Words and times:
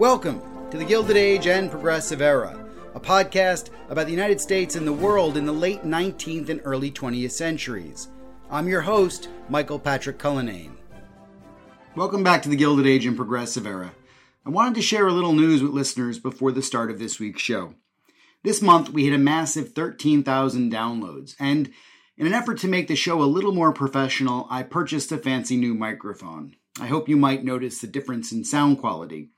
Welcome 0.00 0.40
to 0.70 0.78
the 0.78 0.84
Gilded 0.86 1.18
Age 1.18 1.46
and 1.46 1.70
Progressive 1.70 2.22
Era, 2.22 2.58
a 2.94 2.98
podcast 2.98 3.68
about 3.90 4.06
the 4.06 4.12
United 4.12 4.40
States 4.40 4.74
and 4.74 4.86
the 4.86 4.92
world 4.94 5.36
in 5.36 5.44
the 5.44 5.52
late 5.52 5.82
19th 5.82 6.48
and 6.48 6.62
early 6.64 6.90
20th 6.90 7.32
centuries. 7.32 8.08
I'm 8.50 8.66
your 8.66 8.80
host, 8.80 9.28
Michael 9.50 9.78
Patrick 9.78 10.18
Cullinane. 10.18 10.74
Welcome 11.96 12.24
back 12.24 12.40
to 12.44 12.48
the 12.48 12.56
Gilded 12.56 12.86
Age 12.86 13.04
and 13.04 13.14
Progressive 13.14 13.66
Era. 13.66 13.92
I 14.46 14.48
wanted 14.48 14.74
to 14.76 14.80
share 14.80 15.06
a 15.06 15.12
little 15.12 15.34
news 15.34 15.62
with 15.62 15.72
listeners 15.72 16.18
before 16.18 16.50
the 16.50 16.62
start 16.62 16.90
of 16.90 16.98
this 16.98 17.20
week's 17.20 17.42
show. 17.42 17.74
This 18.42 18.62
month, 18.62 18.88
we 18.88 19.04
hit 19.04 19.12
a 19.12 19.18
massive 19.18 19.74
13,000 19.74 20.72
downloads, 20.72 21.34
and 21.38 21.70
in 22.16 22.26
an 22.26 22.32
effort 22.32 22.56
to 22.60 22.68
make 22.68 22.88
the 22.88 22.96
show 22.96 23.20
a 23.20 23.24
little 23.24 23.52
more 23.52 23.74
professional, 23.74 24.46
I 24.48 24.62
purchased 24.62 25.12
a 25.12 25.18
fancy 25.18 25.58
new 25.58 25.74
microphone. 25.74 26.56
I 26.80 26.86
hope 26.86 27.06
you 27.06 27.18
might 27.18 27.44
notice 27.44 27.82
the 27.82 27.86
difference 27.86 28.32
in 28.32 28.44
sound 28.44 28.78
quality. 28.78 29.32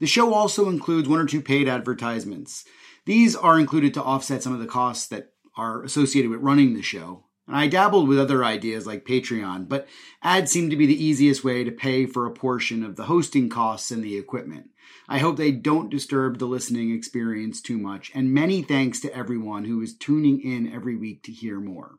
The 0.00 0.06
show 0.06 0.34
also 0.34 0.68
includes 0.68 1.08
one 1.08 1.20
or 1.20 1.26
two 1.26 1.40
paid 1.40 1.68
advertisements. 1.68 2.64
These 3.04 3.36
are 3.36 3.58
included 3.58 3.94
to 3.94 4.02
offset 4.02 4.42
some 4.42 4.52
of 4.52 4.60
the 4.60 4.66
costs 4.66 5.06
that 5.08 5.32
are 5.56 5.82
associated 5.82 6.30
with 6.30 6.40
running 6.40 6.74
the 6.74 6.82
show. 6.82 7.24
And 7.46 7.56
I 7.56 7.68
dabbled 7.68 8.08
with 8.08 8.18
other 8.18 8.44
ideas 8.44 8.86
like 8.86 9.06
Patreon, 9.06 9.68
but 9.68 9.86
ads 10.22 10.50
seem 10.50 10.68
to 10.70 10.76
be 10.76 10.86
the 10.86 11.04
easiest 11.04 11.44
way 11.44 11.62
to 11.62 11.70
pay 11.70 12.04
for 12.04 12.26
a 12.26 12.32
portion 12.32 12.82
of 12.82 12.96
the 12.96 13.04
hosting 13.04 13.48
costs 13.48 13.92
and 13.92 14.02
the 14.02 14.18
equipment. 14.18 14.70
I 15.08 15.18
hope 15.18 15.36
they 15.36 15.52
don't 15.52 15.88
disturb 15.88 16.38
the 16.38 16.46
listening 16.46 16.92
experience 16.92 17.60
too 17.60 17.78
much, 17.78 18.10
and 18.14 18.34
many 18.34 18.62
thanks 18.62 18.98
to 19.00 19.16
everyone 19.16 19.64
who 19.64 19.80
is 19.80 19.94
tuning 19.94 20.40
in 20.40 20.72
every 20.72 20.96
week 20.96 21.22
to 21.24 21.32
hear 21.32 21.60
more. 21.60 21.98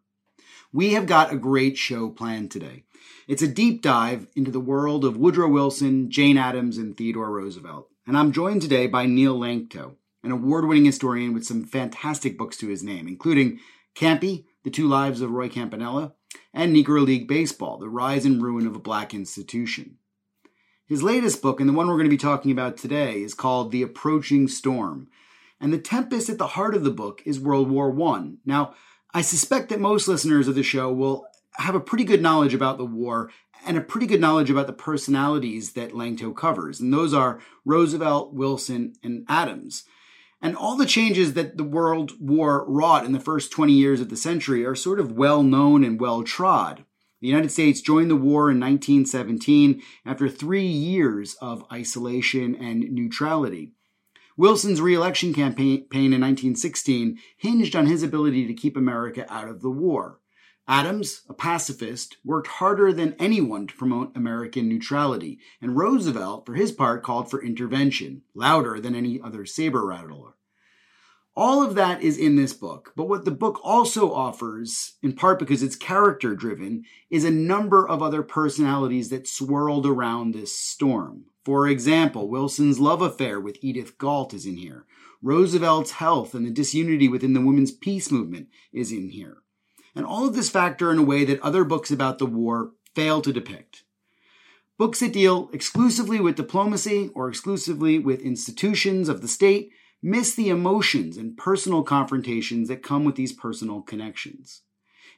We 0.74 0.94
have 0.94 1.06
got 1.06 1.32
a 1.32 1.38
great 1.38 1.78
show 1.78 2.10
planned 2.10 2.52
today. 2.52 2.84
It's 3.28 3.42
a 3.42 3.48
deep 3.48 3.82
dive 3.82 4.28
into 4.38 4.52
the 4.52 4.60
world 4.62 5.04
of 5.04 5.18
Woodrow 5.18 5.50
Wilson, 5.50 6.10
Jane 6.10 6.38
Addams, 6.38 6.78
and 6.78 6.96
Theodore 6.96 7.30
Roosevelt. 7.30 7.90
And 8.08 8.18
I'm 8.18 8.32
joined 8.32 8.62
today 8.62 8.88
by 8.88 9.06
Neil 9.06 9.38
Lanctot, 9.38 9.96
an 10.24 10.32
award 10.32 10.66
winning 10.66 10.86
historian 10.86 11.34
with 11.34 11.46
some 11.46 11.66
fantastic 11.66 12.38
books 12.38 12.56
to 12.58 12.70
his 12.70 12.84
name, 12.84 13.06
including 13.06 13.60
Campy, 13.94 14.46
The 14.64 14.70
Two 14.70 14.88
Lives 14.88 15.20
of 15.20 15.32
Roy 15.32 15.50
Campanella, 15.50 16.14
and 16.54 16.74
Negro 16.74 17.06
League 17.06 17.28
Baseball, 17.28 17.78
The 17.78 17.90
Rise 17.90 18.24
and 18.24 18.42
Ruin 18.42 18.66
of 18.66 18.78
a 18.78 18.80
Black 18.80 19.14
Institution. 19.14 19.98
His 20.86 21.04
latest 21.04 21.42
book, 21.42 21.60
and 21.60 21.68
the 21.68 21.74
one 21.74 21.88
we're 21.88 21.96
going 21.96 22.06
to 22.06 22.10
be 22.10 22.16
talking 22.16 22.54
about 22.54 22.78
today, 22.78 23.16
is 23.24 23.34
called 23.34 23.74
The 23.74 23.84
Approaching 23.84 24.48
Storm. 24.48 25.10
And 25.60 25.74
the 25.74 25.80
tempest 25.80 26.30
at 26.30 26.38
the 26.38 26.48
heart 26.48 26.76
of 26.76 26.86
the 26.86 26.92
book 26.92 27.22
is 27.26 27.42
World 27.42 27.70
War 27.70 27.94
I. 28.10 28.36
Now, 28.46 28.74
I 29.14 29.22
suspect 29.22 29.68
that 29.68 29.82
most 29.82 30.08
listeners 30.08 30.48
of 30.48 30.56
the 30.56 30.64
show 30.64 30.94
will 30.94 31.28
have 31.58 31.76
a 31.76 31.80
pretty 31.80 32.04
good 32.04 32.22
knowledge 32.22 32.54
about 32.54 32.78
the 32.78 32.86
war 32.86 33.32
and 33.66 33.78
a 33.78 33.82
pretty 33.82 34.08
good 34.08 34.22
knowledge 34.22 34.50
about 34.50 34.68
the 34.68 34.74
personalities 34.74 35.74
that 35.74 35.92
Lanctot 35.92 36.36
covers. 36.36 36.80
And 36.80 36.94
those 36.94 37.14
are 37.14 37.42
Roosevelt, 37.66 38.34
Wilson, 38.34 38.94
and 39.04 39.26
Addams. 39.28 39.84
And 40.42 40.56
all 40.56 40.78
the 40.78 40.86
changes 40.86 41.34
that 41.34 41.58
the 41.58 41.64
World 41.64 42.14
War 42.20 42.64
wrought 42.68 43.06
in 43.06 43.12
the 43.12 43.20
first 43.20 43.52
20 43.52 43.74
years 43.74 44.00
of 44.00 44.10
the 44.10 44.16
century 44.16 44.66
are 44.66 44.76
sort 44.76 45.00
of 45.00 45.12
well 45.12 45.42
known 45.42 45.84
and 45.84 46.00
well 46.00 46.24
trod. 46.24 46.86
The 47.20 47.28
United 47.28 47.52
States 47.52 47.82
joined 47.82 48.12
the 48.12 48.16
war 48.16 48.52
in 48.52 48.60
1917 48.60 49.82
after 50.06 50.30
three 50.30 50.68
years 50.68 51.36
of 51.42 51.66
isolation 51.74 52.56
and 52.56 52.92
neutrality. 52.92 53.72
Wilson's 54.38 54.80
reelection 54.80 55.34
campaign 55.34 55.88
in 55.92 56.22
1916 56.22 57.18
hinged 57.38 57.76
on 57.76 57.88
his 57.88 58.04
ability 58.04 58.46
to 58.46 58.54
keep 58.54 58.78
America 58.78 59.26
out 59.34 59.50
of 59.50 59.62
the 59.62 59.72
war. 59.72 60.20
Addams, 60.68 61.22
a 61.30 61.34
pacifist, 61.34 62.18
worked 62.26 62.48
harder 62.48 62.92
than 62.92 63.16
anyone 63.20 63.68
to 63.68 63.76
promote 63.76 64.16
American 64.18 64.68
neutrality, 64.68 65.40
and 65.62 65.78
Roosevelt, 65.78 66.46
for 66.46 66.56
his 66.56 66.74
part, 66.74 67.04
called 67.04 67.32
for 67.32 67.42
intervention, 67.42 68.24
louder 68.34 68.80
than 68.80 68.94
any 68.94 69.22
other 69.22 69.46
saber 69.46 69.86
rattler. 69.86 70.34
All 71.38 71.64
of 71.64 71.76
that 71.76 72.02
is 72.02 72.18
in 72.18 72.36
this 72.36 72.52
book, 72.54 72.92
but 72.96 73.08
what 73.08 73.24
the 73.24 73.32
book 73.32 73.62
also 73.64 74.12
offers, 74.12 74.96
in 75.02 75.14
part 75.14 75.40
because 75.40 75.64
it's 75.64 75.76
character 75.76 76.36
driven, 76.36 76.84
is 77.10 77.24
a 77.24 77.32
number 77.32 77.88
of 77.88 78.02
other 78.02 78.24
personalities 78.24 79.10
that 79.10 79.28
swirled 79.28 79.86
around 79.86 80.34
this 80.34 80.58
storm. 80.58 81.26
For 81.46 81.68
example, 81.68 82.28
Wilson's 82.28 82.80
love 82.80 83.02
affair 83.02 83.40
with 83.40 83.60
Edith 83.62 83.98
Galt 83.98 84.34
is 84.34 84.46
in 84.46 84.58
here. 84.58 84.86
Roosevelt's 85.22 85.92
health 85.92 86.34
and 86.34 86.46
the 86.46 86.52
disunity 86.52 87.08
within 87.08 87.34
the 87.34 87.42
women's 87.42 87.72
peace 87.72 88.12
movement 88.12 88.50
is 88.74 88.92
in 88.92 89.10
here. 89.10 89.38
And 89.98 90.06
all 90.06 90.28
of 90.28 90.36
this 90.36 90.52
factor 90.52 90.92
in 90.92 91.00
a 91.00 91.04
way 91.04 91.26
that 91.26 91.42
other 91.42 91.64
books 91.64 91.90
about 91.90 92.20
the 92.20 92.28
war 92.28 92.74
fail 92.94 93.20
to 93.24 93.34
depict. 93.34 93.84
Books 94.78 95.00
that 95.00 95.12
deal 95.12 95.50
exclusively 95.52 96.20
with 96.20 96.36
diplomacy 96.36 97.10
or 97.16 97.28
exclusively 97.28 97.98
with 97.98 98.22
institutions 98.22 99.10
of 99.10 99.24
the 99.24 99.28
state 99.28 99.72
miss 100.04 100.36
the 100.36 100.50
emotions 100.50 101.18
and 101.18 101.36
personal 101.36 101.82
confrontations 101.82 102.68
that 102.68 102.84
come 102.84 103.06
with 103.06 103.16
these 103.16 103.34
personal 103.34 103.82
connections. 103.82 104.62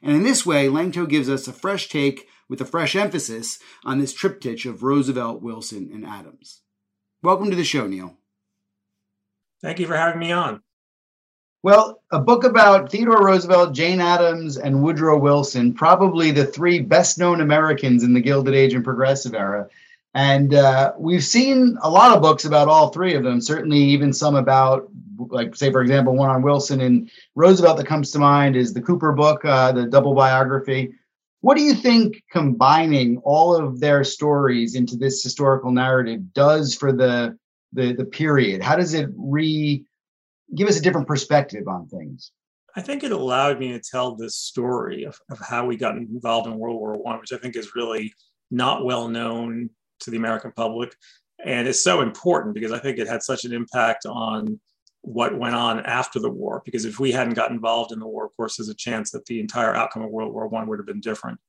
And 0.02 0.16
in 0.16 0.22
this 0.22 0.46
way, 0.46 0.68
Lanctot 0.68 1.10
gives 1.10 1.28
us 1.28 1.46
a 1.46 1.52
fresh 1.52 1.90
take 1.90 2.26
with 2.48 2.62
a 2.62 2.64
fresh 2.64 2.96
emphasis 2.96 3.58
on 3.84 3.98
this 3.98 4.14
triptych 4.14 4.64
of 4.64 4.82
Roosevelt, 4.82 5.42
Wilson, 5.42 5.90
and 5.92 6.06
Addams. 6.06 6.62
Welcome 7.22 7.50
to 7.50 7.56
the 7.56 7.64
show, 7.64 7.86
Neil. 7.86 8.16
Thank 9.60 9.78
you 9.78 9.86
for 9.86 9.98
having 9.98 10.20
me 10.20 10.32
on. 10.32 10.62
Well, 11.62 12.00
a 12.10 12.18
book 12.18 12.44
about 12.44 12.90
Theodore 12.90 13.22
Roosevelt, 13.22 13.74
Jane 13.74 14.00
Addams, 14.00 14.56
and 14.56 14.82
Woodrow 14.82 15.18
Wilson, 15.18 15.74
probably 15.74 16.30
the 16.30 16.46
three 16.46 16.80
best 16.80 17.18
known 17.18 17.42
Americans 17.42 18.02
in 18.02 18.14
the 18.14 18.20
Gilded 18.20 18.54
Age 18.54 18.72
and 18.72 18.82
Progressive 18.82 19.34
era. 19.34 19.68
And 20.14 20.54
uh, 20.54 20.94
we've 20.98 21.22
seen 21.22 21.76
a 21.82 21.90
lot 21.90 22.16
of 22.16 22.22
books 22.22 22.46
about 22.46 22.68
all 22.68 22.88
three 22.88 23.14
of 23.14 23.24
them, 23.24 23.42
certainly 23.42 23.78
even 23.78 24.12
some 24.12 24.36
about, 24.36 24.88
like, 25.18 25.54
say, 25.54 25.70
for 25.70 25.82
example, 25.82 26.16
one 26.16 26.30
on 26.30 26.42
Wilson 26.42 26.80
and 26.80 27.10
Roosevelt 27.34 27.76
that 27.76 27.86
comes 27.86 28.10
to 28.12 28.18
mind 28.18 28.56
is 28.56 28.72
the 28.72 28.80
Cooper 28.80 29.12
book, 29.12 29.44
uh, 29.44 29.70
the 29.70 29.84
double 29.84 30.14
biography. 30.14 30.94
What 31.42 31.58
do 31.58 31.62
you 31.62 31.74
think 31.74 32.22
combining 32.32 33.18
all 33.18 33.54
of 33.54 33.80
their 33.80 34.02
stories 34.02 34.74
into 34.74 34.96
this 34.96 35.22
historical 35.22 35.70
narrative 35.72 36.32
does 36.32 36.74
for 36.74 36.90
the, 36.90 37.38
the, 37.74 37.92
the 37.92 38.06
period? 38.06 38.62
How 38.62 38.76
does 38.76 38.94
it 38.94 39.10
re 39.14 39.84
give 40.54 40.68
us 40.68 40.78
a 40.78 40.82
different 40.82 41.08
perspective 41.08 41.68
on 41.68 41.88
things? 41.88 42.32
I 42.76 42.80
think 42.80 43.02
it 43.02 43.12
allowed 43.12 43.58
me 43.58 43.72
to 43.72 43.80
tell 43.80 44.14
this 44.14 44.36
story 44.36 45.04
of, 45.04 45.18
of 45.30 45.38
how 45.40 45.66
we 45.66 45.76
got 45.76 45.96
involved 45.96 46.46
in 46.46 46.58
World 46.58 46.78
War 46.78 46.96
One, 46.96 47.18
which 47.18 47.32
I 47.32 47.36
think 47.36 47.56
is 47.56 47.74
really 47.74 48.12
not 48.50 48.84
well 48.84 49.08
known 49.08 49.70
to 50.00 50.10
the 50.10 50.16
American 50.16 50.52
public. 50.52 50.94
And 51.44 51.66
it's 51.66 51.82
so 51.82 52.00
important 52.00 52.54
because 52.54 52.72
I 52.72 52.78
think 52.78 52.98
it 52.98 53.08
had 53.08 53.22
such 53.22 53.44
an 53.44 53.52
impact 53.52 54.06
on 54.06 54.60
what 55.02 55.38
went 55.38 55.54
on 55.54 55.80
after 55.80 56.20
the 56.20 56.30
war. 56.30 56.62
Because 56.64 56.84
if 56.84 57.00
we 57.00 57.10
hadn't 57.10 57.34
got 57.34 57.50
involved 57.50 57.92
in 57.92 57.98
the 57.98 58.06
war, 58.06 58.26
of 58.26 58.36
course, 58.36 58.56
there's 58.56 58.68
a 58.68 58.74
chance 58.74 59.10
that 59.10 59.26
the 59.26 59.40
entire 59.40 59.74
outcome 59.74 60.02
of 60.02 60.10
World 60.10 60.32
War 60.32 60.46
One 60.46 60.68
would 60.68 60.78
have 60.78 60.86
been 60.86 61.00
different. 61.00 61.40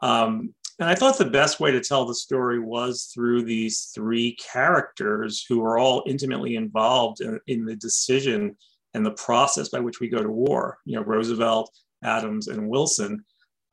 Um, 0.00 0.54
and 0.78 0.88
I 0.88 0.94
thought 0.94 1.18
the 1.18 1.24
best 1.24 1.60
way 1.60 1.70
to 1.70 1.80
tell 1.80 2.04
the 2.04 2.14
story 2.14 2.58
was 2.58 3.10
through 3.12 3.44
these 3.44 3.90
three 3.94 4.36
characters 4.36 5.44
who 5.48 5.62
are 5.64 5.78
all 5.78 6.02
intimately 6.06 6.56
involved 6.56 7.20
in, 7.20 7.38
in 7.46 7.64
the 7.64 7.76
decision 7.76 8.56
and 8.94 9.04
the 9.04 9.12
process 9.12 9.68
by 9.68 9.80
which 9.80 10.00
we 10.00 10.08
go 10.08 10.22
to 10.22 10.30
war. 10.30 10.78
You 10.84 10.96
know, 10.96 11.02
Roosevelt, 11.02 11.70
Addams, 12.02 12.48
and 12.48 12.68
Wilson. 12.68 13.24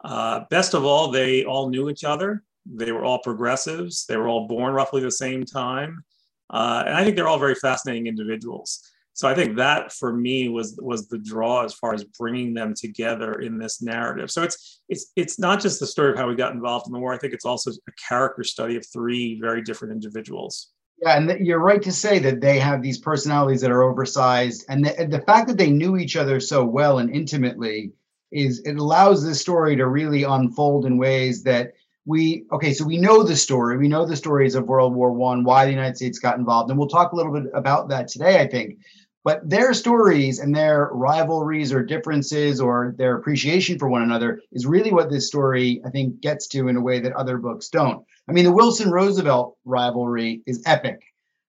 Uh, 0.03 0.41
best 0.49 0.73
of 0.73 0.85
all, 0.85 1.11
they 1.11 1.45
all 1.45 1.69
knew 1.69 1.89
each 1.89 2.03
other. 2.03 2.43
They 2.65 2.91
were 2.91 3.03
all 3.03 3.19
progressives. 3.19 4.05
They 4.05 4.17
were 4.17 4.27
all 4.27 4.47
born 4.47 4.73
roughly 4.73 5.01
the 5.01 5.11
same 5.11 5.43
time, 5.43 6.03
uh, 6.49 6.83
and 6.85 6.95
I 6.95 7.03
think 7.03 7.15
they're 7.15 7.27
all 7.27 7.39
very 7.39 7.55
fascinating 7.55 8.07
individuals. 8.07 8.81
So 9.19 9.27
I 9.27 9.36
think 9.36 9.57
that 9.57 9.92
for 9.92 10.13
me 10.13 10.48
was 10.48 10.80
was 10.81 11.10
the 11.10 11.18
draw 11.18 11.66
as 11.66 11.74
far 11.74 11.94
as 11.94 12.06
bringing 12.06 12.54
them 12.54 12.74
together 12.74 13.42
in 13.42 13.57
this 13.57 13.81
narrative. 13.81 14.31
So 14.31 14.44
it's 14.44 14.80
it's 14.88 15.12
it's 15.18 15.38
not 15.38 15.60
just 15.60 15.81
the 15.81 15.88
story 15.88 16.13
of 16.13 16.18
how 16.18 16.30
we 16.30 16.36
got 16.36 16.54
involved 16.54 16.88
in 16.88 16.94
the 16.94 17.00
war. 17.00 17.13
I 17.13 17.18
think 17.18 17.33
it's 17.33 17.44
also 17.44 17.71
a 17.71 17.92
character 18.07 18.45
study 18.45 18.77
of 18.77 18.86
three 18.86 19.38
very 19.42 19.62
different 19.62 19.92
individuals. 19.92 20.69
Yeah, 21.01 21.18
and 21.18 21.45
you're 21.45 21.60
right 21.60 21.81
to 21.81 21.92
say 21.92 22.19
that 22.19 22.39
they 22.39 22.60
have 22.60 22.81
these 22.81 22.98
personalities 22.98 23.60
that 23.60 23.71
are 23.71 23.83
oversized, 23.83 24.63
and 24.69 24.86
the, 24.86 25.06
the 25.10 25.21
fact 25.24 25.50
that 25.50 25.57
they 25.57 25.69
knew 25.69 25.98
each 25.98 26.16
other 26.16 26.39
so 26.39 26.63
well 26.63 27.00
and 27.00 27.13
intimately 27.13 27.92
is 28.31 28.62
it 28.63 28.77
allows 28.77 29.25
this 29.25 29.42
story 29.42 29.75
to 29.75 29.88
really 29.88 30.24
unfold 30.24 30.86
in 30.86 30.98
ways 30.98 31.44
that 31.44 31.74
we 32.06 32.45
okay 32.54 32.74
so 32.74 32.86
we 32.86 32.98
know 32.98 33.21
the 33.21 33.36
story 33.36 33.77
we 33.77 33.88
know 33.88 34.06
the 34.06 34.16
stories 34.16 34.56
of 34.56 34.68
world 34.68 34.95
war 34.95 35.12
one 35.12 35.44
why 35.44 35.66
the 35.66 35.71
united 35.71 35.95
states 35.95 36.19
got 36.19 36.38
involved 36.38 36.69
and 36.69 36.80
we'll 36.80 36.88
talk 36.88 37.12
a 37.12 37.16
little 37.16 37.33
bit 37.33 37.44
about 37.54 37.89
that 37.89 38.07
today 38.07 38.39
i 38.39 38.48
think 38.48 38.77
but 39.24 39.48
their 39.48 39.74
stories 39.74 40.39
and 40.39 40.56
their 40.56 40.89
rivalries 40.94 41.74
or 41.74 41.83
differences 41.83 42.62
or 42.62 42.95
their 42.98 43.18
appreciation 43.18 43.77
for 43.77 43.89
one 43.89 44.01
another 44.01 44.42
is 44.51 44.66
really 44.66 44.92
what 44.92 45.10
this 45.10 45.27
story 45.27 45.81
i 45.86 45.89
think 45.89 46.19
gets 46.21 46.48
to 46.48 46.68
in 46.68 46.77
a 46.77 46.81
way 46.81 47.00
that 47.00 47.13
other 47.13 47.38
books 47.38 47.69
don't. 47.69 48.06
I 48.27 48.31
mean 48.31 48.45
the 48.45 48.51
wilson 48.51 48.92
roosevelt 48.92 49.57
rivalry 49.66 50.42
is 50.45 50.63
epic. 50.66 51.01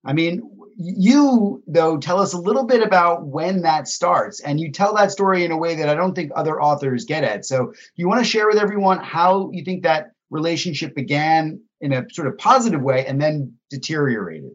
I 0.05 0.13
mean 0.13 0.43
you 0.77 1.63
though 1.67 1.99
tell 1.99 2.21
us 2.21 2.33
a 2.33 2.41
little 2.41 2.65
bit 2.65 2.83
about 2.83 3.27
when 3.27 3.63
that 3.63 3.87
starts 3.87 4.41
and 4.41 4.59
you 4.59 4.73
tell 4.73 4.95
that 4.95 5.11
story 5.11 5.45
in 5.45 5.53
a 5.53 5.57
way 5.57 5.75
that 5.75 5.89
i 5.89 5.95
don't 5.95 6.15
think 6.15 6.33
other 6.35 6.61
authors 6.61 7.05
get 7.05 7.25
at. 7.25 7.45
So 7.45 7.73
you 7.97 8.09
want 8.09 8.21
to 8.21 8.31
share 8.31 8.49
with 8.49 8.59
everyone 8.59 8.99
how 8.99 9.51
you 9.53 9.65
think 9.65 9.83
that 9.83 10.13
relationship 10.31 10.95
began 10.95 11.61
in 11.81 11.93
a 11.93 12.07
sort 12.11 12.29
of 12.29 12.39
positive 12.39 12.83
way 12.83 13.07
and 13.07 13.21
then 13.21 13.55
deteriorated? 13.69 14.53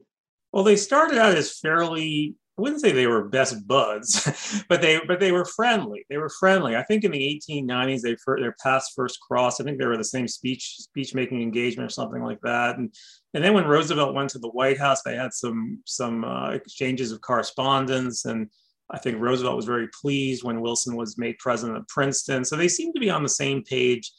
Well 0.52 0.64
they 0.64 0.76
started 0.76 1.18
out 1.18 1.36
as 1.36 1.60
fairly 1.60 2.36
I 2.58 2.62
wouldn't 2.62 2.80
say 2.80 2.94
they 2.94 3.08
were 3.08 3.28
best 3.28 3.68
buds, 3.68 4.64
but 4.70 4.82
they 4.82 5.02
but 5.06 5.20
they 5.20 5.34
were 5.34 5.44
friendly. 5.44 6.06
They 6.10 6.18
were 6.18 6.30
friendly. 6.30 6.76
I 6.76 6.84
think 6.84 7.04
in 7.04 7.12
the 7.12 7.42
1890s 7.50 8.02
they 8.02 8.16
their 8.40 8.56
past 8.64 8.94
first 8.96 9.20
cross. 9.20 9.60
I 9.60 9.66
think 9.66 9.78
they 9.78 9.86
were 9.86 9.98
the 9.98 10.04
same 10.06 10.28
speech 10.28 10.76
speech 10.78 11.14
making 11.14 11.42
engagement 11.42 11.88
or 11.88 11.94
something 11.94 12.24
like 12.24 12.40
that. 12.42 12.78
And 12.78 12.94
and 13.34 13.44
then 13.44 13.54
when 13.54 13.68
Roosevelt 13.68 14.16
went 14.16 14.30
to 14.32 14.40
the 14.40 14.50
White 14.50 14.78
House, 14.78 15.02
they 15.04 15.16
had 15.16 15.34
some 15.34 15.82
some 15.86 16.24
uh, 16.24 16.52
exchanges 16.52 17.12
of 17.12 17.20
correspondence. 17.20 18.24
And 18.24 18.50
I 18.90 19.00
think 19.00 19.20
Roosevelt 19.20 19.58
was 19.58 19.66
very 19.66 19.90
pleased 20.02 20.44
when 20.44 20.62
Wilson 20.62 20.96
was 20.96 21.18
made 21.18 21.38
president 21.40 21.78
of 21.78 21.88
Princeton. 21.90 22.46
So 22.46 22.56
they 22.56 22.70
seemed 22.70 22.94
to 22.94 23.02
be 23.02 23.10
on 23.10 23.24
the 23.24 23.30
same 23.30 23.64
page 23.64 24.12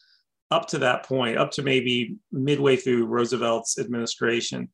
up 0.50 0.66
to 0.68 0.78
that 0.78 1.04
point, 1.04 1.38
up 1.38 1.50
to 1.52 1.62
maybe 1.62 2.16
midway 2.30 2.76
through 2.76 3.06
Roosevelt's 3.06 3.78
administration. 3.78 4.68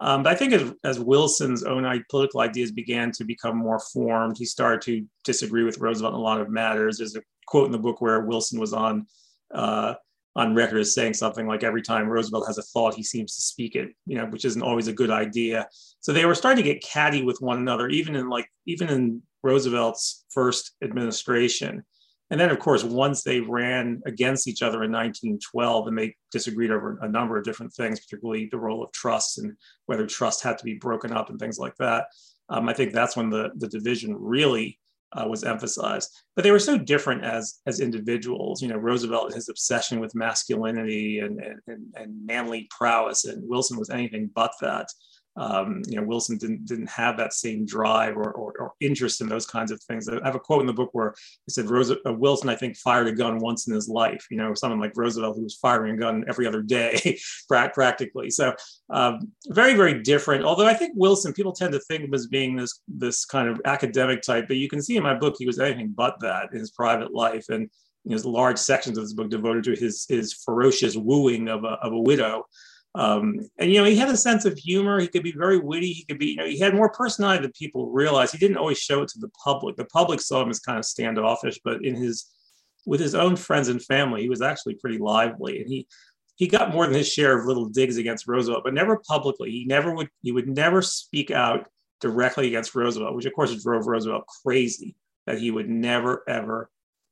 Um, 0.00 0.22
but 0.22 0.32
I 0.32 0.36
think 0.36 0.52
as, 0.52 0.72
as 0.84 1.00
Wilson's 1.00 1.64
own 1.64 2.04
political 2.08 2.40
ideas 2.40 2.70
began 2.70 3.10
to 3.12 3.24
become 3.24 3.56
more 3.56 3.80
formed, 3.80 4.38
he 4.38 4.44
started 4.44 4.80
to 4.82 5.04
disagree 5.24 5.64
with 5.64 5.78
Roosevelt 5.78 6.14
in 6.14 6.20
a 6.20 6.22
lot 6.22 6.40
of 6.40 6.50
matters. 6.50 6.98
There's 6.98 7.16
a 7.16 7.22
quote 7.46 7.66
in 7.66 7.72
the 7.72 7.78
book 7.78 8.00
where 8.00 8.20
Wilson 8.20 8.60
was 8.60 8.72
on 8.72 9.06
uh, 9.52 9.94
on 10.36 10.54
record 10.54 10.78
as 10.78 10.94
saying 10.94 11.14
something 11.14 11.48
like, 11.48 11.64
"Every 11.64 11.82
time 11.82 12.08
Roosevelt 12.08 12.46
has 12.46 12.58
a 12.58 12.62
thought, 12.62 12.94
he 12.94 13.02
seems 13.02 13.34
to 13.34 13.42
speak 13.42 13.74
it," 13.74 13.88
you 14.06 14.18
know, 14.18 14.26
which 14.26 14.44
isn't 14.44 14.62
always 14.62 14.86
a 14.86 14.92
good 14.92 15.10
idea. 15.10 15.66
So 16.00 16.12
they 16.12 16.26
were 16.26 16.34
starting 16.34 16.62
to 16.62 16.72
get 16.72 16.82
catty 16.82 17.22
with 17.22 17.40
one 17.40 17.58
another, 17.58 17.88
even 17.88 18.14
in 18.14 18.28
like 18.28 18.48
even 18.66 18.88
in 18.88 19.22
Roosevelt's 19.42 20.24
first 20.30 20.72
administration. 20.82 21.84
And 22.30 22.38
then, 22.38 22.50
of 22.50 22.58
course, 22.58 22.84
once 22.84 23.22
they 23.22 23.40
ran 23.40 24.02
against 24.04 24.48
each 24.48 24.62
other 24.62 24.84
in 24.84 24.92
1912 24.92 25.86
and 25.86 25.98
they 25.98 26.14
disagreed 26.30 26.70
over 26.70 26.98
a 27.00 27.08
number 27.08 27.38
of 27.38 27.44
different 27.44 27.72
things, 27.72 28.00
particularly 28.00 28.48
the 28.50 28.58
role 28.58 28.82
of 28.82 28.92
trust 28.92 29.38
and 29.38 29.56
whether 29.86 30.06
trust 30.06 30.42
had 30.42 30.58
to 30.58 30.64
be 30.64 30.74
broken 30.74 31.12
up 31.12 31.30
and 31.30 31.38
things 31.38 31.58
like 31.58 31.74
that, 31.76 32.06
um, 32.50 32.68
I 32.68 32.74
think 32.74 32.92
that's 32.92 33.16
when 33.16 33.30
the, 33.30 33.50
the 33.56 33.68
division 33.68 34.14
really 34.18 34.78
uh, 35.12 35.26
was 35.26 35.42
emphasized. 35.42 36.10
But 36.36 36.42
they 36.42 36.50
were 36.50 36.58
so 36.58 36.76
different 36.76 37.24
as, 37.24 37.60
as 37.66 37.80
individuals. 37.80 38.60
You 38.60 38.68
know, 38.68 38.76
Roosevelt, 38.76 39.26
and 39.26 39.34
his 39.34 39.48
obsession 39.48 40.00
with 40.00 40.14
masculinity 40.14 41.20
and, 41.20 41.40
and, 41.66 41.94
and 41.94 42.26
manly 42.26 42.68
prowess, 42.70 43.24
and 43.24 43.48
Wilson 43.48 43.78
was 43.78 43.88
anything 43.88 44.30
but 44.34 44.52
that 44.60 44.88
um, 45.38 45.82
you 45.86 45.96
know, 45.96 46.06
Wilson 46.06 46.36
didn't 46.36 46.66
didn't 46.66 46.90
have 46.90 47.16
that 47.16 47.32
same 47.32 47.64
drive 47.64 48.16
or, 48.16 48.32
or, 48.32 48.67
interest 48.80 49.20
in 49.20 49.28
those 49.28 49.46
kinds 49.46 49.70
of 49.70 49.82
things. 49.82 50.08
I 50.08 50.24
have 50.24 50.34
a 50.34 50.40
quote 50.40 50.60
in 50.60 50.66
the 50.66 50.72
book 50.72 50.90
where 50.92 51.14
he 51.46 51.50
said 51.50 51.66
uh, 51.66 52.12
Wilson, 52.12 52.48
I 52.48 52.56
think, 52.56 52.76
fired 52.76 53.08
a 53.08 53.12
gun 53.12 53.38
once 53.38 53.66
in 53.68 53.74
his 53.74 53.88
life. 53.88 54.26
You 54.30 54.36
know, 54.36 54.54
someone 54.54 54.80
like 54.80 54.92
Roosevelt 54.96 55.36
who 55.36 55.42
was 55.42 55.56
firing 55.56 55.94
a 55.94 55.98
gun 55.98 56.24
every 56.28 56.46
other 56.46 56.62
day, 56.62 57.18
practically. 57.48 58.30
So 58.30 58.54
um, 58.90 59.32
very 59.48 59.74
very 59.74 60.02
different. 60.02 60.44
Although 60.44 60.66
I 60.66 60.74
think 60.74 60.92
Wilson, 60.96 61.32
people 61.32 61.52
tend 61.52 61.72
to 61.72 61.80
think 61.80 62.04
of 62.04 62.14
as 62.14 62.26
being 62.26 62.56
this 62.56 62.80
this 62.88 63.24
kind 63.24 63.48
of 63.48 63.60
academic 63.64 64.22
type, 64.22 64.46
but 64.48 64.56
you 64.56 64.68
can 64.68 64.82
see 64.82 64.96
in 64.96 65.02
my 65.02 65.14
book 65.14 65.36
he 65.38 65.46
was 65.46 65.58
anything 65.58 65.92
but 65.96 66.16
that 66.20 66.48
in 66.52 66.58
his 66.58 66.70
private 66.70 67.12
life 67.12 67.46
and. 67.48 67.70
There's 68.04 68.24
large 68.24 68.56
sections 68.56 68.96
of 68.96 69.04
this 69.04 69.12
book 69.12 69.28
devoted 69.28 69.64
to 69.64 69.74
his 69.74 70.06
his 70.08 70.32
ferocious 70.32 70.96
wooing 70.96 71.48
of 71.48 71.64
a, 71.64 71.76
of 71.82 71.92
a 71.92 71.98
widow, 71.98 72.46
um, 72.94 73.40
and 73.58 73.70
you 73.70 73.78
know, 73.78 73.84
he 73.84 73.96
had 73.96 74.08
a 74.08 74.16
sense 74.16 74.44
of 74.44 74.58
humor. 74.58 74.98
He 74.98 75.08
could 75.08 75.22
be 75.22 75.32
very 75.32 75.58
witty. 75.58 75.92
He 75.92 76.04
could 76.04 76.18
be, 76.18 76.28
you 76.28 76.36
know, 76.36 76.46
he 76.46 76.58
had 76.58 76.74
more 76.74 76.90
personality 76.90 77.42
than 77.42 77.52
people 77.52 77.90
realize. 77.90 78.32
He 78.32 78.38
didn't 78.38 78.56
always 78.56 78.78
show 78.78 79.02
it 79.02 79.08
to 79.10 79.18
the 79.18 79.30
public. 79.42 79.76
The 79.76 79.84
public 79.84 80.20
saw 80.20 80.42
him 80.42 80.50
as 80.50 80.58
kind 80.58 80.78
of 80.78 80.84
standoffish, 80.84 81.60
but 81.62 81.84
in 81.84 81.94
his 81.94 82.26
with 82.86 83.00
his 83.00 83.14
own 83.14 83.36
friends 83.36 83.68
and 83.68 83.82
family, 83.82 84.22
he 84.22 84.28
was 84.28 84.40
actually 84.40 84.74
pretty 84.74 84.98
lively. 84.98 85.60
And 85.60 85.68
he 85.68 85.86
he 86.36 86.46
got 86.46 86.72
more 86.72 86.86
than 86.86 86.94
his 86.94 87.12
share 87.12 87.38
of 87.38 87.46
little 87.46 87.66
digs 87.66 87.98
against 87.98 88.26
Roosevelt, 88.26 88.64
but 88.64 88.74
never 88.74 89.02
publicly. 89.06 89.50
He 89.50 89.64
never 89.66 89.94
would 89.94 90.08
he 90.22 90.32
would 90.32 90.48
never 90.48 90.80
speak 90.80 91.30
out 91.30 91.68
directly 92.00 92.48
against 92.48 92.74
Roosevelt, 92.74 93.14
which 93.14 93.26
of 93.26 93.34
course 93.34 93.62
drove 93.62 93.86
Roosevelt 93.86 94.24
crazy 94.44 94.96
that 95.26 95.38
he 95.38 95.50
would 95.50 95.68
never 95.68 96.22
ever 96.26 96.70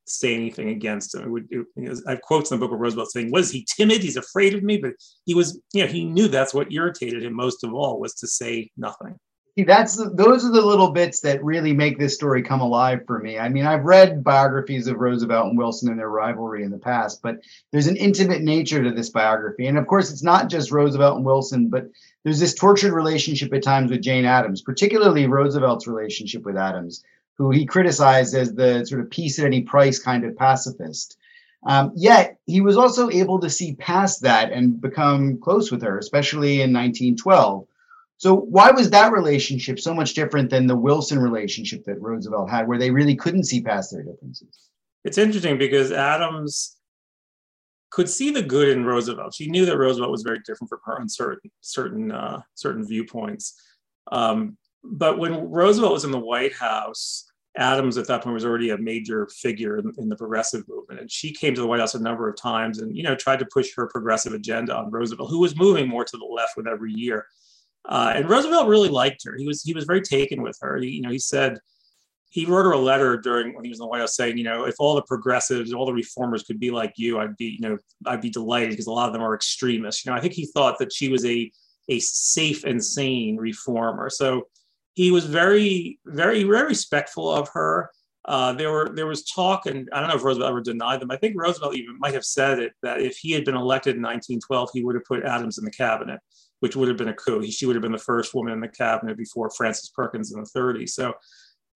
say 0.09 0.35
anything 0.35 0.71
against 0.71 1.15
him. 1.15 1.23
It 1.23 1.31
would, 1.31 1.49
it, 1.51 1.67
you 1.77 1.89
know, 1.89 1.95
I 2.07 2.13
have 2.13 2.23
quotes 2.23 2.51
in 2.51 2.59
the 2.59 2.65
book 2.65 2.73
of 2.73 2.81
Roosevelt 2.81 3.11
saying, 3.11 3.31
"Was 3.31 3.51
he 3.51 3.67
timid? 3.77 4.03
He's 4.03 4.17
afraid 4.17 4.55
of 4.55 4.63
me." 4.63 4.79
But 4.79 4.93
he 5.25 5.35
was, 5.35 5.61
you 5.73 5.85
know, 5.85 5.91
he 5.91 6.05
knew 6.05 6.29
that's 6.29 6.55
what 6.55 6.73
irritated 6.73 7.23
him 7.23 7.35
most 7.35 7.65
of 7.65 7.75
all 7.75 8.01
was 8.01 8.15
to 8.15 8.27
say 8.27 8.71
nothing. 8.77 9.19
See, 9.59 9.65
that's 9.65 9.97
the, 9.97 10.11
those 10.11 10.45
are 10.45 10.53
the 10.53 10.61
little 10.61 10.91
bits 10.91 11.21
that 11.21 11.43
really 11.43 11.73
make 11.73 11.99
this 11.99 12.15
story 12.15 12.43
come 12.43 12.61
alive 12.61 13.01
for 13.07 13.21
me. 13.21 13.39
I 13.39 13.49
mean, 13.49 13.65
I've 13.65 13.85
read 13.85 14.23
biographies 14.23 14.87
of 14.87 14.99
Roosevelt 14.99 15.47
and 15.47 15.57
Wilson 15.57 15.89
and 15.89 15.99
their 15.99 16.11
rivalry 16.11 16.63
in 16.63 16.71
the 16.71 16.79
past, 16.79 17.23
but 17.23 17.37
there's 17.73 17.87
an 17.87 17.97
intimate 17.97 18.43
nature 18.43 18.85
to 18.85 18.91
this 18.91 19.09
biography, 19.09 19.67
and 19.67 19.79
of 19.79 19.87
course, 19.87 20.11
it's 20.11 20.23
not 20.23 20.51
just 20.51 20.71
Roosevelt 20.71 21.17
and 21.17 21.25
Wilson, 21.25 21.69
but 21.69 21.87
there's 22.23 22.39
this 22.39 22.55
tortured 22.55 22.93
relationship 22.93 23.55
at 23.55 23.63
times 23.63 23.91
with 23.91 24.03
Jane 24.03 24.27
Addams, 24.27 24.61
particularly 24.61 25.27
Roosevelt's 25.27 25.87
relationship 25.87 26.45
with 26.45 26.59
Addams 26.59 27.03
who 27.39 27.51
he 27.51 27.67
criticized 27.67 28.35
as 28.35 28.55
the 28.55 28.85
sort 28.87 29.01
of 29.01 29.11
peace 29.11 29.39
at 29.39 29.45
any 29.45 29.63
price 29.63 29.99
kind 29.99 30.25
of 30.25 30.37
pacifist. 30.37 31.19
Um, 31.67 31.93
yet 31.95 32.39
he 32.47 32.61
was 32.61 32.77
also 32.77 33.11
able 33.11 33.41
to 33.41 33.51
see 33.51 33.75
past 33.75 34.23
that 34.23 34.53
and 34.53 34.81
become 34.81 35.39
close 35.41 35.71
with 35.71 35.83
her, 35.83 35.99
especially 35.99 36.63
in 36.63 36.73
1912. 36.73 37.67
So, 38.19 38.35
why 38.35 38.71
was 38.71 38.91
that 38.91 39.13
relationship 39.13 39.79
so 39.79 39.93
much 39.93 40.15
different 40.15 40.49
than 40.49 40.67
the 40.67 40.77
Wilson 40.77 41.19
relationship 41.19 41.85
that 41.85 42.01
Roosevelt 42.01 42.49
had, 42.49 42.67
where 42.67 42.79
they 42.79 42.91
really 42.91 43.15
couldn't 43.15 43.45
see 43.45 43.61
past 43.61 43.93
their 43.93 44.05
differences? 44.05 44.71
It's 45.05 45.19
interesting 45.19 45.59
because 45.59 45.93
Addams 45.93 46.77
could 47.91 48.09
see 48.09 48.31
the 48.31 48.43
good 48.43 48.69
in 48.69 48.85
Roosevelt. 48.85 49.35
She 49.35 49.51
knew 49.51 49.67
that 49.67 49.77
Roosevelt 49.77 50.11
was 50.11 50.23
very 50.23 50.41
different 50.47 50.71
from 50.71 50.81
her 50.87 51.01
on 51.01 51.09
certain 51.09 51.51
certain 51.61 52.11
uh, 52.11 52.41
certain 52.55 52.87
viewpoints. 52.87 53.61
Um, 54.11 54.57
but 54.83 55.19
when 55.19 55.51
Roosevelt 55.51 55.93
was 55.93 56.05
in 56.05 56.11
the 56.11 56.19
White 56.19 56.55
House, 56.55 57.26
Addams 57.57 57.97
at 57.97 58.07
that 58.09 58.23
point 58.23 58.35
was 58.35 58.45
already 58.45 58.71
a 58.71 58.79
major 58.79 59.27
figure 59.29 59.79
in, 59.79 59.93
in, 59.99 60.09
the 60.09 60.17
progressive 60.17 60.69
movement, 60.69 61.01
and 61.01 61.11
she 61.11 61.33
came 61.33 61.55
to 61.55 61.61
the 61.61 61.67
White 61.67 61.81
House 61.81 61.95
a 61.95 62.03
number 62.03 62.29
of 62.29 62.37
times 62.37 62.81
and 62.81 62.95
you 62.97 63.03
know 63.03 63.15
tried 63.15 63.39
to 63.39 63.47
push 63.47 63.75
her 63.75 63.87
progressive 63.87 64.35
agenda 64.35 64.77
on 64.77 64.91
Roosevelt, 64.91 65.31
who 65.31 65.41
was 65.41 65.57
moving 65.57 65.89
more 65.89 66.05
to 66.05 66.17
the 66.17 66.25
left 66.25 66.57
with 66.57 66.67
every 66.67 66.93
year. 66.93 67.27
Uh, 67.89 68.13
and 68.15 68.29
Roosevelt 68.29 68.69
really 68.69 68.89
liked 68.89 69.23
her. 69.25 69.37
He 69.37 69.47
was 69.47 69.63
he 69.63 69.73
was 69.73 69.85
very 69.85 70.03
taken 70.03 70.43
with 70.43 70.59
her. 70.61 70.77
He, 70.77 70.89
you 70.89 71.03
know, 71.03 71.11
he 71.11 71.19
said 71.19 71.59
he 72.31 72.45
wrote 72.45 72.65
her 72.65 72.73
a 72.73 72.79
letter 72.79 73.17
during 73.17 73.55
when 73.55 73.65
he 73.65 73.71
was 73.71 73.79
in 73.79 73.85
the 73.85 73.87
White 73.87 74.01
House 74.01 74.17
saying, 74.17 74.37
you 74.37 74.45
know, 74.45 74.65
if 74.65 74.75
all 74.79 74.95
the 74.95 75.03
progressives, 75.03 75.73
all 75.73 75.87
the 75.87 75.93
reformers 75.93 76.43
could 76.43 76.61
be 76.61 76.71
like 76.71 76.93
you, 76.97 77.19
I'd 77.19 77.37
be, 77.37 77.57
you 77.59 77.61
know, 77.61 77.79
I'd 78.05 78.21
be 78.21 78.31
delighted 78.31 78.71
because 78.71 78.89
a 78.89 78.93
lot 78.93 79.07
of 79.07 79.13
them 79.13 79.23
are 79.23 79.35
extremists. 79.35 80.05
You 80.05 80.13
know, 80.13 80.19
I 80.19 80.21
think 80.21 80.35
he 80.35 80.47
thought 80.47 80.79
that 80.79 80.93
she 80.93 81.09
was 81.09 81.25
a 81.25 81.51
a 81.89 82.01
safe 82.01 82.65
and 82.65 82.85
sane 82.85 83.37
reformer. 83.37 84.11
So 84.11 84.49
he 84.97 85.11
was 85.11 85.27
very, 85.27 86.01
very, 86.07 86.43
very 86.43 86.69
respectful 86.69 87.31
of 87.31 87.51
her. 87.51 87.91
Uh, 88.25 88.55
there 88.55 88.73
were 88.73 88.91
there 88.93 89.07
was 89.07 89.25
talk, 89.25 89.67
and 89.67 89.89
I 89.93 90.01
don't 90.01 90.09
know 90.09 90.17
if 90.17 90.25
Roosevelt 90.25 90.51
ever 90.51 90.63
denied 90.63 91.01
them. 91.01 91.11
I 91.11 91.17
think 91.17 91.37
Roosevelt 91.37 91.77
even 91.77 91.99
might 92.01 92.15
have 92.15 92.25
said 92.25 92.59
it 92.59 92.73
that 92.83 93.01
if 93.01 93.19
he 93.19 93.31
had 93.31 93.45
been 93.45 93.55
elected 93.55 93.95
in 93.95 94.03
1912, 94.03 94.71
he 94.73 94.83
would 94.83 94.97
have 94.97 95.05
put 95.05 95.23
Addams 95.23 95.59
in 95.59 95.65
the 95.65 95.71
cabinet, 95.71 96.19
which 96.61 96.75
would 96.75 96.89
have 96.89 96.97
been 96.97 97.09
a 97.09 97.15
coup. 97.15 97.41
He, 97.41 97.51
she 97.51 97.67
would 97.67 97.77
have 97.77 97.83
been 97.83 97.93
the 97.93 97.99
first 97.99 98.35
woman 98.35 98.55
in 98.55 98.61
the 98.61 98.69
cabinet 98.69 99.19
before 99.19 99.51
Frances 99.51 99.91
Perkins 99.91 100.33
in 100.33 100.41
the 100.41 100.49
30s. 100.49 100.91
So 100.91 101.13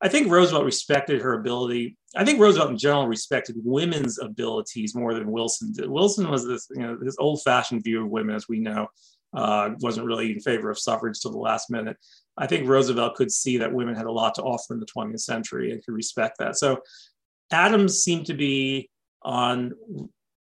I 0.00 0.09
think 0.09 0.31
Roosevelt 0.31 0.65
respected 0.65 1.21
her 1.21 1.35
ability. 1.35 1.99
I 2.17 2.25
think 2.25 2.41
Roosevelt 2.41 2.71
in 2.71 2.79
general 2.79 3.07
respected 3.07 3.57
women's 3.62 4.19
abilities 4.19 4.95
more 4.95 5.12
than 5.12 5.31
Wilson 5.31 5.73
did. 5.73 5.91
Wilson 5.91 6.29
was 6.31 6.47
this, 6.47 6.67
you 6.71 6.83
know, 6.83 6.97
this 6.99 7.17
old-fashioned 7.19 7.85
view 7.85 8.03
of 8.03 8.11
women, 8.11 8.35
as 8.35 8.49
we 8.49 8.61
know, 8.61 8.89
uh, 9.35 9.71
wasn't 9.81 10.07
really 10.07 10.33
in 10.33 10.41
favor 10.41 10.71
of 10.71 10.79
suffrage 10.79 11.21
till 11.21 11.33
the 11.33 11.39
last 11.39 11.71
minute. 11.71 11.99
I 12.37 12.47
think 12.47 12.69
Roosevelt 12.69 13.17
could 13.17 13.31
see 13.31 13.59
that 13.59 13.73
women 13.73 13.95
had 13.95 14.07
a 14.07 14.13
lot 14.13 14.35
to 14.37 14.43
offer 14.43 14.75
in 14.75 14.81
the 14.81 14.87
20th 14.87 15.21
century 15.21 15.73
and 15.73 15.85
could 15.85 15.95
respect 15.95 16.39
that. 16.39 16.57
So 16.57 16.81
Addams 17.51 18.03
seemed 18.03 18.27
to 18.27 18.35
be 18.35 18.89
on 19.23 19.73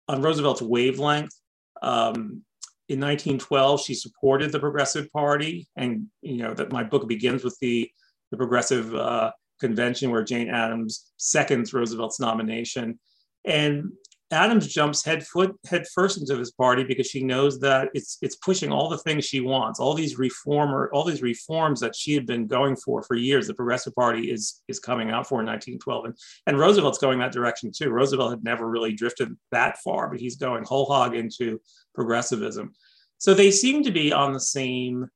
on 0.08 0.22
Roosevelt's 0.22 0.62
wavelength. 0.62 1.34
Um, 1.82 2.42
in 2.88 3.00
1912, 3.00 3.80
she 3.80 3.94
supported 3.94 4.52
the 4.52 4.60
Progressive 4.60 5.10
Party, 5.10 5.68
and 5.76 6.06
you 6.20 6.38
know 6.38 6.54
that 6.54 6.72
my 6.72 6.82
book 6.82 7.08
begins 7.08 7.44
with 7.44 7.56
the 7.60 7.90
the 8.30 8.36
Progressive 8.36 8.94
uh, 8.94 9.30
Convention 9.60 10.10
where 10.10 10.24
Jane 10.24 10.48
Addams 10.48 11.12
seconds 11.16 11.72
Roosevelt's 11.72 12.20
nomination, 12.20 12.98
and 13.44 13.92
Addams 14.30 14.66
jumps 14.66 15.04
head 15.04 15.26
foot 15.26 15.54
head 15.68 15.86
first 15.94 16.18
into 16.18 16.36
this 16.36 16.50
party 16.50 16.82
because 16.82 17.06
she 17.06 17.22
knows 17.22 17.60
that 17.60 17.90
it's 17.94 18.18
it's 18.22 18.36
pushing 18.36 18.72
all 18.72 18.88
the 18.88 18.98
things 18.98 19.24
she 19.24 19.40
wants, 19.40 19.78
all 19.78 19.94
these 19.94 20.18
reformer, 20.18 20.90
all 20.92 21.04
these 21.04 21.22
reforms 21.22 21.78
that 21.80 21.94
she 21.94 22.14
had 22.14 22.26
been 22.26 22.46
going 22.46 22.74
for 22.74 23.02
for 23.02 23.14
years. 23.14 23.46
The 23.46 23.54
Progressive 23.54 23.94
Party 23.94 24.30
is 24.30 24.62
is 24.66 24.80
coming 24.80 25.10
out 25.10 25.28
for 25.28 25.40
in 25.40 25.46
1912, 25.46 26.04
and 26.06 26.14
and 26.46 26.58
Roosevelt's 26.58 26.98
going 26.98 27.18
that 27.18 27.32
direction 27.32 27.70
too. 27.70 27.90
Roosevelt 27.90 28.30
had 28.30 28.44
never 28.44 28.68
really 28.68 28.94
drifted 28.94 29.36
that 29.52 29.78
far, 29.84 30.08
but 30.08 30.20
he's 30.20 30.36
going 30.36 30.64
whole 30.64 30.86
hog 30.86 31.14
into 31.14 31.60
progressivism. 31.94 32.72
So 33.18 33.34
they 33.34 33.50
seem 33.50 33.82
to 33.84 33.92
be 33.92 34.12
on 34.12 34.32
the 34.32 34.40
same 34.40 35.08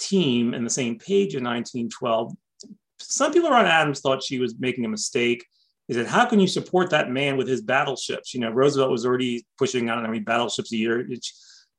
team 0.00 0.54
and 0.54 0.64
the 0.64 0.70
same 0.70 0.98
page 0.98 1.34
in 1.34 1.44
1912. 1.44 2.34
Some 3.00 3.32
people 3.32 3.50
around 3.50 3.66
Addams 3.66 4.00
thought 4.00 4.22
she 4.22 4.38
was 4.38 4.58
making 4.58 4.84
a 4.84 4.88
mistake 4.88 5.44
he 5.88 5.94
said, 5.94 6.06
How 6.06 6.26
can 6.26 6.38
you 6.38 6.46
support 6.46 6.90
that 6.90 7.10
man 7.10 7.36
with 7.36 7.48
his 7.48 7.62
battleships? 7.62 8.34
You 8.34 8.40
know, 8.40 8.50
Roosevelt 8.50 8.90
was 8.90 9.06
already 9.06 9.46
pushing, 9.58 9.90
I 9.90 9.94
how 9.94 10.02
many 10.02 10.20
battleships 10.20 10.72
a 10.72 10.76
year. 10.76 11.00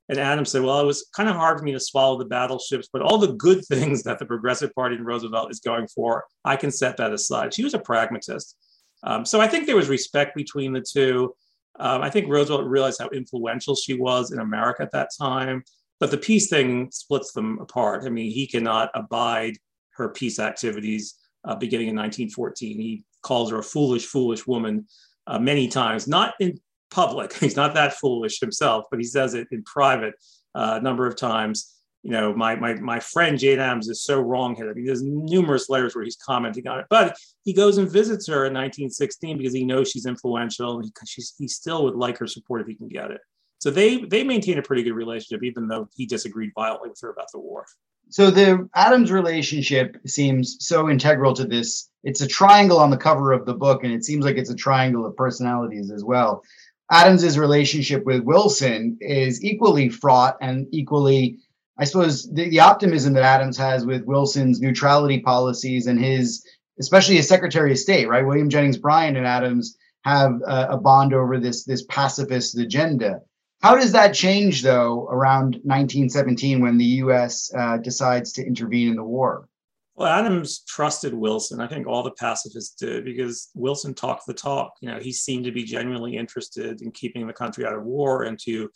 And 0.08 0.18
Addams 0.18 0.50
said, 0.50 0.62
Well, 0.62 0.80
it 0.80 0.86
was 0.86 1.08
kind 1.14 1.28
of 1.28 1.36
hard 1.36 1.58
for 1.58 1.64
me 1.64 1.72
to 1.72 1.80
swallow 1.80 2.18
the 2.18 2.24
battleships, 2.24 2.88
but 2.92 3.02
all 3.02 3.18
the 3.18 3.34
good 3.34 3.64
things 3.66 4.02
that 4.02 4.18
the 4.18 4.26
Progressive 4.26 4.74
Party 4.74 4.96
and 4.96 5.06
Roosevelt 5.06 5.52
is 5.52 5.60
going 5.60 5.86
for, 5.86 6.24
I 6.44 6.56
can 6.56 6.72
set 6.72 6.96
that 6.96 7.12
aside. 7.12 7.54
She 7.54 7.64
was 7.64 7.74
a 7.74 7.78
pragmatist. 7.78 8.56
Um, 9.04 9.24
so 9.24 9.40
I 9.40 9.46
think 9.46 9.66
there 9.66 9.76
was 9.76 9.88
respect 9.88 10.36
between 10.36 10.72
the 10.72 10.82
two. 10.82 11.34
Um, 11.78 12.02
I 12.02 12.10
think 12.10 12.28
Roosevelt 12.28 12.66
realized 12.66 13.00
how 13.00 13.08
influential 13.10 13.76
she 13.76 13.94
was 13.94 14.32
in 14.32 14.40
America 14.40 14.82
at 14.82 14.90
that 14.90 15.10
time, 15.18 15.62
but 16.00 16.10
the 16.10 16.18
peace 16.18 16.50
thing 16.50 16.90
splits 16.90 17.32
them 17.32 17.58
apart. 17.60 18.04
I 18.04 18.10
mean, 18.10 18.30
he 18.30 18.46
cannot 18.46 18.90
abide 18.94 19.56
her 19.92 20.08
peace 20.08 20.38
activities 20.38 21.14
uh, 21.44 21.54
beginning 21.54 21.88
in 21.88 21.96
1914. 21.96 22.78
He 22.78 23.04
calls 23.22 23.50
her 23.50 23.58
a 23.58 23.62
foolish, 23.62 24.06
foolish 24.06 24.46
woman 24.46 24.86
uh, 25.26 25.38
many 25.38 25.68
times, 25.68 26.08
not 26.08 26.34
in 26.40 26.58
public. 26.90 27.32
He's 27.38 27.56
not 27.56 27.74
that 27.74 27.94
foolish 27.94 28.40
himself, 28.40 28.86
but 28.90 29.00
he 29.00 29.04
says 29.04 29.34
it 29.34 29.48
in 29.50 29.62
private 29.64 30.14
uh, 30.54 30.78
a 30.80 30.82
number 30.82 31.06
of 31.06 31.16
times. 31.16 31.76
You 32.02 32.12
know, 32.12 32.34
my 32.34 32.56
my 32.56 32.74
my 32.74 32.98
friend 32.98 33.38
Jane 33.38 33.58
Addams 33.58 33.88
is 33.88 34.02
so 34.02 34.18
wrong-headed. 34.20 34.70
I 34.70 34.74
mean, 34.74 34.86
there's 34.86 35.02
numerous 35.02 35.68
letters 35.68 35.94
where 35.94 36.02
he's 36.02 36.16
commenting 36.16 36.66
on 36.66 36.80
it, 36.80 36.86
but 36.88 37.14
he 37.44 37.52
goes 37.52 37.76
and 37.76 37.90
visits 37.90 38.26
her 38.28 38.46
in 38.46 38.54
1916 38.54 39.36
because 39.36 39.52
he 39.52 39.64
knows 39.64 39.90
she's 39.90 40.06
influential, 40.06 40.76
and 40.76 40.86
he, 40.86 40.92
she's, 41.06 41.34
he 41.36 41.46
still 41.46 41.84
would 41.84 41.96
like 41.96 42.16
her 42.16 42.26
support 42.26 42.62
if 42.62 42.68
he 42.68 42.74
can 42.74 42.88
get 42.88 43.10
it. 43.10 43.20
So 43.58 43.70
they 43.70 44.02
they 44.04 44.24
maintain 44.24 44.56
a 44.56 44.62
pretty 44.62 44.82
good 44.82 44.94
relationship, 44.94 45.44
even 45.44 45.68
though 45.68 45.90
he 45.94 46.06
disagreed 46.06 46.52
violently 46.54 46.88
with 46.88 47.00
her 47.02 47.10
about 47.10 47.30
the 47.32 47.38
war. 47.38 47.66
So 48.10 48.30
the 48.30 48.68
Addams 48.74 49.12
relationship 49.12 49.96
seems 50.04 50.56
so 50.58 50.90
integral 50.90 51.32
to 51.34 51.44
this. 51.44 51.88
It's 52.02 52.20
a 52.20 52.26
triangle 52.26 52.78
on 52.78 52.90
the 52.90 52.96
cover 52.96 53.32
of 53.32 53.46
the 53.46 53.54
book, 53.54 53.84
and 53.84 53.92
it 53.92 54.04
seems 54.04 54.24
like 54.24 54.36
it's 54.36 54.50
a 54.50 54.54
triangle 54.54 55.06
of 55.06 55.16
personalities 55.16 55.92
as 55.92 56.04
well. 56.04 56.42
Addams's 56.90 57.38
relationship 57.38 58.04
with 58.04 58.24
Wilson 58.24 58.98
is 59.00 59.44
equally 59.44 59.88
fraught 59.88 60.36
and 60.40 60.66
equally, 60.72 61.38
I 61.78 61.84
suppose, 61.84 62.28
the, 62.32 62.50
the 62.50 62.58
optimism 62.58 63.12
that 63.12 63.22
Addams 63.22 63.56
has 63.58 63.86
with 63.86 64.04
Wilson's 64.06 64.60
neutrality 64.60 65.20
policies 65.20 65.86
and 65.86 66.00
his, 66.00 66.44
especially 66.80 67.16
his 67.16 67.28
Secretary 67.28 67.70
of 67.70 67.78
State, 67.78 68.08
right? 68.08 68.26
William 68.26 68.50
Jennings 68.50 68.76
Bryan 68.76 69.16
and 69.16 69.26
Addams 69.26 69.76
have 70.04 70.32
a, 70.48 70.68
a 70.70 70.78
bond 70.78 71.14
over 71.14 71.38
this 71.38 71.64
this 71.64 71.84
pacifist 71.84 72.58
agenda. 72.58 73.20
How 73.60 73.76
does 73.76 73.92
that 73.92 74.14
change, 74.14 74.62
though, 74.62 75.06
around 75.08 75.60
1917 75.64 76.60
when 76.60 76.78
the 76.78 76.84
U.S. 76.84 77.52
Uh, 77.56 77.76
decides 77.76 78.32
to 78.32 78.46
intervene 78.46 78.88
in 78.88 78.96
the 78.96 79.04
war? 79.04 79.48
Well, 79.94 80.08
Addams 80.08 80.60
trusted 80.66 81.12
Wilson. 81.12 81.60
I 81.60 81.68
think 81.68 81.86
all 81.86 82.02
the 82.02 82.12
pacifists 82.12 82.74
did 82.74 83.04
because 83.04 83.50
Wilson 83.54 83.92
talked 83.92 84.26
the 84.26 84.32
talk. 84.32 84.72
You 84.80 84.90
know, 84.90 84.98
he 84.98 85.12
seemed 85.12 85.44
to 85.44 85.52
be 85.52 85.64
genuinely 85.64 86.16
interested 86.16 86.80
in 86.80 86.90
keeping 86.90 87.26
the 87.26 87.34
country 87.34 87.66
out 87.66 87.74
of 87.74 87.84
war 87.84 88.22
and 88.22 88.38
to 88.44 88.70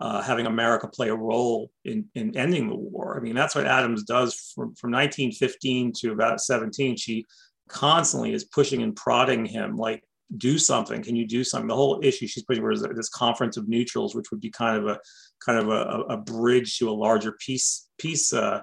uh, 0.00 0.20
having 0.22 0.46
America 0.46 0.88
play 0.88 1.08
a 1.08 1.14
role 1.14 1.70
in, 1.84 2.06
in 2.16 2.36
ending 2.36 2.68
the 2.68 2.74
war. 2.74 3.16
I 3.16 3.20
mean, 3.20 3.36
that's 3.36 3.54
what 3.54 3.66
Addams 3.66 4.02
does 4.02 4.34
from, 4.54 4.74
from 4.74 4.90
1915 4.90 5.92
to 6.00 6.10
about 6.10 6.40
17. 6.40 6.96
She 6.96 7.24
constantly 7.68 8.34
is 8.34 8.44
pushing 8.44 8.82
and 8.82 8.96
prodding 8.96 9.46
him, 9.46 9.76
like, 9.76 10.02
do 10.36 10.58
something? 10.58 11.02
Can 11.02 11.16
you 11.16 11.26
do 11.26 11.44
something? 11.44 11.68
The 11.68 11.74
whole 11.74 12.00
issue 12.02 12.26
she's 12.26 12.44
putting 12.44 12.64
was 12.64 12.82
this 12.82 13.08
conference 13.08 13.56
of 13.56 13.68
neutrals, 13.68 14.14
which 14.14 14.30
would 14.30 14.40
be 14.40 14.50
kind 14.50 14.76
of 14.76 14.86
a 14.88 14.98
kind 15.44 15.58
of 15.58 15.68
a, 15.68 16.14
a 16.14 16.16
bridge 16.16 16.78
to 16.78 16.90
a 16.90 16.92
larger 16.92 17.36
peace 17.44 17.88
peace 17.98 18.32
uh, 18.32 18.62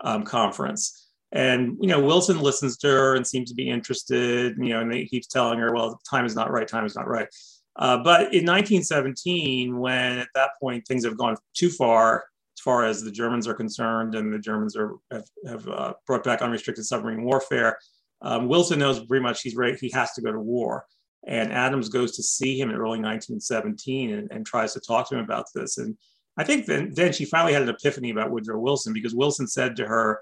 um, 0.00 0.24
conference. 0.24 1.10
And 1.32 1.76
you 1.80 1.88
know, 1.88 2.00
Wilson 2.00 2.40
listens 2.40 2.76
to 2.78 2.88
her 2.88 3.14
and 3.14 3.26
seems 3.26 3.48
to 3.50 3.54
be 3.54 3.68
interested. 3.68 4.56
You 4.58 4.70
know, 4.70 4.80
and 4.80 4.92
he 4.92 5.06
keeps 5.06 5.26
telling 5.26 5.58
her, 5.58 5.72
"Well, 5.72 6.00
time 6.08 6.26
is 6.26 6.34
not 6.34 6.50
right. 6.50 6.66
Time 6.66 6.84
is 6.84 6.96
not 6.96 7.08
right." 7.08 7.28
Uh, 7.76 7.98
but 7.98 8.32
in 8.32 8.46
1917, 8.46 9.76
when 9.78 10.18
at 10.18 10.28
that 10.34 10.50
point 10.60 10.86
things 10.86 11.04
have 11.04 11.18
gone 11.18 11.36
too 11.54 11.70
far 11.70 12.24
as 12.56 12.60
far 12.60 12.84
as 12.84 13.02
the 13.02 13.10
Germans 13.10 13.48
are 13.48 13.54
concerned, 13.54 14.14
and 14.14 14.32
the 14.32 14.38
Germans 14.38 14.76
are 14.76 14.94
have, 15.12 15.24
have 15.46 15.68
uh, 15.68 15.92
brought 16.06 16.24
back 16.24 16.42
unrestricted 16.42 16.84
submarine 16.84 17.24
warfare, 17.24 17.78
um, 18.22 18.48
Wilson 18.48 18.78
knows 18.78 19.04
pretty 19.04 19.22
much 19.22 19.42
he's 19.42 19.54
ready. 19.54 19.76
He 19.76 19.90
has 19.90 20.12
to 20.12 20.22
go 20.22 20.32
to 20.32 20.40
war. 20.40 20.86
And 21.26 21.52
Addams 21.52 21.88
goes 21.88 22.16
to 22.16 22.22
see 22.22 22.58
him 22.58 22.70
in 22.70 22.76
early 22.76 23.00
1917 23.00 24.12
and, 24.12 24.30
and 24.30 24.44
tries 24.44 24.74
to 24.74 24.80
talk 24.80 25.08
to 25.08 25.16
him 25.16 25.24
about 25.24 25.46
this. 25.54 25.78
And 25.78 25.96
I 26.36 26.44
think 26.44 26.66
then, 26.66 26.92
then 26.94 27.12
she 27.12 27.24
finally 27.24 27.52
had 27.52 27.62
an 27.62 27.68
epiphany 27.68 28.10
about 28.10 28.30
Woodrow 28.30 28.58
Wilson 28.58 28.92
because 28.92 29.14
Wilson 29.14 29.46
said 29.46 29.76
to 29.76 29.86
her, 29.86 30.20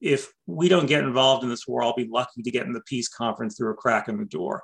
if 0.00 0.32
we 0.46 0.68
don't 0.68 0.86
get 0.86 1.04
involved 1.04 1.44
in 1.44 1.48
this 1.48 1.66
war, 1.66 1.82
I'll 1.82 1.94
be 1.94 2.08
lucky 2.08 2.42
to 2.42 2.50
get 2.50 2.66
in 2.66 2.72
the 2.72 2.82
peace 2.82 3.08
conference 3.08 3.56
through 3.56 3.70
a 3.70 3.74
crack 3.74 4.08
in 4.08 4.18
the 4.18 4.24
door. 4.24 4.62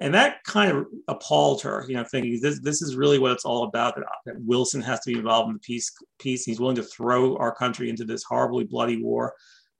And 0.00 0.12
that 0.14 0.42
kind 0.42 0.76
of 0.76 0.86
appalled 1.06 1.62
her, 1.62 1.84
you 1.86 1.94
know, 1.94 2.02
thinking 2.02 2.40
this, 2.42 2.58
this 2.60 2.82
is 2.82 2.96
really 2.96 3.20
what 3.20 3.30
it's 3.30 3.44
all 3.44 3.62
about, 3.62 3.94
that, 3.94 4.04
that 4.26 4.40
Wilson 4.40 4.82
has 4.82 4.98
to 5.00 5.12
be 5.12 5.18
involved 5.18 5.48
in 5.48 5.54
the 5.54 5.60
peace, 5.60 5.92
peace. 6.18 6.44
He's 6.44 6.58
willing 6.58 6.76
to 6.76 6.82
throw 6.82 7.36
our 7.36 7.54
country 7.54 7.88
into 7.88 8.04
this 8.04 8.24
horribly 8.24 8.64
bloody 8.64 9.00
war. 9.00 9.34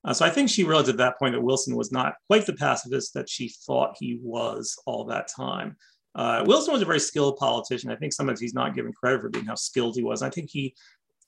Uh, 0.04 0.12
so 0.12 0.25
I 0.25 0.30
think 0.30 0.50
she 0.50 0.64
realized 0.64 0.88
at 0.88 0.99
that 0.99 1.18
point 1.18 1.34
that 1.34 1.40
Wilson 1.40 1.76
was 1.76 1.90
not 1.90 2.14
quite 2.28 2.46
the 2.46 2.52
pacifist 2.52 3.14
that 3.14 3.28
she 3.28 3.49
thought 3.49 3.96
he 3.99 4.18
was 4.23 4.78
all 4.87 5.04
that 5.06 5.28
time. 5.28 5.76
Uh, 6.14 6.44
Wilson 6.46 6.73
was 6.73 6.82
a 6.82 6.87
very 6.87 7.00
skilled 7.00 7.37
politician. 7.38 7.90
I 7.90 7.96
think 7.96 8.12
sometimes 8.12 8.40
he's 8.40 8.54
not 8.54 8.75
given 8.75 8.92
credit 8.92 9.20
for 9.20 9.30
being 9.30 9.46
how 9.46 9.54
skilled 9.54 9.96
he 9.96 10.02
was. 10.02 10.23
I 10.23 10.30
think 10.30 10.50
he 10.50 10.75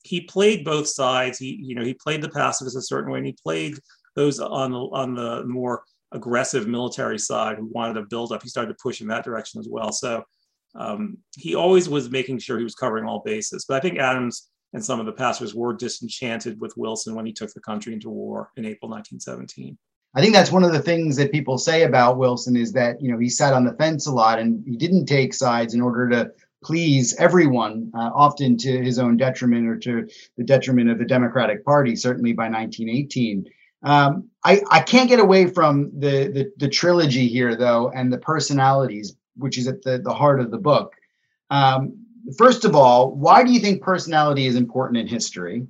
he 0.05 0.21
played 0.21 0.65
both 0.65 0.87
sides. 0.87 1.39
He 1.39 1.59
you 1.61 1.75
know 1.75 1.85
he 1.85 1.95
played 1.95 2.23
the 2.23 2.29
pacifist 2.29 2.77
a 2.77 2.83
certain 2.83 3.11
way, 3.11 3.19
and 3.19 3.27
he 3.27 3.37
played 3.43 3.79
those 4.15 4.39
on 4.39 4.71
the 4.71 4.79
on 4.79 5.15
the 5.15 5.45
more 5.45 5.83
aggressive 6.13 6.69
military 6.69 7.19
side 7.19 7.57
who 7.59 7.67
wanted 7.73 7.95
to 7.95 8.07
build 8.07 8.31
up. 8.31 8.43
He 8.43 8.49
started 8.49 8.73
to 8.73 8.83
push 8.83 9.01
in 9.01 9.09
that 9.09 9.25
direction 9.25 9.59
as 9.59 9.69
well. 9.69 9.91
So 9.91 10.23
um, 10.77 11.19
he 11.37 11.55
always 11.55 11.89
was 11.89 12.11
making 12.11 12.39
sure 12.39 12.59
he 12.59 12.65
was 12.65 12.75
covering 12.75 13.07
all 13.07 13.23
bases. 13.25 13.65
But 13.69 13.77
I 13.77 13.81
think 13.81 13.99
Addams 13.99 14.49
and 14.73 14.85
some 14.85 15.01
of 15.01 15.07
the 15.07 15.13
pastors 15.13 15.55
were 15.55 15.73
disenchanted 15.73 16.61
with 16.61 16.77
Wilson 16.77 17.15
when 17.15 17.27
he 17.27 17.33
took 17.33 17.53
the 17.53 17.61
country 17.61 17.93
into 17.93 18.11
war 18.11 18.51
in 18.57 18.65
April 18.65 18.91
1917. 18.91 19.77
I 20.15 20.21
think 20.21 20.33
that's 20.33 20.51
one 20.51 20.65
of 20.65 20.73
the 20.73 20.81
things 20.81 21.17
that 21.17 21.31
people 21.31 21.59
say 21.59 21.83
about 21.83 22.17
Wilson 22.17 22.57
is 22.57 22.73
that 22.73 23.01
you 23.03 23.13
know 23.13 23.19
he 23.19 23.29
sat 23.29 23.53
on 23.53 23.65
the 23.65 23.75
fence 23.75 24.07
a 24.07 24.13
lot 24.13 24.39
and 24.39 24.65
he 24.67 24.77
didn't 24.77 25.07
take 25.07 25.35
sides 25.35 25.75
in 25.75 25.83
order 25.83 26.09
to 26.09 26.31
please 26.65 27.15
everyone, 27.17 27.93
uh, 27.95 28.11
often 28.15 28.57
to 28.57 28.83
his 28.83 28.99
own 28.99 29.17
detriment 29.17 29.69
or 29.69 29.77
to 29.77 30.09
the 30.37 30.45
detriment 30.45 30.91
of 30.91 30.99
the 30.99 31.05
Democratic 31.05 31.65
Party. 31.65 31.95
Certainly 31.95 32.33
by 32.33 32.49
1918. 32.49 33.47
Um, 33.83 34.31
I, 34.43 34.63
I 34.71 34.81
can't 34.81 35.09
get 35.09 35.21
away 35.21 35.47
from 35.47 35.91
the, 35.97 36.29
the, 36.29 36.53
the 36.57 36.69
trilogy 36.69 37.29
here 37.29 37.55
though 37.55 37.91
and 37.95 38.11
the 38.11 38.19
personalities, 38.19 39.17
which 39.37 39.59
is 39.59 39.69
at 39.69 39.83
the 39.83 39.99
the 39.99 40.15
heart 40.15 40.41
of 40.41 40.51
the 40.51 40.59
book. 40.59 40.95
Um, 41.51 42.06
first 42.37 42.65
of 42.65 42.75
all, 42.75 43.15
why 43.15 43.45
do 43.45 43.53
you 43.53 43.61
think 43.61 43.83
personality 43.83 44.47
is 44.47 44.57
important 44.57 44.99
in 44.99 45.07
history? 45.07 45.67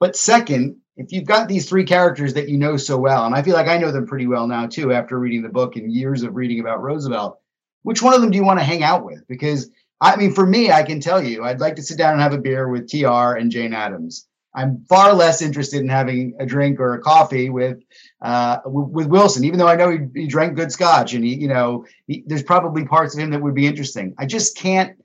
But 0.00 0.16
second, 0.16 0.76
if 0.96 1.12
you've 1.12 1.26
got 1.26 1.48
these 1.48 1.68
three 1.68 1.84
characters 1.84 2.34
that 2.34 2.48
you 2.48 2.58
know 2.58 2.76
so 2.76 2.96
well, 2.96 3.24
and 3.24 3.34
I 3.34 3.42
feel 3.42 3.54
like 3.54 3.68
I 3.68 3.78
know 3.78 3.92
them 3.92 4.06
pretty 4.06 4.26
well 4.26 4.46
now 4.46 4.66
too, 4.66 4.92
after 4.92 5.18
reading 5.18 5.42
the 5.42 5.48
book 5.48 5.76
and 5.76 5.92
years 5.92 6.22
of 6.22 6.34
reading 6.34 6.60
about 6.60 6.82
Roosevelt, 6.82 7.38
which 7.82 8.02
one 8.02 8.14
of 8.14 8.20
them 8.20 8.30
do 8.30 8.36
you 8.36 8.44
want 8.44 8.58
to 8.58 8.64
hang 8.64 8.82
out 8.82 9.04
with? 9.04 9.26
Because 9.28 9.70
I 10.00 10.16
mean, 10.16 10.32
for 10.32 10.46
me, 10.46 10.70
I 10.70 10.82
can 10.82 11.00
tell 11.00 11.22
you, 11.22 11.44
I'd 11.44 11.60
like 11.60 11.76
to 11.76 11.82
sit 11.82 11.98
down 11.98 12.12
and 12.12 12.22
have 12.22 12.32
a 12.32 12.38
beer 12.38 12.68
with 12.68 12.88
TR 12.88 13.36
and 13.36 13.50
Jane 13.50 13.72
Addams. 13.72 14.26
I'm 14.54 14.84
far 14.88 15.12
less 15.12 15.42
interested 15.42 15.80
in 15.80 15.88
having 15.88 16.34
a 16.40 16.46
drink 16.46 16.80
or 16.80 16.94
a 16.94 17.00
coffee 17.00 17.50
with 17.50 17.78
uh, 18.22 18.58
with 18.64 19.06
Wilson, 19.06 19.44
even 19.44 19.58
though 19.58 19.68
I 19.68 19.76
know 19.76 19.90
he, 19.90 19.98
he 20.14 20.26
drank 20.26 20.56
good 20.56 20.72
scotch 20.72 21.14
and 21.14 21.24
he, 21.24 21.36
you 21.36 21.48
know, 21.48 21.84
he, 22.06 22.24
there's 22.26 22.42
probably 22.42 22.84
parts 22.84 23.14
of 23.14 23.20
him 23.20 23.30
that 23.30 23.42
would 23.42 23.54
be 23.54 23.66
interesting. 23.66 24.14
I 24.18 24.26
just 24.26 24.56
can't 24.56 24.96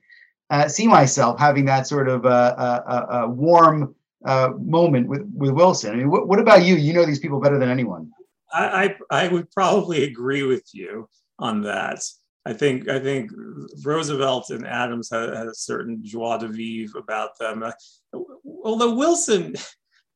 uh, 0.50 0.68
see 0.68 0.86
myself 0.86 1.38
having 1.38 1.64
that 1.66 1.86
sort 1.86 2.08
of 2.08 2.24
a, 2.24 3.26
warm 3.28 3.94
uh, 4.24 4.50
moment 4.58 5.06
with 5.08 5.22
with 5.34 5.50
Wilson. 5.50 5.92
I 5.92 5.96
mean, 5.96 6.10
what, 6.10 6.28
what 6.28 6.38
about 6.38 6.64
you? 6.64 6.76
You 6.76 6.92
know 6.92 7.04
these 7.04 7.18
people 7.18 7.40
better 7.40 7.58
than 7.58 7.68
anyone. 7.68 8.10
I, 8.52 8.96
I, 9.10 9.24
I 9.24 9.28
would 9.28 9.50
probably 9.50 10.04
agree 10.04 10.44
with 10.44 10.64
you 10.72 11.08
on 11.38 11.62
that. 11.62 11.98
I 12.46 12.52
think 12.52 12.88
I 12.88 13.00
think 13.00 13.30
Roosevelt 13.82 14.50
and 14.50 14.66
Adams 14.66 15.08
had, 15.10 15.34
had 15.34 15.46
a 15.46 15.54
certain 15.54 16.00
joie 16.02 16.38
de 16.38 16.48
vivre 16.48 16.98
about 16.98 17.38
them. 17.38 17.62
Uh, 17.62 17.72
although 18.62 18.94
Wilson, 18.94 19.54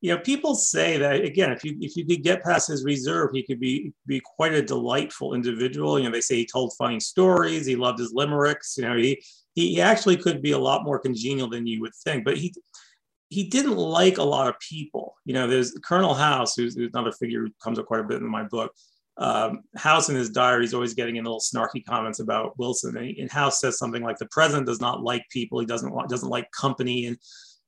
you 0.02 0.14
know, 0.14 0.20
people 0.20 0.54
say 0.54 0.98
that 0.98 1.24
again, 1.24 1.52
if 1.52 1.64
you 1.64 1.76
if 1.80 1.96
you 1.96 2.04
could 2.04 2.22
get 2.22 2.44
past 2.44 2.68
his 2.68 2.84
reserve, 2.84 3.30
he 3.32 3.42
could 3.42 3.58
be 3.58 3.92
be 4.06 4.20
quite 4.20 4.52
a 4.52 4.62
delightful 4.62 5.34
individual. 5.34 5.98
You 5.98 6.06
know, 6.06 6.12
they 6.12 6.20
say 6.20 6.36
he 6.36 6.46
told 6.46 6.74
funny 6.76 7.00
stories, 7.00 7.64
he 7.64 7.76
loved 7.76 7.98
his 7.98 8.12
limericks. 8.12 8.76
You 8.76 8.84
know, 8.84 8.96
he 8.96 9.22
he 9.58 9.80
actually 9.80 10.16
could 10.16 10.42
be 10.42 10.52
a 10.52 10.58
lot 10.58 10.84
more 10.84 10.98
congenial 10.98 11.48
than 11.48 11.66
you 11.66 11.80
would 11.80 11.94
think. 12.04 12.24
But 12.24 12.36
he 12.36 12.54
he 13.30 13.44
didn't 13.44 13.76
like 13.76 14.18
a 14.18 14.22
lot 14.22 14.48
of 14.48 14.58
people. 14.60 15.14
You 15.24 15.34
know, 15.34 15.46
there's 15.46 15.72
Colonel 15.84 16.14
House, 16.14 16.54
who's, 16.56 16.74
who's 16.74 16.90
another 16.94 17.12
figure 17.12 17.42
who 17.42 17.50
comes 17.62 17.78
up 17.78 17.86
quite 17.86 18.00
a 18.00 18.04
bit 18.04 18.22
in 18.22 18.28
my 18.28 18.44
book. 18.44 18.72
Um, 19.18 19.62
House 19.76 20.08
in 20.08 20.14
his 20.16 20.30
diary 20.30 20.64
is 20.64 20.72
always 20.72 20.94
getting 20.94 21.16
in 21.16 21.24
little 21.24 21.40
snarky 21.40 21.84
comments 21.84 22.20
about 22.20 22.56
Wilson. 22.56 22.96
And, 22.96 23.16
and, 23.18 23.30
House 23.30 23.60
says 23.60 23.76
something 23.76 24.02
like, 24.02 24.16
"The 24.16 24.28
president 24.30 24.66
does 24.66 24.80
not 24.80 25.02
like 25.02 25.24
people. 25.30 25.58
He 25.58 25.66
doesn't 25.66 25.92
want, 25.92 26.08
doesn't 26.08 26.28
like 26.28 26.50
company." 26.52 27.06
And 27.06 27.18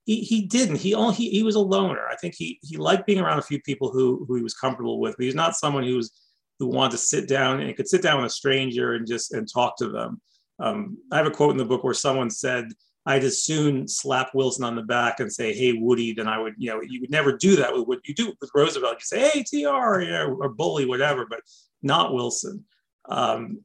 he, 0.06 0.20
he 0.20 0.46
didn't. 0.46 0.76
He 0.76 0.94
only 0.94 1.14
he, 1.14 1.30
he 1.30 1.42
was 1.42 1.56
a 1.56 1.60
loner. 1.60 2.06
I 2.08 2.16
think 2.16 2.34
he 2.36 2.60
he 2.62 2.76
liked 2.76 3.06
being 3.06 3.20
around 3.20 3.38
a 3.40 3.42
few 3.42 3.60
people 3.62 3.90
who 3.90 4.24
who 4.28 4.36
he 4.36 4.42
was 4.42 4.54
comfortable 4.54 5.00
with. 5.00 5.16
But 5.16 5.24
he's 5.24 5.34
not 5.34 5.56
someone 5.56 5.82
who 5.82 5.96
was 5.96 6.12
who 6.60 6.68
wanted 6.68 6.92
to 6.92 6.98
sit 6.98 7.26
down 7.26 7.60
and 7.60 7.76
could 7.76 7.88
sit 7.88 8.02
down 8.02 8.18
with 8.18 8.26
a 8.26 8.34
stranger 8.34 8.94
and 8.94 9.06
just 9.06 9.32
and 9.32 9.50
talk 9.52 9.76
to 9.78 9.88
them. 9.88 10.20
Um, 10.60 10.98
I 11.10 11.16
have 11.16 11.26
a 11.26 11.30
quote 11.30 11.52
in 11.52 11.56
the 11.56 11.64
book 11.64 11.84
where 11.84 11.94
someone 11.94 12.30
said, 12.30 12.68
I'd 13.06 13.24
as 13.24 13.42
soon 13.42 13.88
slap 13.88 14.34
Wilson 14.34 14.64
on 14.64 14.76
the 14.76 14.82
back 14.82 15.20
and 15.20 15.32
say, 15.32 15.54
"Hey, 15.54 15.72
Woody," 15.72 16.12
than 16.12 16.28
I 16.28 16.38
would, 16.38 16.54
you 16.58 16.70
know, 16.70 16.82
you 16.82 17.00
would 17.00 17.10
never 17.10 17.36
do 17.36 17.56
that 17.56 17.72
with 17.72 17.86
what 17.86 18.06
you 18.06 18.14
do 18.14 18.32
with 18.40 18.50
Roosevelt. 18.54 18.98
You 18.98 19.04
say, 19.04 19.30
"Hey, 19.30 19.42
Tr," 19.42 19.56
you 20.02 20.10
know, 20.10 20.38
or 20.38 20.50
bully, 20.50 20.84
whatever, 20.84 21.26
but 21.28 21.40
not 21.82 22.12
Wilson. 22.12 22.64
Um, 23.08 23.62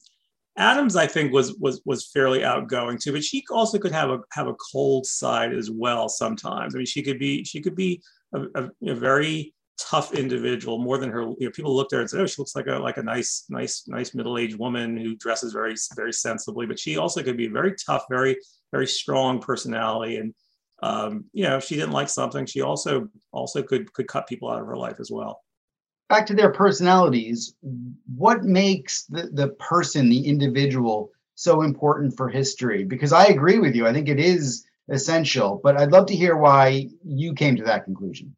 Addams, 0.58 0.96
I 0.96 1.06
think, 1.08 1.34
was 1.34 1.54
was 1.56 1.82
was 1.86 2.08
fairly 2.08 2.46
outgoing 2.46 2.98
too, 2.98 3.12
but 3.12 3.24
she 3.24 3.44
also 3.52 3.78
could 3.78 3.92
have 3.92 4.10
a 4.10 4.20
have 4.32 4.48
a 4.48 4.56
cold 4.72 5.06
side 5.06 5.54
as 5.54 5.70
well 5.70 6.08
sometimes. 6.08 6.74
I 6.74 6.78
mean, 6.78 6.86
she 6.86 7.04
could 7.04 7.20
be 7.20 7.44
she 7.44 7.62
could 7.62 7.76
be 7.76 8.02
a, 8.34 8.42
a, 8.56 8.70
a 8.88 8.96
very 8.96 9.54
tough 9.78 10.14
individual 10.14 10.78
more 10.78 10.98
than 10.98 11.10
her 11.10 11.22
you 11.22 11.38
know 11.42 11.52
people 11.52 11.76
looked 11.76 11.92
at 11.92 11.98
her 11.98 12.02
and 12.02 12.10
said 12.10 12.22
oh 12.22 12.26
she 12.26 12.42
looks 12.42 12.56
like 12.56 12.68
a 12.68 12.76
like 12.76 12.98
a 12.98 13.04
nice 13.04 13.46
nice 13.50 13.88
nice 13.88 14.16
middle-aged 14.16 14.58
woman 14.58 14.96
who 14.96 15.16
dresses 15.18 15.52
very 15.52 15.76
very 15.96 16.14
sensibly 16.14 16.66
but 16.66 16.80
she 16.80 16.98
also 16.98 17.22
could 17.22 17.36
be 17.36 17.48
very 17.48 17.74
tough 17.76 18.06
very 18.10 18.38
very 18.72 18.88
strong 18.88 19.40
personality 19.40 20.18
and 20.18 20.34
um, 20.84 21.26
you 21.34 21.44
know 21.44 21.58
if 21.58 21.64
she 21.64 21.76
didn't 21.76 21.92
like 21.92 22.10
something 22.10 22.46
she 22.46 22.62
also 22.62 23.10
also 23.32 23.62
could 23.62 23.92
could 23.94 24.08
cut 24.08 24.28
people 24.28 24.50
out 24.50 24.62
of 24.62 24.68
her 24.68 24.78
life 24.78 25.00
as 25.00 25.10
well. 25.10 25.42
Back 26.10 26.26
to 26.28 26.36
their 26.36 26.52
personalities 26.52 27.56
what 28.16 28.44
makes 28.44 29.06
the, 29.06 29.30
the 29.34 29.50
person 29.50 30.10
the 30.10 30.26
individual 30.26 31.12
so 31.36 31.64
important 31.64 32.16
for 32.16 32.30
history? 32.30 32.84
Because 32.84 33.12
i 33.12 33.26
agree 33.26 33.60
with 33.60 33.76
you 33.76 33.88
i 33.88 33.94
think 33.94 34.08
it 34.08 34.20
is 34.20 34.66
essential 34.90 35.60
but 35.64 35.78
i'd 35.78 35.92
love 35.92 36.06
to 36.06 36.16
hear 36.16 36.38
why 36.38 36.88
you 37.04 37.34
came 37.34 37.56
to 37.56 37.64
that 37.64 37.86
conclusion 37.86 38.36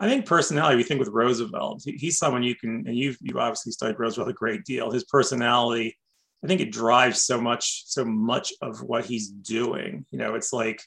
I 0.00 0.08
think 0.08 0.26
personality, 0.26 0.76
we 0.76 0.84
think 0.84 1.00
with 1.00 1.08
Roosevelt, 1.08 1.82
he's 1.84 2.18
someone 2.18 2.42
you 2.42 2.54
can, 2.54 2.84
and 2.86 2.96
you've, 2.96 3.16
you've 3.20 3.36
obviously 3.36 3.72
studied 3.72 3.98
Roosevelt 3.98 4.30
a 4.30 4.32
great 4.32 4.64
deal. 4.64 4.90
His 4.90 5.04
personality, 5.04 5.96
I 6.44 6.46
think 6.46 6.60
it 6.60 6.70
drives 6.70 7.24
so 7.24 7.40
much, 7.40 7.84
so 7.86 8.04
much 8.04 8.52
of 8.62 8.82
what 8.82 9.04
he's 9.04 9.28
doing. 9.28 10.06
You 10.10 10.18
know, 10.18 10.34
it's 10.34 10.52
like, 10.52 10.82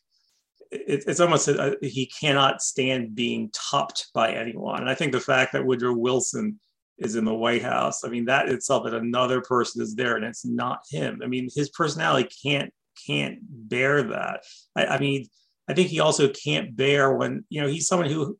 it, 0.71 1.03
it's 1.07 1.19
almost 1.19 1.49
a, 1.49 1.77
he 1.81 2.05
cannot 2.05 2.61
stand 2.61 3.13
being 3.13 3.51
topped 3.53 4.07
by 4.13 4.31
anyone. 4.33 4.79
And 4.79 4.89
I 4.89 4.95
think 4.95 5.11
the 5.11 5.19
fact 5.19 5.51
that 5.53 5.65
Woodrow 5.65 5.93
Wilson 5.93 6.59
is 6.97 7.15
in 7.15 7.25
the 7.25 7.33
White 7.33 7.63
House, 7.63 8.05
I 8.05 8.09
mean, 8.09 8.25
that 8.25 8.47
itself 8.47 8.85
that 8.85 8.93
another 8.93 9.41
person 9.41 9.81
is 9.81 9.95
there 9.95 10.15
and 10.15 10.23
it's 10.23 10.45
not 10.45 10.81
him. 10.89 11.19
I 11.23 11.27
mean, 11.27 11.49
his 11.53 11.69
personality 11.69 12.29
can't 12.43 12.71
can't 13.07 13.39
bear 13.41 14.03
that. 14.03 14.43
I, 14.75 14.85
I 14.85 14.99
mean, 14.99 15.27
I 15.67 15.73
think 15.73 15.89
he 15.89 15.99
also 15.99 16.29
can't 16.29 16.75
bear 16.75 17.13
when 17.13 17.45
you 17.49 17.61
know 17.61 17.67
he's 17.67 17.87
someone 17.87 18.09
who 18.09 18.37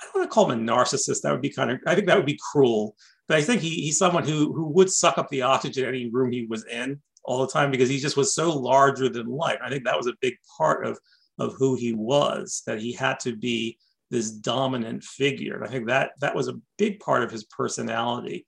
I 0.00 0.04
don't 0.04 0.14
want 0.14 0.30
to 0.30 0.34
call 0.34 0.50
him 0.50 0.68
a 0.68 0.72
narcissist. 0.72 1.22
That 1.22 1.32
would 1.32 1.42
be 1.42 1.50
kind 1.50 1.70
of, 1.70 1.80
I 1.86 1.94
think 1.94 2.06
that 2.06 2.16
would 2.16 2.26
be 2.26 2.38
cruel. 2.52 2.94
But 3.26 3.38
I 3.38 3.42
think 3.42 3.60
he, 3.60 3.70
he's 3.70 3.98
someone 3.98 4.24
who, 4.24 4.52
who 4.52 4.68
would 4.68 4.90
suck 4.90 5.18
up 5.18 5.28
the 5.28 5.42
oxygen 5.42 5.84
in 5.84 5.88
any 5.88 6.08
room 6.08 6.32
he 6.32 6.46
was 6.46 6.64
in 6.64 7.00
all 7.24 7.44
the 7.44 7.52
time 7.52 7.70
because 7.70 7.88
he 7.88 7.98
just 7.98 8.16
was 8.16 8.34
so 8.34 8.56
larger 8.56 9.08
than 9.08 9.26
life. 9.26 9.58
I 9.62 9.68
think 9.68 9.84
that 9.84 9.96
was 9.96 10.06
a 10.06 10.16
big 10.20 10.34
part 10.56 10.86
of, 10.86 10.98
of 11.38 11.54
who 11.58 11.74
he 11.74 11.92
was, 11.92 12.62
that 12.66 12.80
he 12.80 12.92
had 12.92 13.20
to 13.20 13.36
be 13.36 13.78
this 14.10 14.30
dominant 14.30 15.04
figure. 15.04 15.56
And 15.56 15.64
I 15.64 15.68
think 15.68 15.88
that 15.88 16.12
that 16.20 16.34
was 16.34 16.48
a 16.48 16.58
big 16.78 17.00
part 17.00 17.22
of 17.22 17.30
his 17.30 17.44
personality. 17.44 18.46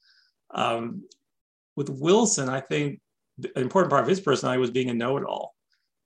Um, 0.55 1.05
with 1.77 1.91
Wilson, 1.91 2.49
I 2.49 2.61
think 2.61 3.01
an 3.43 3.63
important 3.63 3.91
part 3.91 4.03
of 4.03 4.09
his 4.09 4.21
personality 4.21 4.61
was 4.61 4.71
being 4.71 4.91
a 4.91 4.95
know-it-all 4.95 5.55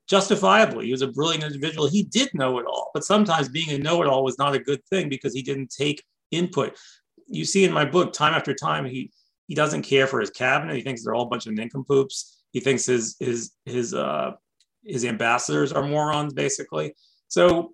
justifiably. 0.09 0.87
He 0.87 0.93
was 0.93 1.03
a 1.03 1.09
brilliant 1.09 1.45
individual. 1.45 1.89
He 1.89 2.03
did 2.03 2.29
know 2.35 2.59
it 2.59 2.67
all, 2.67 2.91
but 2.95 3.05
sometimes 3.05 3.49
being 3.49 3.71
a 3.71 3.79
know 3.79 4.03
it 4.03 4.09
all 4.09 4.25
was 4.25 4.39
not 4.39 4.55
a 4.55 4.59
good 4.59 4.85
thing 4.91 5.09
because 5.09 5.35
he 5.35 5.43
didn't 5.43 5.71
take 5.71 6.03
input. 6.31 6.77
You 7.27 7.45
see 7.45 7.65
in 7.65 7.73
my 7.73 7.85
book, 7.85 8.13
time 8.13 8.35
after 8.35 8.55
time, 8.55 8.85
he 8.85 9.11
he 9.47 9.55
doesn't 9.55 9.83
care 9.83 10.07
for 10.07 10.21
his 10.21 10.31
cabinet. 10.31 10.77
He 10.77 10.83
thinks 10.83 11.05
they're 11.05 11.15
all 11.15 11.27
a 11.27 11.29
bunch 11.29 11.47
of 11.47 11.55
nincompoops. 11.55 12.43
He 12.53 12.61
thinks 12.61 12.87
his 12.87 13.17
his 13.19 13.53
his 13.65 13.95
uh, 13.95 14.33
his 14.85 15.05
ambassadors 15.05 15.73
are 15.73 15.87
morons, 15.87 16.33
basically. 16.33 16.95
So 17.29 17.73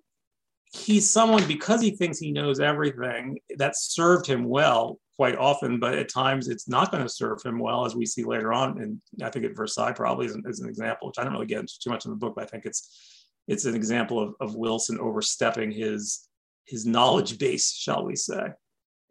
he's 0.73 1.09
someone 1.09 1.45
because 1.47 1.81
he 1.81 1.91
thinks 1.91 2.17
he 2.17 2.31
knows 2.31 2.59
everything 2.59 3.39
that 3.57 3.77
served 3.77 4.25
him 4.25 4.45
well 4.45 4.99
quite 5.21 5.37
often, 5.37 5.79
but 5.79 5.93
at 5.93 6.09
times 6.09 6.47
it's 6.47 6.67
not 6.67 6.89
going 6.89 7.03
to 7.03 7.07
serve 7.07 7.43
him 7.43 7.59
well, 7.59 7.85
as 7.85 7.93
we 7.93 8.07
see 8.07 8.23
later 8.23 8.51
on. 8.51 8.81
And 8.81 8.99
I 9.21 9.29
think 9.29 9.45
at 9.45 9.55
Versailles 9.55 9.91
probably 9.91 10.25
is 10.25 10.33
an, 10.33 10.41
is 10.47 10.61
an 10.61 10.67
example, 10.67 11.09
which 11.09 11.19
I 11.19 11.23
don't 11.23 11.33
really 11.33 11.45
get 11.45 11.59
into 11.59 11.79
too 11.79 11.91
much 11.91 12.05
in 12.05 12.11
the 12.11 12.17
book, 12.17 12.33
but 12.35 12.43
I 12.45 12.47
think 12.47 12.65
it's 12.65 13.27
it's 13.47 13.65
an 13.65 13.75
example 13.75 14.19
of, 14.19 14.33
of 14.39 14.55
Wilson 14.55 14.97
overstepping 14.99 15.71
his 15.71 16.27
his 16.65 16.87
knowledge 16.87 17.37
base, 17.37 17.71
shall 17.71 18.03
we 18.03 18.15
say. 18.15 18.47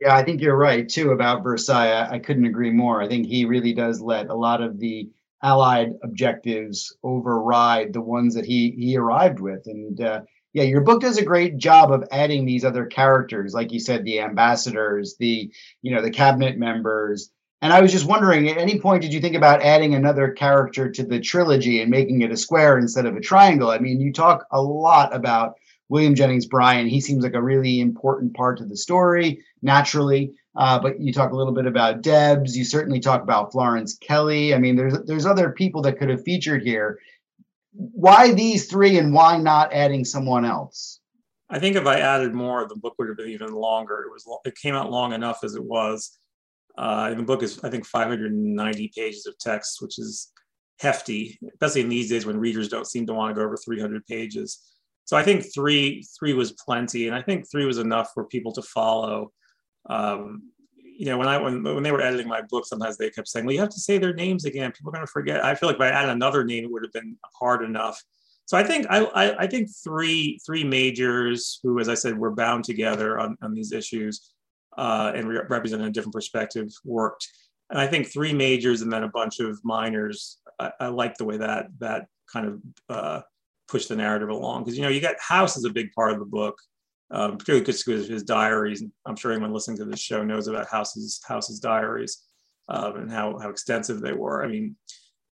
Yeah, 0.01 0.17
I 0.17 0.25
think 0.25 0.41
you're 0.41 0.57
right 0.57 0.89
too 0.89 1.13
about 1.13 1.45
Versailles. 1.45 1.93
I, 1.93 2.15
I 2.15 2.19
couldn't 2.19 2.47
agree 2.47 2.73
more. 2.73 3.01
I 3.01 3.07
think 3.07 3.29
he 3.29 3.45
really 3.45 3.73
does 3.73 4.01
let 4.01 4.31
a 4.31 4.35
lot 4.35 4.61
of 4.61 4.81
the 4.81 5.09
Allied 5.45 5.93
objectives 6.03 6.93
override 7.05 7.93
the 7.93 8.01
ones 8.01 8.35
that 8.35 8.47
he 8.47 8.73
he 8.73 8.97
arrived 8.97 9.39
with, 9.39 9.63
and 9.67 10.01
uh, 10.01 10.23
yeah, 10.53 10.65
your 10.65 10.81
book 10.81 11.01
does 11.01 11.19
a 11.19 11.25
great 11.25 11.59
job 11.59 11.93
of 11.93 12.05
adding 12.11 12.45
these 12.45 12.65
other 12.65 12.87
characters, 12.87 13.55
like 13.55 13.73
you 13.73 13.79
said, 13.79 14.05
the 14.05 14.21
ambassadors, 14.21 15.17
the 15.19 15.51
you 15.83 15.95
know 15.95 16.03
the 16.03 16.11
cabinet 16.11 16.59
members. 16.59 17.31
And 17.63 17.73
I 17.73 17.81
was 17.81 17.93
just 17.93 18.07
wondering, 18.07 18.49
at 18.49 18.57
any 18.57 18.81
point 18.81 19.03
did 19.03 19.13
you 19.13 19.21
think 19.21 19.37
about 19.37 19.63
adding 19.63 19.95
another 19.95 20.31
character 20.31 20.91
to 20.91 21.05
the 21.05 21.21
trilogy 21.21 21.83
and 21.83 21.91
making 21.91 22.23
it 22.23 22.33
a 22.33 22.37
square 22.37 22.79
instead 22.79 23.07
of 23.07 23.17
a 23.17 23.21
triangle? 23.21 23.71
I 23.71 23.79
mean, 23.79 24.01
you 24.01 24.13
talk 24.13 24.47
a 24.51 24.61
lot 24.61 25.15
about 25.15 25.57
William 25.89 26.15
Jennings 26.15 26.47
Bryan. 26.47 26.87
He 26.87 27.01
seems 27.01 27.23
like 27.23 27.35
a 27.35 27.43
really 27.43 27.81
important 27.81 28.35
part 28.35 28.59
to 28.59 28.65
the 28.65 28.77
story, 28.77 29.45
naturally. 29.63 30.33
Uh, 30.57 30.81
but 30.81 30.99
you 31.01 31.13
talk 31.13 31.33
a 31.33 31.37
little 31.37 31.53
bit 31.53 31.67
about 31.67 32.03
Debs. 32.03 32.57
You 32.57 32.65
certainly 32.65 32.99
talk 32.99 33.23
about 33.23 33.53
Florence 33.53 33.97
Kelley. 33.99 34.53
I 34.55 34.59
mean, 34.59 34.75
there's 34.75 34.99
there's 35.05 35.27
other 35.27 35.51
people 35.51 35.83
that 35.83 35.99
could 35.99 36.09
have 36.09 36.25
featured 36.25 36.63
here 36.63 36.99
why 37.73 38.33
these 38.33 38.67
three 38.67 38.99
and 38.99 39.13
why 39.13 39.39
not 39.39 39.73
adding 39.73 40.05
someone 40.05 40.45
else? 40.45 41.01
I 41.49 41.59
think 41.59 41.77
if 41.77 41.87
I 41.87 42.01
added 42.01 42.33
more, 42.33 42.67
the 42.67 42.77
book 42.77 42.95
would 42.99 43.09
have 43.09 43.17
been 43.17 43.31
even 43.31 43.53
longer. 43.53 44.03
It 44.03 44.11
was 44.11 44.25
it 44.45 44.57
came 44.57 44.75
out 44.75 44.91
long 44.91 45.13
enough 45.13 45.43
as 45.43 45.55
it 45.55 45.65
was. 45.65 46.19
Uh, 46.79 47.13
the 47.15 47.23
book 47.23 47.43
is 47.43 47.63
I 47.65 47.71
think 47.71 47.87
590 47.87 48.93
pages 48.95 49.27
of 49.27 49.37
text, 49.39 49.83
which 49.83 49.99
is 49.99 50.33
hefty, 50.79 51.39
especially 51.53 51.83
in 51.83 51.89
these 51.89 52.09
days 52.09 52.25
when 52.25 52.39
readers 52.39 52.69
don't 52.69 52.87
seem 52.87 53.07
to 53.07 53.15
want 53.15 53.35
to 53.35 53.39
go 53.39 53.45
over 53.45 53.57
300 53.57 54.07
pages. 54.07 54.61
So 55.05 55.17
I 55.17 55.25
think 55.25 55.53
three 55.53 56.05
three 56.19 56.35
was 56.35 56.53
plenty, 56.53 57.09
and 57.09 57.17
I 57.17 57.23
think 57.23 57.51
three 57.51 57.65
was 57.65 57.79
enough 57.79 58.13
for 58.15 58.25
people 58.25 58.53
to 58.53 58.63
follow. 58.63 59.33
Um, 59.89 60.51
you 61.01 61.07
know, 61.07 61.17
when 61.17 61.29
I 61.29 61.39
when 61.39 61.63
when 61.63 61.83
they 61.83 61.93
were 61.93 62.03
editing 62.03 62.29
my 62.29 62.43
book, 62.43 62.67
sometimes 62.67 62.99
they 62.99 63.09
kept 63.09 63.27
saying, 63.27 63.47
"Well, 63.47 63.55
you 63.55 63.61
have 63.61 63.71
to 63.71 63.81
say 63.81 63.97
their 63.97 64.13
names 64.13 64.45
again. 64.45 64.71
People 64.71 64.91
are 64.91 64.93
going 64.93 65.07
to 65.07 65.11
forget." 65.11 65.43
I 65.43 65.55
feel 65.55 65.71
like 65.71 65.77
if 65.77 65.81
I 65.81 65.89
added 65.89 66.11
another 66.11 66.45
name, 66.45 66.65
it 66.65 66.71
would 66.71 66.83
have 66.83 66.93
been 66.93 67.17
hard 67.41 67.65
enough. 67.65 67.99
So 68.45 68.59
I 68.59 68.63
think 68.63 68.87
I, 68.91 69.05
I, 69.05 69.45
I 69.45 69.47
think 69.47 69.71
three 69.83 70.39
three 70.45 70.63
majors 70.63 71.59
who, 71.63 71.79
as 71.81 71.89
I 71.89 71.95
said, 71.95 72.19
were 72.19 72.35
bound 72.35 72.65
together 72.65 73.19
on, 73.19 73.39
on 73.41 73.55
these 73.55 73.73
issues 73.73 74.35
uh, 74.77 75.13
and 75.15 75.27
re- 75.27 75.41
represented 75.49 75.87
a 75.87 75.91
different 75.91 76.13
perspective 76.13 76.69
worked. 76.85 77.27
And 77.71 77.81
I 77.81 77.87
think 77.87 78.07
three 78.07 78.35
majors 78.35 78.83
and 78.83 78.93
then 78.93 79.05
a 79.05 79.09
bunch 79.09 79.41
of 79.41 79.59
minors. 79.65 80.37
I, 80.59 80.73
I 80.81 80.87
like 80.89 81.17
the 81.17 81.25
way 81.25 81.39
that 81.39 81.69
that 81.79 82.09
kind 82.31 82.47
of 82.47 82.61
uh, 82.91 83.21
pushed 83.69 83.89
the 83.89 83.97
narrative 83.97 84.29
along 84.29 84.65
because 84.65 84.77
you 84.77 84.83
know 84.83 84.91
you 84.91 85.01
got 85.01 85.19
House 85.19 85.57
is 85.57 85.65
a 85.65 85.71
big 85.71 85.93
part 85.93 86.13
of 86.13 86.19
the 86.19 86.27
book 86.27 86.59
um, 87.11 87.33
particularly 87.33 87.65
because 87.65 88.09
his 88.09 88.23
diaries. 88.23 88.83
I'm 89.07 89.17
sure 89.17 89.33
anyone 89.33 89.53
listening 89.53 89.79
to 89.79 89.85
this 89.85 90.01
show 90.01 90.23
knows 90.23 90.49
about 90.49 90.69
House's 90.69 91.21
House's 91.27 91.59
diaries 91.61 92.23
um, 92.69 92.97
and 92.97 93.11
how 93.11 93.39
how 93.39 93.51
extensive 93.51 94.01
they 94.01 94.13
were. 94.13 94.45
I 94.45 94.49
mean, 94.49 94.77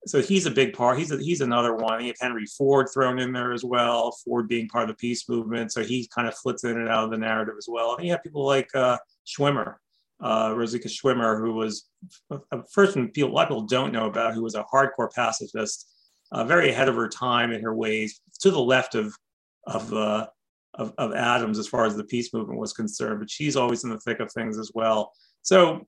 so 0.06 0.22
he's 0.22 0.46
a 0.46 0.52
big 0.52 0.74
part. 0.74 0.98
He's 0.98 1.12
a, 1.12 1.18
he's 1.18 1.42
another 1.42 1.76
one. 1.76 2.02
You 2.02 2.08
have 2.08 2.18
Henry 2.20 2.46
Ford 2.46 2.88
thrown 2.94 3.20
in 3.20 3.32
there 3.32 3.54
as 3.54 3.64
well. 3.64 4.12
Ford 4.26 4.48
being 4.48 4.68
part 4.68 4.84
of 4.84 4.90
the 4.90 5.00
peace 5.00 5.30
movement, 5.30 5.72
so 5.72 5.84
he 5.84 6.10
kind 6.14 6.28
of 6.28 6.36
flits 6.36 6.64
in 6.64 6.78
and 6.78 6.90
out 6.90 7.06
of 7.06 7.12
the 7.12 7.18
narrative 7.18 7.56
as 7.58 7.68
well. 7.70 7.96
And 7.96 8.06
you 8.06 8.12
have 8.12 8.24
people 8.24 8.46
like 8.46 8.74
uh, 8.76 8.98
Schwimmer, 9.26 9.76
uh, 10.22 10.50
Rosika 10.50 10.88
Schwimmer, 10.88 11.40
who 11.40 11.54
was 11.54 11.88
a 12.30 12.58
person 12.74 13.10
people, 13.10 13.32
a 13.32 13.34
lot 13.34 13.44
of 13.44 13.50
people 13.50 13.68
don't 13.68 13.94
know 13.94 14.08
about, 14.08 14.34
who 14.34 14.44
was 14.44 14.56
a 14.56 14.66
hardcore 14.74 15.14
pacifist, 15.14 15.88
uh, 16.32 16.44
very 16.44 16.70
ahead 16.70 16.90
of 16.90 16.96
her 16.96 17.08
time 17.08 17.52
in 17.52 17.62
her 17.62 17.76
ways, 17.76 18.22
to 18.42 18.52
the 18.52 18.60
left 18.60 18.96
of 18.96 19.16
of, 19.68 19.94
uh, 19.94 20.26
of 20.74 20.94
of 20.98 21.14
Addams 21.14 21.60
as 21.60 21.68
far 21.68 21.86
as 21.86 21.96
the 21.96 22.04
peace 22.04 22.34
movement 22.34 22.60
was 22.60 22.74
concerned. 22.74 23.20
But 23.20 23.30
she's 23.30 23.56
always 23.56 23.84
in 23.84 23.90
the 23.90 24.00
thick 24.00 24.20
of 24.20 24.32
things 24.32 24.58
as 24.58 24.72
well. 24.74 25.14
So 25.42 25.88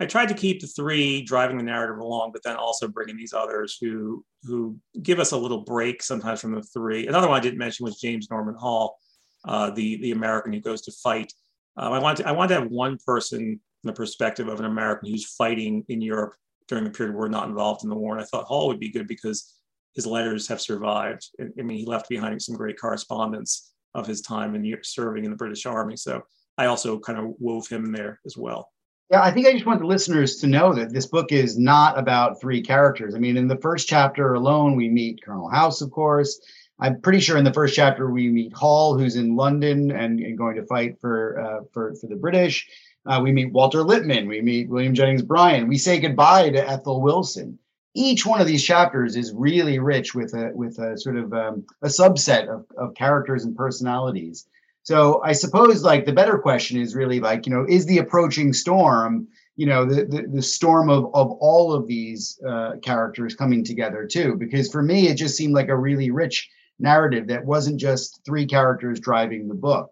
I 0.00 0.06
tried 0.06 0.28
to 0.28 0.34
keep 0.34 0.60
the 0.60 0.66
three 0.66 1.22
driving 1.22 1.58
the 1.58 1.64
narrative 1.64 1.98
along, 1.98 2.32
but 2.32 2.42
then 2.42 2.56
also 2.56 2.88
bringing 2.88 3.16
these 3.16 3.32
others 3.32 3.78
who 3.80 4.24
who 4.44 4.76
give 5.02 5.18
us 5.20 5.32
a 5.32 5.36
little 5.36 5.62
break 5.62 6.02
sometimes 6.02 6.40
from 6.40 6.54
the 6.54 6.62
three. 6.62 7.06
Another 7.06 7.28
one 7.28 7.38
I 7.38 7.42
didn't 7.42 7.58
mention 7.58 7.84
was 7.84 8.00
James 8.00 8.28
Norman 8.30 8.54
Hall, 8.54 8.98
uh, 9.44 9.70
the 9.70 9.96
the 9.96 10.12
American 10.12 10.52
who 10.52 10.60
goes 10.60 10.82
to 10.82 10.92
fight 10.92 11.32
um, 11.76 11.92
I 11.92 11.98
want 11.98 12.18
to, 12.18 12.28
I 12.28 12.32
want 12.32 12.50
to 12.50 12.60
have 12.60 12.68
one 12.70 12.98
person 13.04 13.60
from 13.80 13.88
the 13.88 13.92
perspective 13.92 14.48
of 14.48 14.58
an 14.58 14.66
American 14.66 15.10
who's 15.10 15.34
fighting 15.34 15.84
in 15.88 16.00
Europe 16.00 16.34
during 16.68 16.84
the 16.84 16.90
period 16.90 17.16
we're 17.16 17.28
not 17.28 17.48
involved 17.48 17.84
in 17.84 17.90
the 17.90 17.96
war. 17.96 18.14
And 18.14 18.22
I 18.22 18.26
thought 18.26 18.44
Hall 18.44 18.68
would 18.68 18.80
be 18.80 18.90
good 18.90 19.08
because 19.08 19.54
his 19.94 20.06
letters 20.06 20.48
have 20.48 20.60
survived. 20.60 21.28
I 21.40 21.62
mean, 21.62 21.78
he 21.78 21.86
left 21.86 22.08
behind 22.08 22.40
some 22.42 22.56
great 22.56 22.80
correspondence 22.80 23.71
of 23.94 24.06
his 24.06 24.20
time 24.20 24.54
in 24.54 24.78
serving 24.82 25.24
in 25.24 25.30
the 25.30 25.36
British 25.36 25.66
Army. 25.66 25.96
So 25.96 26.22
I 26.58 26.66
also 26.66 26.98
kind 26.98 27.18
of 27.18 27.34
wove 27.38 27.68
him 27.68 27.92
there 27.92 28.20
as 28.26 28.36
well. 28.36 28.70
Yeah, 29.10 29.22
I 29.22 29.30
think 29.30 29.46
I 29.46 29.52
just 29.52 29.66
want 29.66 29.80
the 29.80 29.86
listeners 29.86 30.36
to 30.36 30.46
know 30.46 30.74
that 30.74 30.92
this 30.92 31.06
book 31.06 31.32
is 31.32 31.58
not 31.58 31.98
about 31.98 32.40
three 32.40 32.62
characters. 32.62 33.14
I 33.14 33.18
mean, 33.18 33.36
in 33.36 33.46
the 33.46 33.58
first 33.58 33.86
chapter 33.86 34.34
alone, 34.34 34.74
we 34.74 34.88
meet 34.88 35.22
Colonel 35.22 35.50
House, 35.50 35.82
of 35.82 35.90
course. 35.90 36.40
I'm 36.80 37.00
pretty 37.00 37.20
sure 37.20 37.36
in 37.36 37.44
the 37.44 37.52
first 37.52 37.76
chapter 37.76 38.10
we 38.10 38.28
meet 38.28 38.54
Hall, 38.54 38.96
who's 38.98 39.16
in 39.16 39.36
London 39.36 39.90
and, 39.90 40.18
and 40.18 40.38
going 40.38 40.56
to 40.56 40.66
fight 40.66 40.98
for 41.00 41.38
uh, 41.38 41.64
for 41.72 41.94
for 41.96 42.06
the 42.06 42.16
British. 42.16 42.66
Uh, 43.04 43.20
we 43.22 43.32
meet 43.32 43.52
Walter 43.52 43.82
Lippmann. 43.82 44.28
We 44.28 44.40
meet 44.40 44.68
William 44.68 44.94
Jennings 44.94 45.22
Bryan. 45.22 45.68
We 45.68 45.76
say 45.76 46.00
goodbye 46.00 46.50
to 46.50 46.66
Ellen 46.66 47.02
Wilson. 47.02 47.58
Each 47.94 48.24
one 48.24 48.40
of 48.40 48.46
these 48.46 48.64
chapters 48.64 49.16
is 49.16 49.32
really 49.34 49.78
rich 49.78 50.14
with 50.14 50.34
a 50.34 50.50
with 50.54 50.78
a 50.78 50.96
sort 50.98 51.16
of 51.16 51.32
um, 51.32 51.64
a 51.82 51.88
subset 51.88 52.48
of, 52.48 52.64
of 52.76 52.94
characters 52.94 53.44
and 53.44 53.56
personalities. 53.56 54.46
So 54.82 55.22
I 55.22 55.32
suppose 55.32 55.84
like 55.84 56.06
the 56.06 56.12
better 56.12 56.38
question 56.38 56.80
is 56.80 56.94
really 56.94 57.20
like 57.20 57.46
you 57.46 57.52
know 57.52 57.66
is 57.68 57.86
the 57.86 57.98
approaching 57.98 58.52
storm 58.52 59.28
you 59.56 59.66
know 59.66 59.84
the 59.84 60.04
the, 60.06 60.26
the 60.26 60.42
storm 60.42 60.88
of 60.88 61.04
of 61.14 61.32
all 61.32 61.72
of 61.72 61.86
these 61.86 62.40
uh, 62.48 62.72
characters 62.82 63.34
coming 63.34 63.62
together 63.62 64.06
too 64.06 64.36
because 64.36 64.72
for 64.72 64.82
me 64.82 65.08
it 65.08 65.16
just 65.16 65.36
seemed 65.36 65.54
like 65.54 65.68
a 65.68 65.76
really 65.76 66.10
rich 66.10 66.48
narrative 66.78 67.28
that 67.28 67.44
wasn't 67.44 67.80
just 67.80 68.20
three 68.26 68.44
characters 68.44 69.00
driving 69.00 69.48
the 69.48 69.54
book. 69.54 69.90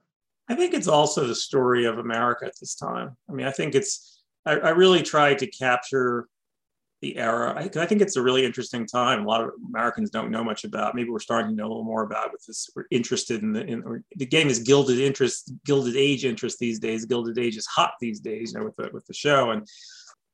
I 0.49 0.57
think 0.57 0.75
it's 0.75 0.89
also 0.89 1.27
the 1.27 1.35
story 1.35 1.85
of 1.85 1.99
America 1.99 2.45
at 2.45 2.59
this 2.61 2.75
time. 2.75 3.17
I 3.29 3.33
mean, 3.33 3.47
I 3.47 3.53
think 3.53 3.75
it's, 3.75 4.21
I, 4.45 4.55
I 4.55 4.71
really 4.71 5.03
tried 5.03 5.39
to 5.39 5.47
capture 5.47 6.27
the 7.01 7.17
era. 7.17 7.55
I, 7.57 7.81
I, 7.81 7.87
think 7.87 8.01
it's 8.03 8.17
a 8.17 8.23
really 8.23 8.45
interesting 8.45 8.87
time. 8.87 9.25
A 9.25 9.27
lot 9.27 9.43
of 9.43 9.51
Americans 9.67 10.11
don't 10.11 10.31
know 10.31 10.45
much 10.45 10.65
about. 10.65 10.95
Maybe 10.95 11.11
we're 11.11 11.19
starting 11.19 11.51
to 11.51 11.57
know 11.57 11.67
a 11.67 11.69
little 11.69 11.85
more 11.85 12.03
about 12.03 12.33
with 12.33 12.45
this. 12.47 12.69
We're 12.77 12.85
interested 12.91 13.43
in 13.43 13.53
the 13.53 13.65
in 13.65 14.05
the 14.17 14.27
game 14.27 14.49
is 14.49 14.59
gilded 14.59 14.99
interest, 14.99 15.53
gilded 15.65 15.97
age 15.97 16.25
interest 16.25 16.59
these 16.59 16.79
days. 16.79 17.05
Gilded 17.05 17.39
age 17.39 17.57
is 17.57 17.67
hot 17.67 17.93
these 18.01 18.21
days, 18.21 18.53
you 18.53 18.59
know, 18.59 18.67
with 18.67 18.77
the 18.77 18.91
with 18.93 19.07
the 19.07 19.15
show. 19.15 19.51
And 19.51 19.67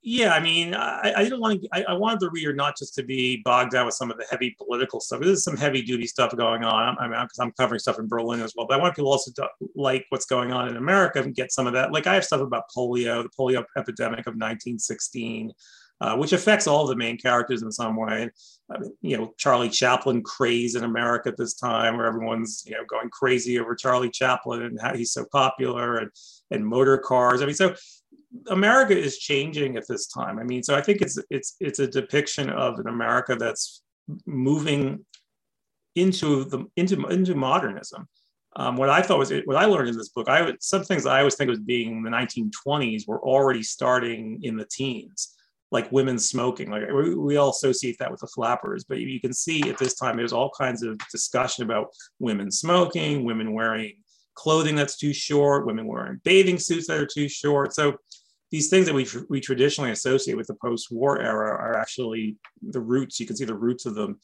yeah, 0.09 0.35
I 0.35 0.39
mean, 0.39 0.73
I, 0.73 1.13
I 1.17 1.25
didn't 1.25 1.41
want 1.41 1.63
to. 1.63 1.69
I, 1.73 1.85
I, 1.89 1.93
wanted 1.95 2.21
the 2.21 2.31
reader 2.31 2.53
not 2.53 2.77
just 2.77 2.95
to 2.95 3.03
be 3.03 3.43
bogged 3.45 3.73
down 3.73 3.87
with 3.87 3.95
some 3.97 4.09
of 4.09 4.17
the 4.17 4.25
heavy 4.31 4.55
political 4.57 5.01
stuff. 5.01 5.21
There's 5.21 5.43
some 5.43 5.57
heavy 5.57 5.83
duty 5.83 6.07
stuff 6.07 6.35
going 6.37 6.63
on. 6.63 6.97
I 7.01 7.09
mean, 7.09 7.21
because 7.21 7.41
I'm 7.41 7.51
covering 7.59 7.81
stuff 7.81 7.99
in 7.99 8.07
Berlin 8.07 8.41
as 8.41 8.55
well. 8.57 8.69
But 8.69 8.79
I 8.79 8.81
want 8.81 8.95
people 8.95 9.11
also 9.11 9.33
to 9.33 9.49
like 9.75 10.07
what's 10.11 10.27
going 10.27 10.53
on 10.53 10.69
in 10.69 10.77
America 10.77 11.21
and 11.21 11.35
get 11.35 11.51
some 11.51 11.67
of 11.67 11.73
that. 11.73 11.91
Like 11.91 12.07
I 12.07 12.15
have 12.15 12.25
stuff 12.25 12.41
about 12.41 12.71
polio, 12.77 13.25
the 13.25 13.31
polio 13.37 13.65
epidemic 13.77 14.21
of 14.21 14.35
1916. 14.35 15.53
Uh, 15.99 16.15
which 16.15 16.35
affects 16.35 16.67
all 16.67 16.87
the 16.87 16.95
main 16.95 17.17
characters 17.17 17.63
in 17.63 17.73
some 17.73 17.97
way. 17.97 18.29
I 18.71 18.79
mean, 18.79 18.93
you 19.01 19.17
know, 19.17 19.33
Charlie 19.39 19.71
Chaplin 19.71 20.23
craze 20.23 20.75
in 20.75 20.85
America 20.85 21.31
at 21.31 21.39
this 21.39 21.55
time, 21.55 21.97
where 21.97 22.05
everyone's 22.05 22.65
you 22.67 22.73
know 22.73 22.85
going 22.87 23.09
crazy 23.09 23.59
over 23.59 23.75
Charlie 23.75 24.11
Chaplin 24.11 24.61
and 24.61 24.79
how 24.79 24.95
he's 24.95 25.13
so 25.13 25.25
popular, 25.33 25.97
and 25.97 26.11
and 26.51 26.67
motor 26.67 26.99
cars. 26.99 27.41
I 27.41 27.47
mean, 27.47 27.55
so 27.55 27.75
America 28.49 28.97
is 28.97 29.19
changing 29.19 29.77
at 29.77 29.89
this 29.89 30.07
time. 30.07 30.39
I 30.39 30.43
mean, 30.43 30.63
so 30.63 30.75
I 30.75 30.83
think 30.83 31.01
it's 31.01 31.19
it's 31.31 31.57
it's 31.61 31.79
a 31.79 31.87
depiction 31.87 32.51
of 32.51 32.79
an 32.79 32.89
America 32.89 33.35
that's 33.35 33.83
moving 34.27 35.05
into 35.95 36.45
the 36.45 36.67
into 36.77 37.07
into 37.07 37.35
modernism. 37.35 38.07
Um, 38.55 38.77
what 38.77 38.89
I 38.89 39.03
thought 39.03 39.19
was 39.19 39.33
what 39.45 39.57
I 39.57 39.67
learned 39.67 39.91
in 39.91 39.97
this 39.97 40.09
book. 40.09 40.29
I 40.29 40.53
some 40.61 40.85
things 40.85 41.07
I 41.07 41.19
always 41.19 41.35
think 41.35 41.51
was 41.51 41.59
being 41.59 42.03
the 42.03 42.11
1920s 42.11 43.07
were 43.07 43.21
already 43.21 43.63
starting 43.63 44.41
in 44.43 44.57
the 44.57 44.67
teens, 44.71 45.36
like 45.71 45.91
women 45.91 46.19
smoking. 46.19 46.71
Like 46.71 46.89
we, 46.93 47.15
we 47.15 47.37
all 47.37 47.51
associate 47.51 47.97
that 47.99 48.11
with 48.11 48.21
the 48.21 48.27
flappers, 48.29 48.85
but 48.85 48.99
you 48.99 49.21
can 49.21 49.33
see 49.33 49.69
at 49.69 49.79
this 49.79 49.95
time 49.95 50.17
there's 50.17 50.33
all 50.33 50.51
kinds 50.57 50.83
of 50.83 50.99
discussion 51.11 51.65
about 51.65 51.89
women 52.19 52.51
smoking, 52.51 53.25
women 53.25 53.53
wearing 53.53 53.95
clothing 54.35 54.77
that's 54.77 54.97
too 54.97 55.13
short, 55.13 55.67
women 55.67 55.87
wearing 55.87 56.21
bathing 56.23 56.59
suits 56.59 56.87
that 56.87 56.99
are 56.99 57.07
too 57.07 57.29
short. 57.29 57.75
So 57.75 57.97
these 58.53 58.69
things 58.69 58.87
that 58.87 58.95
we, 58.95 59.07
we 59.29 59.41
traditionally 59.41 59.91
associate 59.91 60.37
with 60.37 60.47
the 60.47 60.55
post-war 60.55 61.21
era 61.21 61.49
are 61.49 61.77
actually 61.77 62.37
the 62.63 62.81
roots. 62.81 63.19
You 63.19 63.27
can 63.27 63.37
see 63.37 63.45
the 63.45 63.55
roots 63.55 63.87
of 63.87 63.95
them 63.95 64.21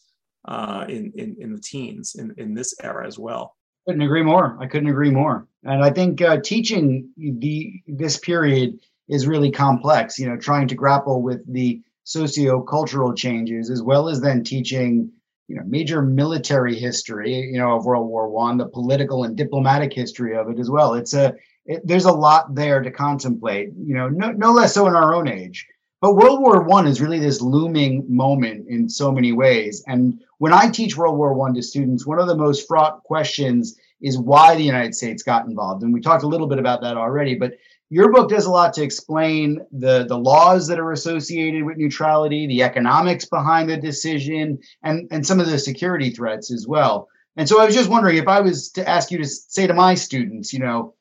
uh, 0.47 0.85
in, 0.89 1.13
in, 1.17 1.37
in 1.41 1.53
the 1.53 1.61
teens 1.61 2.15
in, 2.15 2.33
in 2.37 2.55
this 2.55 2.75
era 2.83 3.07
as 3.07 3.19
well. 3.19 3.57
Couldn't 3.87 4.03
agree 4.03 4.23
more. 4.23 4.57
I 4.61 4.67
couldn't 4.69 4.91
agree 4.91 5.11
more. 5.11 5.49
And 5.65 5.83
I 5.83 5.91
think 5.91 6.21
uh, 6.23 6.41
teaching 6.41 7.09
the 7.17 7.81
this 7.89 8.19
period 8.19 8.79
is 9.13 9.27
really 9.27 9.51
complex. 9.51 10.19
You 10.19 10.29
know, 10.29 10.37
trying 10.37 10.69
to 10.69 10.75
grapple 10.75 11.23
with 11.23 11.41
the 11.53 11.83
socio-cultural 12.05 13.15
changes 13.15 13.71
as 13.71 13.83
well 13.83 14.09
as 14.09 14.21
then 14.21 14.43
teaching 14.43 15.13
you 15.49 15.57
know 15.57 15.63
major 15.67 16.03
military 16.03 16.75
history 16.75 17.33
you 17.33 17.59
know 17.59 17.77
of 17.77 17.85
world 17.85 18.09
war 18.09 18.29
one 18.29 18.57
the 18.57 18.67
political 18.67 19.23
and 19.25 19.37
diplomatic 19.37 19.93
history 19.93 20.37
of 20.37 20.49
it 20.49 20.59
as 20.59 20.71
well. 20.71 20.95
It's 20.95 21.15
a 21.15 21.35
it, 21.67 21.83
there's 21.85 22.07
a 22.07 22.13
lot 22.13 22.55
there 22.55 22.81
to 22.83 22.91
contemplate 22.91 23.69
you 23.77 23.95
know 23.95 24.09
no, 24.09 24.33
no 24.33 24.51
less 24.53 24.75
so 24.75 24.87
in 24.87 24.95
our 24.95 25.15
own 25.15 25.29
age. 25.29 25.67
But 26.01 26.17
world 26.17 26.41
war 26.41 26.63
one 26.63 26.89
is 26.89 27.01
really 27.01 27.21
this 27.21 27.41
looming 27.41 28.05
moment 28.09 28.67
in 28.69 28.89
so 28.89 29.13
many 29.13 29.33
ways. 29.33 29.85
And 29.87 30.21
when 30.39 30.53
i 30.53 30.69
teach 30.69 30.97
world 30.97 31.19
war 31.19 31.35
one 31.35 31.55
to 31.55 31.63
students 31.63 32.07
one 32.07 32.19
of 32.19 32.29
the 32.29 32.37
most 32.37 32.67
fraught 32.67 33.03
questions 33.05 33.77
is 34.01 34.19
why 34.19 34.57
the 34.57 34.65
united 34.65 34.95
states 34.95 35.23
got 35.23 35.47
involved. 35.47 35.83
And 35.83 35.93
we 35.93 36.01
talked 36.01 36.25
a 36.25 36.29
little 36.29 36.49
bit 36.49 36.59
about 36.59 36.81
that 36.81 36.97
already 36.97 37.35
but 37.35 37.53
your 37.93 38.11
book 38.11 38.31
does 38.31 38.47
a 38.47 38.51
lot 38.51 38.73
to 38.73 38.83
explain 38.83 39.61
the 39.71 40.07
the 40.09 40.17
laws 40.17 40.67
that 40.67 40.81
are 40.81 40.93
associated 40.93 41.63
with 41.63 41.77
neutrality, 41.77 42.47
the 42.47 42.63
economics 42.63 43.27
behind 43.27 43.69
the 43.69 43.77
decision, 43.77 44.59
and 44.83 45.07
and 45.13 45.27
some 45.27 45.39
of 45.39 45.47
the 45.47 45.59
security 45.59 46.09
threats 46.09 46.51
as 46.51 46.67
well. 46.67 47.07
And 47.37 47.47
so 47.47 47.61
I 47.61 47.67
was 47.67 47.75
just 47.75 47.91
wondering 47.91 48.17
if 48.17 48.29
I 48.29 48.41
was 48.41 48.71
to 48.71 48.89
ask 48.89 49.11
you 49.11 49.19
to 49.19 49.27
say 49.27 49.67
to 49.67 49.75
my 49.75 49.95
students, 49.95 50.55
you 50.55 50.61
know, 50.61 50.95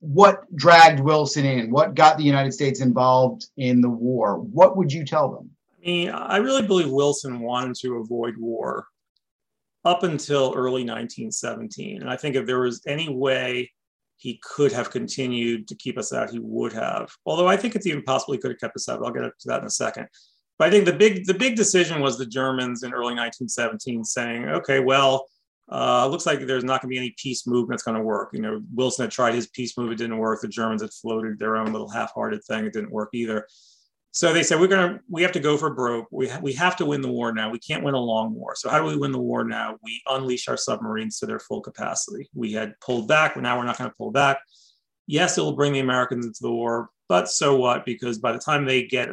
what 0.00 0.44
dragged 0.56 0.98
Wilson 0.98 1.44
in, 1.44 1.70
what 1.70 1.94
got 1.94 2.18
the 2.18 2.24
United 2.24 2.52
States 2.52 2.80
involved 2.80 3.46
in 3.56 3.80
the 3.80 3.88
war, 3.88 4.38
what 4.38 4.76
would 4.76 4.92
you 4.92 5.04
tell 5.04 5.30
them? 5.30 5.48
I 5.78 5.86
mean, 5.86 6.08
I 6.10 6.36
really 6.38 6.66
believe 6.66 6.90
Wilson 6.90 7.38
wanted 7.38 7.76
to 7.82 7.98
avoid 7.98 8.36
war 8.36 8.86
up 9.84 10.02
until 10.02 10.54
early 10.56 10.82
1917. 10.82 12.00
And 12.00 12.10
I 12.10 12.16
think 12.16 12.34
if 12.34 12.46
there 12.46 12.58
was 12.58 12.82
any 12.84 13.08
way 13.08 13.70
he 14.22 14.40
could 14.44 14.70
have 14.70 14.90
continued 14.90 15.66
to 15.66 15.74
keep 15.74 15.98
us 15.98 16.12
out, 16.12 16.30
he 16.30 16.38
would 16.38 16.72
have. 16.72 17.10
Although 17.26 17.48
I 17.48 17.56
think 17.56 17.74
it's 17.74 17.88
even 17.88 18.04
possible 18.04 18.34
he 18.34 18.38
could 18.38 18.52
have 18.52 18.60
kept 18.60 18.76
us 18.76 18.88
out. 18.88 19.02
I'll 19.04 19.10
get 19.10 19.22
to 19.22 19.48
that 19.48 19.60
in 19.60 19.66
a 19.66 19.70
second. 19.70 20.06
But 20.58 20.68
I 20.68 20.70
think 20.70 20.84
the 20.84 20.92
big 20.92 21.26
the 21.26 21.34
big 21.34 21.56
decision 21.56 22.00
was 22.00 22.16
the 22.16 22.26
Germans 22.26 22.84
in 22.84 22.92
early 22.92 23.16
1917 23.16 24.04
saying, 24.04 24.48
okay, 24.48 24.78
well, 24.78 25.26
uh, 25.70 26.06
looks 26.06 26.24
like 26.24 26.46
there's 26.46 26.62
not 26.62 26.80
going 26.80 26.90
to 26.90 26.94
be 26.94 26.98
any 26.98 27.14
peace 27.16 27.48
movement 27.48 27.70
that's 27.70 27.82
going 27.82 27.96
to 27.96 28.04
work. 28.04 28.30
You 28.32 28.42
know, 28.42 28.62
Wilson 28.72 29.04
had 29.04 29.10
tried 29.10 29.34
his 29.34 29.48
peace 29.48 29.76
move, 29.76 29.90
it 29.90 29.96
didn't 29.96 30.18
work. 30.18 30.40
The 30.40 30.48
Germans 30.48 30.82
had 30.82 30.92
floated 30.92 31.38
their 31.38 31.56
own 31.56 31.72
little 31.72 31.88
half-hearted 31.88 32.44
thing, 32.44 32.64
it 32.64 32.72
didn't 32.72 32.92
work 32.92 33.08
either. 33.12 33.48
So 34.14 34.32
they 34.32 34.42
said, 34.42 34.60
we're 34.60 34.66
going 34.66 34.94
to, 34.94 35.00
we 35.08 35.22
have 35.22 35.32
to 35.32 35.40
go 35.40 35.56
for 35.56 35.70
broke. 35.70 36.06
We, 36.10 36.28
ha- 36.28 36.40
we 36.42 36.52
have 36.52 36.76
to 36.76 36.84
win 36.84 37.00
the 37.00 37.10
war 37.10 37.32
now. 37.32 37.50
We 37.50 37.58
can't 37.58 37.82
win 37.82 37.94
a 37.94 38.00
long 38.00 38.34
war. 38.34 38.54
So 38.54 38.68
how 38.68 38.78
do 38.78 38.84
we 38.84 38.96
win 38.96 39.10
the 39.10 39.18
war 39.18 39.42
now? 39.42 39.78
We 39.82 40.02
unleash 40.06 40.48
our 40.48 40.56
submarines 40.58 41.18
to 41.18 41.26
their 41.26 41.38
full 41.38 41.62
capacity. 41.62 42.28
We 42.34 42.52
had 42.52 42.78
pulled 42.80 43.08
back, 43.08 43.34
but 43.34 43.42
now 43.42 43.56
we're 43.56 43.64
not 43.64 43.78
going 43.78 43.88
to 43.88 43.96
pull 43.96 44.10
back. 44.10 44.38
Yes, 45.06 45.38
it 45.38 45.40
will 45.40 45.56
bring 45.56 45.72
the 45.72 45.80
Americans 45.80 46.26
into 46.26 46.42
the 46.42 46.52
war, 46.52 46.90
but 47.08 47.28
so 47.28 47.56
what? 47.56 47.86
Because 47.86 48.18
by 48.18 48.32
the 48.32 48.38
time 48.38 48.66
they 48.66 48.84
get 48.84 49.08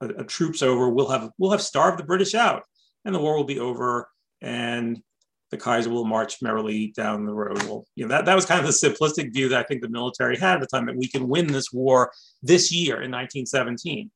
a, 0.00 0.08
a 0.08 0.24
troops 0.24 0.60
over, 0.60 0.88
we'll 0.88 1.08
have, 1.08 1.30
we'll 1.38 1.52
have 1.52 1.62
starved 1.62 1.98
the 1.98 2.04
British 2.04 2.34
out 2.34 2.64
and 3.04 3.14
the 3.14 3.20
war 3.20 3.36
will 3.36 3.44
be 3.44 3.60
over. 3.60 4.08
And 4.40 5.00
the 5.52 5.58
Kaiser 5.58 5.90
will 5.90 6.06
march 6.06 6.42
merrily 6.42 6.88
down 6.96 7.26
the 7.26 7.34
road. 7.34 7.62
Well, 7.64 7.84
you 7.94 8.06
know, 8.06 8.08
that, 8.08 8.24
that 8.24 8.34
was 8.34 8.46
kind 8.46 8.58
of 8.58 8.66
the 8.66 8.72
simplistic 8.72 9.32
view 9.32 9.50
that 9.50 9.60
I 9.60 9.62
think 9.62 9.82
the 9.82 9.88
military 9.88 10.36
had 10.36 10.54
at 10.54 10.60
the 10.60 10.66
time 10.66 10.86
that 10.86 10.96
we 10.96 11.06
can 11.06 11.28
win 11.28 11.46
this 11.46 11.70
war 11.70 12.10
this 12.42 12.72
year 12.72 12.94
in 12.94 13.10
1917. 13.12 14.10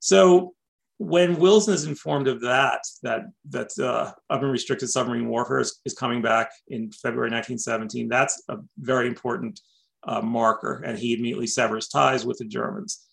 So 0.00 0.54
when 0.98 1.38
Wilson 1.38 1.72
is 1.72 1.86
informed 1.86 2.28
of 2.28 2.42
that, 2.42 2.82
that 3.02 3.22
that 3.48 3.70
uh, 3.78 4.12
unrestricted 4.28 4.90
submarine 4.90 5.28
warfare 5.28 5.60
is, 5.60 5.80
is, 5.86 5.94
coming 5.94 6.20
back 6.20 6.50
in 6.68 6.90
February 6.92 7.30
1917, 7.30 8.08
that's 8.08 8.42
a 8.50 8.58
very 8.78 9.06
important 9.06 9.60
uh, 10.06 10.20
marker, 10.20 10.82
and 10.84 10.98
he 10.98 11.14
immediately 11.14 11.46
severs 11.46 11.88
ties 11.88 12.26
with 12.26 12.38
the 12.38 12.44
Germans. 12.44 13.06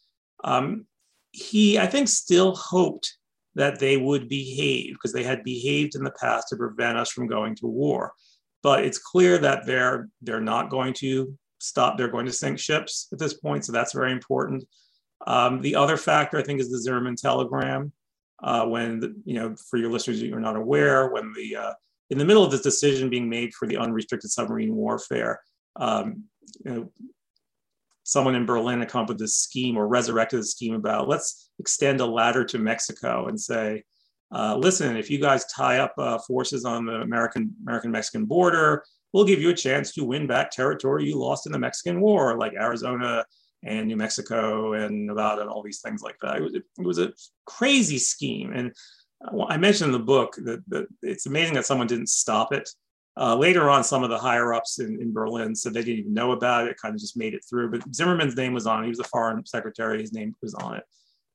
Um, 0.43 0.85
he, 1.31 1.79
I 1.79 1.87
think, 1.87 2.09
still 2.09 2.55
hoped 2.55 3.15
that 3.55 3.79
they 3.79 3.95
would 3.97 4.27
behave 4.27 4.93
because 4.93 5.13
they 5.13 5.23
had 5.23 5.43
behaved 5.43 5.95
in 5.95 6.03
the 6.03 6.13
past 6.19 6.49
to 6.49 6.57
prevent 6.57 6.97
us 6.97 7.11
from 7.11 7.27
going 7.27 7.55
to 7.55 7.67
war. 7.67 8.13
But 8.63 8.83
it's 8.83 8.99
clear 8.99 9.37
that 9.37 9.65
they're 9.65 10.09
they're 10.21 10.41
not 10.41 10.69
going 10.69 10.93
to 10.95 11.37
stop. 11.59 11.97
They're 11.97 12.07
going 12.09 12.25
to 12.25 12.33
sink 12.33 12.59
ships 12.59 13.07
at 13.13 13.19
this 13.19 13.35
point, 13.35 13.63
so 13.63 13.71
that's 13.71 13.93
very 13.93 14.11
important. 14.11 14.65
Um, 15.25 15.61
the 15.61 15.75
other 15.75 15.97
factor, 15.97 16.37
I 16.37 16.43
think, 16.43 16.59
is 16.59 16.69
the 16.69 16.79
Zimmermann 16.79 17.15
telegram. 17.15 17.91
Uh, 18.43 18.65
when 18.65 18.99
the, 18.99 19.15
you 19.25 19.33
know, 19.33 19.55
for 19.69 19.77
your 19.77 19.89
listeners 19.89 20.21
who 20.21 20.33
are 20.35 20.39
not 20.39 20.55
aware, 20.55 21.09
when 21.09 21.33
the 21.33 21.55
uh, 21.55 21.73
in 22.11 22.19
the 22.19 22.25
middle 22.25 22.43
of 22.43 22.51
this 22.51 22.61
decision 22.61 23.09
being 23.09 23.27
made 23.27 23.53
for 23.53 23.67
the 23.67 23.77
unrestricted 23.77 24.29
submarine 24.29 24.75
warfare, 24.75 25.41
um, 25.77 26.23
you 26.63 26.71
know, 26.71 26.91
someone 28.03 28.35
in 28.35 28.45
Berlin 28.45 28.85
come 28.85 29.01
up 29.01 29.09
with 29.09 29.19
this 29.19 29.35
scheme 29.35 29.75
or 29.75 29.87
resurrected 29.87 30.39
the 30.39 30.45
scheme 30.45 30.75
about 30.75 31.09
let's 31.09 31.49
extend 31.59 31.99
a 31.99 32.05
ladder 32.05 32.45
to 32.45 32.59
Mexico 32.59 33.27
and 33.27 33.39
say, 33.39 33.83
uh, 34.33 34.55
listen, 34.55 34.95
if 34.95 35.09
you 35.09 35.19
guys 35.19 35.45
tie 35.45 35.79
up 35.79 35.93
uh, 35.97 36.17
forces 36.19 36.63
on 36.63 36.85
the 36.85 36.95
American 36.95 37.53
American 37.63 37.91
Mexican 37.91 38.25
border, 38.25 38.83
we'll 39.13 39.25
give 39.25 39.41
you 39.41 39.49
a 39.49 39.53
chance 39.53 39.93
to 39.93 40.05
win 40.05 40.27
back 40.27 40.51
territory 40.51 41.05
you 41.05 41.17
lost 41.17 41.45
in 41.45 41.51
the 41.51 41.59
Mexican 41.59 42.01
War, 42.01 42.37
like 42.37 42.53
Arizona 42.53 43.25
and 43.63 43.87
New 43.87 43.97
Mexico 43.97 44.73
and 44.73 45.07
Nevada 45.07 45.41
and 45.41 45.49
all 45.49 45.63
these 45.63 45.81
things 45.81 46.01
like 46.01 46.17
that. 46.21 46.37
It 46.37 46.43
was, 46.43 46.53
it 46.55 46.63
was 46.77 46.99
a 46.99 47.13
crazy 47.45 47.97
scheme, 47.97 48.53
and 48.53 48.73
I 49.49 49.57
mentioned 49.57 49.87
in 49.87 49.99
the 49.99 50.05
book 50.05 50.35
that, 50.35 50.63
that 50.67 50.87
it's 51.01 51.25
amazing 51.25 51.55
that 51.55 51.65
someone 51.65 51.87
didn't 51.87 52.09
stop 52.09 52.53
it. 52.53 52.69
Uh, 53.19 53.35
later 53.35 53.67
on, 53.67 53.83
some 53.83 54.03
of 54.03 54.11
the 54.11 54.17
higher 54.17 54.53
ups 54.53 54.77
in, 54.77 55.01
in 55.01 55.11
Berlin 55.11 55.55
said 55.55 55.73
they 55.73 55.81
didn't 55.83 56.01
even 56.01 56.13
know 56.13 56.33
about 56.33 56.67
it, 56.67 56.77
kind 56.79 56.93
of 56.93 57.01
just 57.01 57.17
made 57.17 57.33
it 57.33 57.43
through. 57.49 57.71
But 57.71 57.95
Zimmermann's 57.95 58.35
name 58.35 58.53
was 58.53 58.67
on 58.67 58.81
it. 58.81 58.83
He 58.83 58.89
was 58.89 58.99
the 58.99 59.05
foreign 59.05 59.43
secretary. 59.43 59.99
His 59.99 60.13
name 60.13 60.35
was 60.39 60.53
on 60.53 60.75
it. 60.75 60.83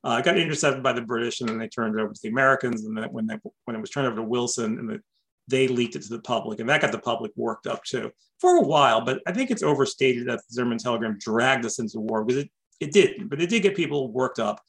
Uh, 0.05 0.19
it 0.21 0.25
got 0.25 0.39
intercepted 0.39 0.83
by 0.83 0.93
the 0.93 1.03
British, 1.03 1.41
and 1.41 1.49
then 1.49 1.59
they 1.59 1.67
turned 1.67 1.99
it 1.99 2.03
over 2.03 2.13
to 2.13 2.21
the 2.23 2.29
Americans. 2.29 2.85
And 2.85 2.97
then 2.97 3.09
when 3.11 3.27
they, 3.27 3.37
when 3.65 3.77
it 3.77 3.81
was 3.81 3.91
turned 3.91 4.07
over 4.07 4.17
to 4.17 4.23
Wilson, 4.23 4.79
and 4.79 4.89
the, 4.89 5.01
they 5.49 5.69
leaked 5.69 5.97
it 5.97 6.03
to 6.03 6.09
the 6.09 6.21
public, 6.21 6.61
and 6.61 6.69
that 6.69 6.81
got 6.81 6.93
the 6.93 6.99
public 6.99 7.33
worked 7.37 7.67
up 7.67 7.83
too 7.85 8.11
for 8.41 8.57
a 8.57 8.63
while. 8.63 9.01
But 9.01 9.21
I 9.27 9.33
think 9.33 9.51
it's 9.51 9.63
overstated 9.63 10.27
that 10.29 10.41
the 10.49 10.55
Zimmermann 10.55 10.79
telegram 10.79 11.19
dragged 11.19 11.65
us 11.65 11.79
into 11.79 12.01
war 12.01 12.25
because 12.25 12.45
it 12.45 12.51
it 12.81 12.93
did, 12.93 13.31
but 13.31 13.41
it 13.41 13.49
did 13.49 13.63
get 13.63 13.77
people 13.77 14.13
worked 14.13 14.41
up 14.41 14.61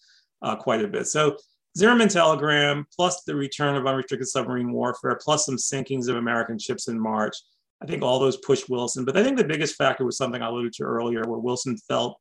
uh, 0.42 0.56
quite 0.56 0.84
a 0.84 0.88
bit. 0.88 1.08
So 1.08 1.38
Zimmermann 1.76 2.10
telegram, 2.10 2.86
plus 2.96 3.24
the 3.24 3.36
return 3.36 3.76
of 3.76 3.88
unrestricted 3.88 4.28
submarine 4.28 4.72
warfare, 4.72 5.20
plus 5.22 5.46
some 5.46 5.56
sinkings 5.58 6.08
of 6.08 6.18
American 6.18 6.60
ships 6.60 6.88
in 6.88 7.00
March. 7.00 7.36
I 7.82 7.86
think 7.88 8.04
all 8.04 8.20
those 8.20 8.38
pushed 8.38 8.70
Wilson. 8.70 9.04
But 9.04 9.18
I 9.18 9.24
think 9.24 9.38
the 9.38 9.44
biggest 9.44 9.76
factor 9.76 10.06
was 10.06 10.18
something 10.18 10.42
I 10.42 10.48
alluded 10.48 10.74
to 10.74 10.84
earlier, 10.84 11.24
where 11.26 11.40
Wilson 11.40 11.78
felt 11.78 12.20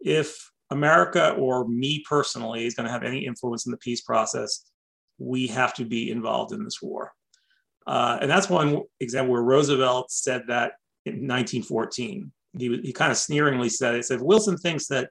if 0.00 0.50
America 0.70 1.32
or 1.32 1.66
me 1.66 2.04
personally 2.08 2.64
is 2.64 2.74
going 2.74 2.86
to 2.86 2.92
have 2.92 3.02
any 3.02 3.26
influence 3.26 3.66
in 3.66 3.72
the 3.72 3.78
peace 3.78 4.00
process, 4.00 4.64
we 5.18 5.48
have 5.48 5.74
to 5.74 5.84
be 5.84 6.10
involved 6.10 6.52
in 6.52 6.64
this 6.64 6.80
war. 6.80 7.12
Uh, 7.86 8.18
and 8.20 8.30
that's 8.30 8.48
one 8.48 8.82
example 9.00 9.32
where 9.32 9.42
Roosevelt 9.42 10.10
said 10.10 10.42
that 10.48 10.72
in 11.06 11.26
1914. 11.26 12.30
He, 12.58 12.80
he 12.82 12.92
kind 12.92 13.10
of 13.10 13.16
sneeringly 13.16 13.68
said, 13.68 13.94
"He 13.94 14.02
said 14.02 14.20
Wilson 14.20 14.56
thinks 14.56 14.86
that 14.88 15.10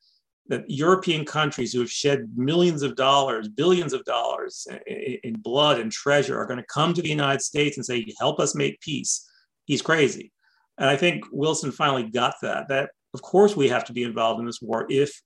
that 0.49 0.65
European 0.67 1.25
countries 1.25 1.71
who 1.71 1.79
have 1.79 1.91
shed 1.91 2.27
millions 2.35 2.81
of 2.81 2.95
dollars, 2.95 3.47
billions 3.47 3.93
of 3.93 4.03
dollars 4.03 4.67
in 4.87 5.35
blood 5.35 5.79
and 5.79 5.91
treasure 5.91 6.37
are 6.37 6.47
going 6.47 6.59
to 6.59 6.65
come 6.65 6.91
to 6.93 7.03
the 7.03 7.09
United 7.09 7.41
States 7.41 7.77
and 7.77 7.85
say, 7.85 8.05
help 8.19 8.39
us 8.39 8.55
make 8.55 8.81
peace. 8.81 9.29
He's 9.65 9.83
crazy. 9.83 10.31
And 10.79 10.89
I 10.89 10.95
think 10.95 11.23
Wilson 11.31 11.71
finally 11.71 12.09
got 12.09 12.33
that, 12.41 12.67
that 12.69 12.89
of 13.13 13.21
course 13.21 13.55
we 13.55 13.69
have 13.69 13.85
to 13.85 13.93
be 13.93 14.03
involved 14.03 14.39
in 14.39 14.47
this 14.47 14.59
war 14.59 14.87
if 14.89 15.21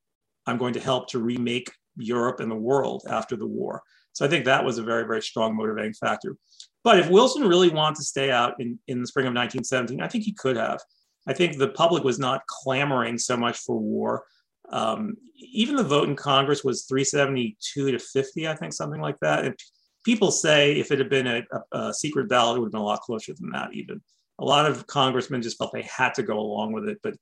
I'm 0.45 0.57
going 0.57 0.73
to 0.73 0.81
help 0.81 1.07
to 1.09 1.19
remake 1.19 1.71
Europe 1.95 2.41
and 2.41 2.51
the 2.51 2.55
world 2.55 3.03
after 3.09 3.37
the 3.37 3.47
war. 3.47 3.81
So 4.11 4.25
I 4.25 4.27
think 4.27 4.43
that 4.45 4.65
was 4.65 4.77
a 4.77 4.83
very, 4.83 5.05
very 5.05 5.21
strong 5.21 5.55
motivating 5.55 5.93
factor. 5.93 6.35
But 6.83 6.99
if 6.99 7.09
Wilson 7.09 7.47
really 7.47 7.69
wanted 7.69 7.97
to 7.97 8.03
stay 8.03 8.29
out 8.29 8.59
in, 8.59 8.77
in 8.87 9.01
the 9.01 9.07
spring 9.07 9.25
of 9.25 9.33
1917, 9.33 10.01
I 10.01 10.07
think 10.07 10.23
he 10.23 10.33
could 10.33 10.57
have. 10.57 10.81
I 11.25 11.33
think 11.33 11.57
the 11.57 11.69
public 11.69 12.03
was 12.03 12.19
not 12.19 12.45
clamoring 12.47 13.17
so 13.17 13.37
much 13.37 13.57
for 13.57 13.77
war. 13.77 14.25
Um, 14.69 15.15
even 15.37 15.75
the 15.75 15.83
vote 15.83 16.09
in 16.09 16.15
Congress 16.15 16.63
was 16.63 16.85
372 16.85 17.91
to 17.91 17.99
50, 17.99 18.47
I 18.47 18.55
think, 18.55 18.73
something 18.73 19.01
like 19.01 19.19
that. 19.21 19.45
And 19.45 19.55
people 20.03 20.31
say 20.31 20.73
if 20.73 20.91
it 20.91 20.99
had 20.99 21.09
been 21.09 21.27
a, 21.27 21.43
a, 21.71 21.79
a 21.79 21.93
secret 21.93 22.27
ballot, 22.27 22.57
it 22.57 22.59
would 22.59 22.67
have 22.67 22.71
been 22.73 22.81
a 22.81 22.85
lot 22.85 23.01
closer 23.01 23.33
than 23.33 23.51
that, 23.51 23.73
even. 23.73 24.01
A 24.39 24.45
lot 24.45 24.69
of 24.69 24.87
congressmen 24.87 25.41
just 25.41 25.57
felt 25.57 25.71
they 25.71 25.83
had 25.83 26.13
to 26.15 26.23
go 26.23 26.39
along 26.39 26.73
with 26.73 26.87
it, 26.87 26.99
but 27.03 27.15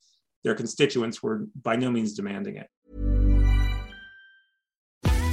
their 0.44 0.56
constituents 0.56 1.22
were 1.22 1.46
by 1.62 1.76
no 1.76 1.92
means 1.92 2.14
demanding 2.14 2.58
it. 2.58 2.68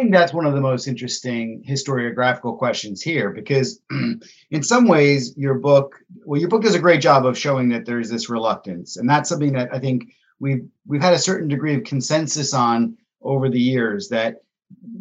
I 0.00 0.02
think 0.02 0.14
that's 0.14 0.32
one 0.32 0.46
of 0.46 0.54
the 0.54 0.62
most 0.62 0.88
interesting 0.88 1.62
historiographical 1.68 2.56
questions 2.56 3.02
here 3.02 3.28
because, 3.28 3.82
in 4.50 4.62
some 4.62 4.88
ways, 4.88 5.36
your 5.36 5.52
book, 5.52 6.02
well, 6.24 6.40
your 6.40 6.48
book 6.48 6.62
does 6.62 6.74
a 6.74 6.78
great 6.78 7.02
job 7.02 7.26
of 7.26 7.36
showing 7.36 7.68
that 7.68 7.84
there's 7.84 8.08
this 8.08 8.30
reluctance, 8.30 8.96
and 8.96 9.06
that's 9.06 9.28
something 9.28 9.52
that 9.52 9.68
I 9.74 9.78
think 9.78 10.14
we've 10.38 10.66
we've 10.86 11.02
had 11.02 11.12
a 11.12 11.18
certain 11.18 11.48
degree 11.48 11.74
of 11.74 11.84
consensus 11.84 12.54
on 12.54 12.96
over 13.20 13.50
the 13.50 13.60
years 13.60 14.08
that 14.08 14.36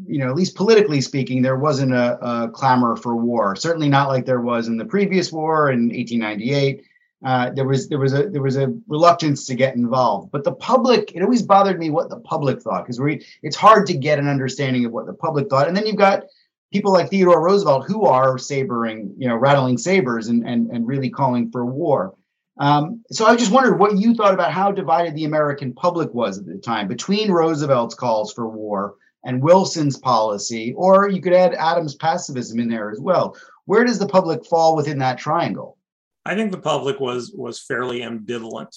you 0.06 0.20
know, 0.20 0.28
at 0.28 0.36
least 0.36 0.56
politically 0.56 1.00
speaking, 1.00 1.42
there 1.42 1.56
wasn't 1.56 1.94
a, 1.94 2.18
a, 2.20 2.50
clamor 2.50 2.98
for 2.98 3.16
war. 3.16 3.56
Certainly 3.56 3.88
not 3.88 4.10
like 4.10 4.26
there 4.26 4.42
was 4.42 4.68
in 4.68 4.76
the 4.76 4.84
previous 4.84 5.32
war 5.32 5.70
in 5.72 5.88
1898 5.88 6.84
uh, 7.25 7.49
there 7.49 7.65
was 7.65 7.89
there 7.89 7.99
was 7.99 8.13
a 8.13 8.29
there 8.29 8.41
was 8.41 8.55
a 8.55 8.73
reluctance 8.88 9.45
to 9.45 9.55
get 9.55 9.75
involved. 9.75 10.32
But 10.32 10.43
the 10.43 10.53
public, 10.53 11.12
it 11.15 11.21
always 11.21 11.41
bothered 11.41 11.79
me 11.79 11.89
what 11.89 12.10
the 12.10 12.19
public 12.19 12.62
thought 12.62 12.84
because 12.84 12.99
we 12.99 13.25
it's 13.43 13.58
hard 13.58 13.86
to 13.88 13.93
get 13.93 14.19
an 14.19 14.27
understanding 14.27 14.86
of 14.86 14.93
what 14.93 15.05
the 15.05 15.13
public 15.13 15.49
thought. 15.49 15.67
And 15.67 15.75
then 15.75 15.86
you've 15.86 15.97
got 15.97 16.23
people 16.71 16.93
like 16.93 17.10
Theodore 17.10 17.43
Roosevelt 17.43 17.88
who 17.88 18.05
are 18.05 18.38
sabering, 18.38 19.13
you 19.17 19.27
know, 19.27 19.36
rattling 19.36 19.77
sabers 19.77 20.29
and 20.29 20.47
and 20.47 20.69
and 20.71 20.88
really 20.88 21.10
calling 21.10 21.51
for 21.51 21.65
war. 21.65 22.15
Um, 22.58 23.03
so 23.12 23.25
I 23.25 23.36
just 23.36 23.51
wondered 23.51 23.79
what 23.79 23.97
you 23.97 24.13
thought 24.13 24.34
about 24.34 24.51
how 24.51 24.71
divided 24.71 25.15
the 25.15 25.25
American 25.25 25.73
public 25.73 26.13
was 26.13 26.38
at 26.38 26.45
the 26.45 26.58
time 26.58 26.88
between 26.88 27.32
Roosevelt's 27.32 27.95
calls 27.95 28.34
for 28.34 28.49
war 28.49 28.95
and 29.23 29.41
Wilson's 29.41 29.97
policy, 29.97 30.73
or 30.77 31.10
you 31.10 31.21
could 31.21 31.34
add 31.34 31.53
Addams' 31.53 31.95
pacifism 31.95 32.60
in 32.60 32.69
there 32.69 32.91
as 32.91 32.99
well. 32.99 33.36
Where 33.65 33.84
does 33.84 33.99
the 33.99 34.08
public 34.08 34.45
fall 34.45 34.75
within 34.75 34.99
that 34.99 35.17
triangle? 35.17 35.77
I 36.25 36.36
think 36.36 36.51
the 36.51 36.60
public 36.60 36.99
was 36.99 37.32
was 37.34 37.63
fairly 37.63 38.01
ambivalent 38.01 38.75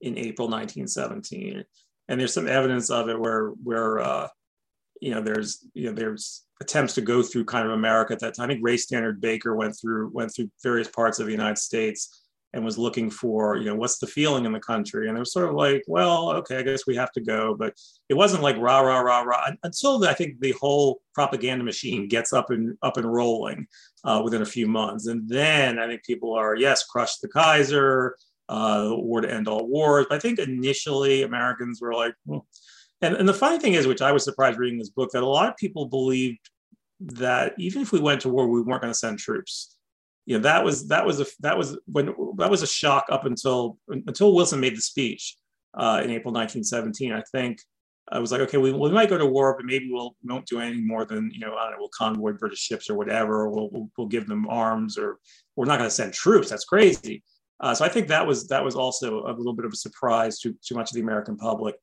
in 0.00 0.16
April 0.18 0.48
1917, 0.48 1.64
and 2.08 2.20
there's 2.20 2.32
some 2.32 2.48
evidence 2.48 2.90
of 2.90 3.08
it 3.08 3.18
where 3.18 3.48
where 3.62 4.00
uh, 4.00 4.28
you 5.00 5.10
know, 5.10 5.20
there's 5.20 5.66
you 5.74 5.86
know 5.86 5.92
there's 5.92 6.44
attempts 6.62 6.94
to 6.94 7.00
go 7.00 7.22
through 7.22 7.44
kind 7.44 7.66
of 7.66 7.72
America 7.72 8.12
at 8.12 8.20
that 8.20 8.34
time. 8.34 8.44
I 8.44 8.54
think 8.54 8.64
Ray 8.64 8.76
Stannard 8.76 9.20
Baker 9.20 9.54
went 9.54 9.76
through 9.78 10.10
went 10.12 10.34
through 10.34 10.50
various 10.62 10.88
parts 10.88 11.18
of 11.18 11.26
the 11.26 11.32
United 11.32 11.58
States 11.58 12.23
and 12.54 12.64
was 12.64 12.78
looking 12.78 13.10
for, 13.10 13.56
you 13.56 13.64
know, 13.64 13.74
what's 13.74 13.98
the 13.98 14.06
feeling 14.06 14.44
in 14.44 14.52
the 14.52 14.60
country? 14.60 15.08
And 15.08 15.16
it 15.16 15.20
was 15.20 15.32
sort 15.32 15.48
of 15.48 15.54
like, 15.56 15.82
well, 15.88 16.30
okay, 16.30 16.58
I 16.58 16.62
guess 16.62 16.86
we 16.86 16.94
have 16.94 17.10
to 17.12 17.20
go. 17.20 17.54
But 17.58 17.74
it 18.08 18.14
wasn't 18.14 18.44
like 18.44 18.56
rah, 18.58 18.80
rah, 18.80 19.00
rah, 19.00 19.22
rah 19.22 19.50
until 19.64 20.04
I 20.06 20.14
think 20.14 20.40
the 20.40 20.54
whole 20.60 21.02
propaganda 21.14 21.64
machine 21.64 22.06
gets 22.08 22.32
up 22.32 22.50
and 22.50 22.78
up 22.82 22.96
and 22.96 23.12
rolling 23.12 23.66
uh, 24.04 24.20
within 24.24 24.42
a 24.42 24.46
few 24.46 24.68
months. 24.68 25.08
And 25.08 25.28
then 25.28 25.80
I 25.80 25.88
think 25.88 26.04
people 26.04 26.32
are, 26.32 26.54
yes, 26.54 26.84
crush 26.84 27.18
the 27.18 27.28
Kaiser, 27.28 28.16
uh, 28.48 28.90
war 28.92 29.20
to 29.20 29.32
end 29.32 29.48
all 29.48 29.66
wars. 29.66 30.06
But 30.08 30.16
I 30.16 30.18
think 30.20 30.38
initially 30.38 31.22
Americans 31.22 31.80
were 31.80 31.94
like, 31.94 32.14
well, 32.24 32.46
and, 33.02 33.16
and 33.16 33.28
the 33.28 33.34
funny 33.34 33.58
thing 33.58 33.74
is, 33.74 33.86
which 33.88 34.00
I 34.00 34.12
was 34.12 34.22
surprised 34.22 34.58
reading 34.58 34.78
this 34.78 34.90
book, 34.90 35.10
that 35.12 35.24
a 35.24 35.26
lot 35.26 35.48
of 35.48 35.56
people 35.56 35.86
believed 35.86 36.38
that 37.00 37.54
even 37.58 37.82
if 37.82 37.90
we 37.90 38.00
went 38.00 38.20
to 38.20 38.28
war, 38.28 38.46
we 38.46 38.62
weren't 38.62 38.80
going 38.80 38.92
to 38.92 38.98
send 38.98 39.18
troops 39.18 39.73
you 40.26 40.36
know 40.36 40.42
that 40.42 40.64
was 40.64 40.88
that 40.88 41.04
was 41.04 41.20
a 41.20 41.26
that 41.40 41.56
was 41.56 41.78
when 41.86 42.06
that 42.38 42.50
was 42.50 42.62
a 42.62 42.66
shock 42.66 43.06
up 43.10 43.26
until 43.26 43.78
until 43.88 44.34
Wilson 44.34 44.60
made 44.60 44.76
the 44.76 44.80
speech 44.80 45.36
uh, 45.74 46.00
in 46.02 46.10
April 46.10 46.32
1917. 46.32 47.12
I 47.12 47.22
think 47.32 47.58
I 48.10 48.18
was 48.18 48.30
like, 48.32 48.42
okay, 48.42 48.58
we, 48.58 48.72
we 48.72 48.90
might 48.90 49.08
go 49.08 49.18
to 49.18 49.26
war, 49.26 49.54
but 49.56 49.66
maybe 49.66 49.88
we'll 49.90 50.16
we 50.22 50.32
won't 50.32 50.46
do 50.46 50.60
anything 50.60 50.86
more 50.86 51.04
than 51.04 51.30
you 51.32 51.40
know 51.40 51.54
I 51.54 51.64
don't 51.64 51.72
know, 51.72 51.76
we'll 51.80 51.90
convoy 51.96 52.32
British 52.32 52.60
ships 52.60 52.88
or 52.88 52.94
whatever, 52.96 53.42
or 53.42 53.50
we'll 53.50 53.70
we'll, 53.70 53.90
we'll 53.96 54.06
give 54.08 54.26
them 54.26 54.48
arms, 54.48 54.96
or 54.98 55.18
we're 55.56 55.66
not 55.66 55.78
going 55.78 55.88
to 55.88 55.94
send 55.94 56.12
troops. 56.12 56.50
That's 56.50 56.64
crazy. 56.64 57.22
Uh, 57.60 57.74
so 57.74 57.84
I 57.84 57.88
think 57.88 58.08
that 58.08 58.26
was 58.26 58.48
that 58.48 58.64
was 58.64 58.74
also 58.74 59.24
a 59.26 59.32
little 59.32 59.54
bit 59.54 59.64
of 59.64 59.72
a 59.72 59.76
surprise 59.76 60.38
to 60.40 60.54
to 60.64 60.74
much 60.74 60.90
of 60.90 60.94
the 60.94 61.02
American 61.02 61.36
public. 61.36 61.76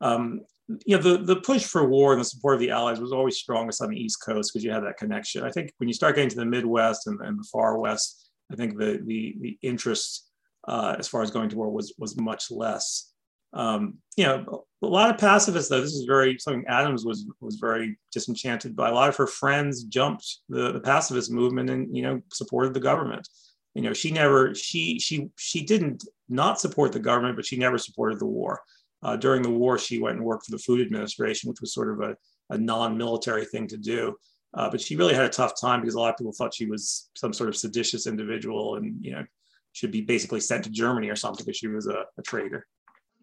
Um, 0.00 0.40
you 0.86 0.96
know, 0.96 1.02
the, 1.02 1.18
the 1.18 1.40
push 1.40 1.64
for 1.64 1.86
war 1.86 2.12
and 2.12 2.20
the 2.20 2.24
support 2.24 2.54
of 2.54 2.60
the 2.60 2.70
Allies 2.70 3.00
was 3.00 3.12
always 3.12 3.36
strongest 3.36 3.82
on 3.82 3.90
the 3.90 4.00
East 4.00 4.22
Coast 4.24 4.50
because 4.52 4.64
you 4.64 4.70
had 4.70 4.84
that 4.84 4.96
connection. 4.96 5.44
I 5.44 5.50
think 5.50 5.72
when 5.78 5.88
you 5.88 5.94
start 5.94 6.16
getting 6.16 6.30
to 6.30 6.36
the 6.36 6.46
Midwest 6.46 7.06
and, 7.06 7.20
and 7.20 7.38
the 7.38 7.46
far 7.52 7.78
West, 7.78 8.30
I 8.50 8.56
think 8.56 8.78
the 8.78 9.00
the, 9.04 9.36
the 9.40 9.58
interest 9.62 10.30
uh, 10.66 10.96
as 10.98 11.08
far 11.08 11.22
as 11.22 11.30
going 11.30 11.50
to 11.50 11.56
war 11.56 11.70
was 11.70 11.94
was 11.98 12.18
much 12.18 12.50
less. 12.50 13.10
Um, 13.52 13.98
you 14.16 14.24
know, 14.24 14.64
a 14.82 14.86
lot 14.86 15.10
of 15.10 15.18
pacifists 15.18 15.68
though. 15.68 15.80
This 15.80 15.94
is 15.94 16.06
very 16.06 16.38
something 16.38 16.64
Addams 16.66 17.04
was 17.04 17.26
was 17.40 17.56
very 17.56 17.98
disenchanted 18.12 18.74
by. 18.74 18.88
A 18.88 18.94
lot 18.94 19.08
of 19.08 19.16
her 19.16 19.26
friends 19.26 19.84
jumped 19.84 20.26
the, 20.48 20.72
the 20.72 20.80
pacifist 20.80 21.30
movement 21.30 21.70
and 21.70 21.94
you 21.94 22.02
know 22.02 22.20
supported 22.32 22.74
the 22.74 22.80
government. 22.80 23.28
You 23.74 23.82
know, 23.82 23.92
she 23.92 24.10
never 24.10 24.54
she 24.54 24.98
she 24.98 25.28
she 25.36 25.64
didn't 25.64 26.04
not 26.28 26.60
support 26.60 26.92
the 26.92 27.00
government, 27.00 27.36
but 27.36 27.46
she 27.46 27.56
never 27.56 27.78
supported 27.78 28.18
the 28.18 28.26
war. 28.26 28.60
Uh, 29.04 29.16
during 29.16 29.42
the 29.42 29.50
war, 29.50 29.78
she 29.78 30.00
went 30.00 30.16
and 30.16 30.24
worked 30.24 30.46
for 30.46 30.52
the 30.52 30.58
Food 30.58 30.80
Administration, 30.80 31.50
which 31.50 31.60
was 31.60 31.74
sort 31.74 31.90
of 31.90 32.00
a, 32.00 32.16
a 32.50 32.58
non-military 32.58 33.44
thing 33.44 33.66
to 33.68 33.76
do. 33.76 34.16
Uh, 34.54 34.70
but 34.70 34.80
she 34.80 34.96
really 34.96 35.14
had 35.14 35.24
a 35.24 35.28
tough 35.28 35.60
time 35.60 35.80
because 35.80 35.94
a 35.94 36.00
lot 36.00 36.10
of 36.10 36.16
people 36.16 36.32
thought 36.32 36.54
she 36.54 36.66
was 36.66 37.10
some 37.14 37.32
sort 37.32 37.48
of 37.48 37.56
seditious 37.56 38.06
individual 38.06 38.76
and 38.76 38.96
you 39.04 39.12
know 39.12 39.24
should 39.72 39.90
be 39.90 40.00
basically 40.00 40.40
sent 40.40 40.62
to 40.64 40.70
Germany 40.70 41.08
or 41.08 41.16
something 41.16 41.44
because 41.44 41.58
she 41.58 41.66
was 41.66 41.88
a, 41.88 42.04
a 42.16 42.22
traitor. 42.22 42.66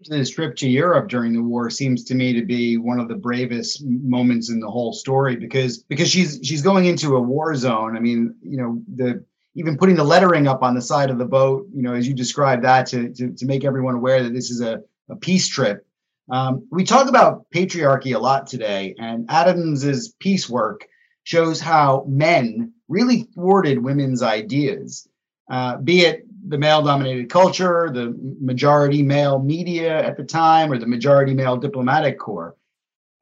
This 0.10 0.32
trip 0.32 0.56
to 0.58 0.68
Europe 0.68 1.08
during 1.08 1.32
the 1.32 1.42
war 1.42 1.70
seems 1.70 2.04
to 2.06 2.16
me 2.16 2.34
to 2.34 2.44
be 2.44 2.78
one 2.78 3.00
of 3.00 3.08
the 3.08 3.16
bravest 3.16 3.84
moments 3.86 4.50
in 4.50 4.60
the 4.60 4.70
whole 4.70 4.92
story 4.92 5.36
because 5.36 5.84
because 5.84 6.10
she's 6.10 6.40
she's 6.44 6.62
going 6.62 6.86
into 6.86 7.16
a 7.16 7.22
war 7.22 7.56
zone. 7.56 7.96
I 7.96 8.00
mean, 8.02 8.36
you 8.44 8.58
know, 8.58 8.82
the 8.96 9.24
even 9.56 9.78
putting 9.78 9.96
the 9.96 10.04
lettering 10.04 10.48
up 10.48 10.64
on 10.64 10.76
the 10.76 10.82
side 10.82 11.10
of 11.10 11.18
the 11.18 11.26
boat, 11.26 11.68
you 11.74 11.82
know, 11.82 11.94
as 11.94 12.08
you 12.08 12.14
described 12.14 12.64
that 12.66 12.88
to 12.88 13.14
to, 13.14 13.32
to 13.32 13.46
make 13.46 13.64
everyone 13.64 13.96
aware 13.96 14.22
that 14.22 14.34
this 14.34 14.50
is 14.50 14.60
a 14.60 14.82
a 15.12 15.16
peace 15.16 15.48
trip. 15.48 15.86
Um, 16.30 16.66
we 16.72 16.84
talk 16.84 17.10
about 17.10 17.46
patriarchy 17.54 18.16
a 18.16 18.20
lot 18.20 18.48
today, 18.48 18.96
and 18.98 19.28
Addams's 19.28 20.16
peace 20.20 20.50
work 20.50 20.88
shows 21.24 21.60
how 21.60 22.06
men 22.08 22.74
really 22.88 23.24
thwarted 23.36 23.84
women's 23.84 24.24
ideas, 24.24 25.08
uh, 25.50 25.78
be 25.78 26.02
it 26.02 26.26
the 26.48 26.58
male 26.58 26.82
dominated 26.82 27.30
culture, 27.30 27.90
the 27.94 28.16
majority 28.42 29.04
male 29.04 29.40
media 29.40 30.04
at 30.04 30.18
the 30.18 30.24
time, 30.24 30.72
or 30.72 30.78
the 30.78 30.88
majority 30.88 31.34
male 31.34 31.58
diplomatic 31.58 32.18
corps. 32.18 32.56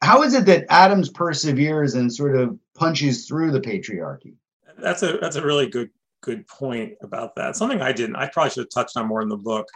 How 0.02 0.24
is 0.24 0.34
it 0.34 0.46
that 0.46 0.66
Addams 0.70 1.10
perseveres 1.10 1.96
and 1.96 2.14
sort 2.14 2.38
of 2.38 2.58
punches 2.76 3.28
through 3.28 3.52
the 3.52 3.60
patriarchy? 3.60 4.36
That's 4.78 5.04
a 5.04 5.18
that's 5.18 5.36
a 5.36 5.44
really 5.44 5.68
good 5.68 5.90
good 6.22 6.48
point 6.48 6.94
about 7.02 7.36
that. 7.36 7.58
Something 7.58 7.82
I 7.82 7.92
didn't. 7.92 8.16
I 8.16 8.28
probably 8.28 8.52
should 8.52 8.62
have 8.62 8.70
touched 8.70 8.96
on 8.96 9.08
more 9.08 9.22
in 9.22 9.30
the 9.30 9.38
book. 9.38 9.68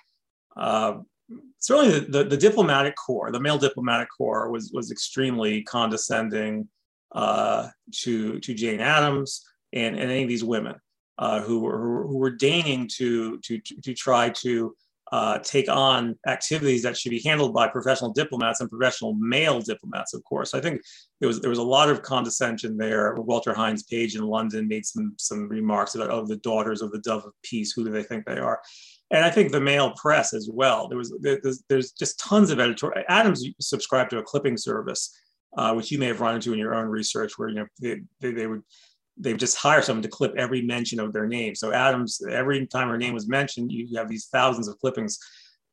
Uh, 0.56 1.00
certainly 1.60 2.00
the, 2.00 2.06
the, 2.06 2.24
the, 2.26 2.38
diplomatic 2.38 2.96
corps, 2.96 3.32
the 3.32 3.40
male 3.40 3.58
diplomatic 3.58 4.08
corps, 4.16 4.50
was 4.52 4.72
was 4.74 4.92
extremely 4.92 5.64
condescending 5.64 6.68
uh, 7.14 7.70
to 7.92 8.40
to 8.40 8.54
Jane 8.54 8.80
Addams 8.80 9.44
and, 9.72 9.96
and 9.96 10.12
any 10.12 10.24
of 10.24 10.30
these 10.30 10.44
women 10.44 10.76
uh, 11.18 11.42
who 11.42 11.60
were 11.60 12.08
who 12.08 12.18
were 12.18 12.32
deigning 12.32 12.88
to 12.98 13.40
to 13.40 13.60
to 13.60 13.94
try 13.94 14.30
to 14.30 14.76
uh, 15.12 15.38
take 15.40 15.70
on 15.70 16.18
activities 16.28 16.82
that 16.82 16.98
should 16.98 17.12
be 17.12 17.22
handled 17.22 17.54
by 17.54 17.68
professional 17.68 18.12
diplomats 18.12 18.62
and 18.62 18.70
professional 18.70 19.14
male 19.14 19.60
diplomats, 19.60 20.16
of 20.16 20.24
course. 20.24 20.56
I 20.56 20.60
think 20.60 20.82
there 21.20 21.28
was 21.28 21.40
there 21.40 21.52
was 21.52 21.60
a 21.60 21.64
lot 21.64 21.90
of 21.90 22.02
condescension 22.02 22.78
there. 22.78 23.14
Walter 23.16 23.54
Hines 23.54 23.84
Page 23.84 24.16
in 24.16 24.24
London 24.24 24.68
made 24.68 24.88
some 24.88 25.14
some 25.20 25.48
remarks 25.48 25.94
about 25.94 26.10
oh 26.10 26.26
the 26.26 26.38
daughters 26.38 26.82
of 26.82 26.92
the 26.92 27.00
dove 27.00 27.26
of 27.26 27.34
peace. 27.44 27.74
Who 27.74 27.84
do 27.84 27.92
they 27.92 28.02
think 28.02 28.26
they 28.26 28.40
are? 28.40 28.60
And 29.14 29.24
I 29.24 29.30
think 29.30 29.52
the 29.52 29.62
male 29.62 29.92
press 29.92 30.34
as 30.34 30.50
well. 30.52 30.88
There 30.88 30.98
was 30.98 31.14
there's, 31.22 31.64
there's 31.70 31.92
just 31.92 32.20
tons 32.20 32.50
of 32.50 32.60
editorial. 32.60 33.04
Addams 33.08 33.46
subscribed 33.62 34.10
to 34.10 34.18
a 34.18 34.24
clipping 34.24 34.58
service, 34.58 35.16
uh, 35.56 35.74
which 35.74 35.92
you 35.92 36.00
may 36.00 36.08
have 36.08 36.20
run 36.20 36.36
into 36.36 36.52
in 36.52 36.58
your 36.60 36.74
own 36.74 36.88
research, 36.88 37.38
where 37.38 37.50
you 37.50 37.56
know 37.56 37.68
they, 37.80 38.02
they, 38.20 38.32
they 38.32 38.48
would 38.48 38.64
they 39.16 39.36
just 39.36 39.56
hire 39.58 39.84
someone 39.84 40.02
to 40.02 40.10
clip 40.10 40.34
every 40.36 40.64
mention 40.64 41.00
of 41.00 41.14
their 41.14 41.28
name. 41.28 41.54
So 41.54 41.72
Addams, 41.72 42.20
every 42.28 42.66
time 42.66 42.90
her 42.90 42.98
name 42.98 43.14
was 43.14 43.28
mentioned, 43.28 43.72
you 43.72 43.96
have 43.98 44.10
these 44.10 44.26
thousands 44.26 44.68
of 44.68 44.80
clippings. 44.80 45.20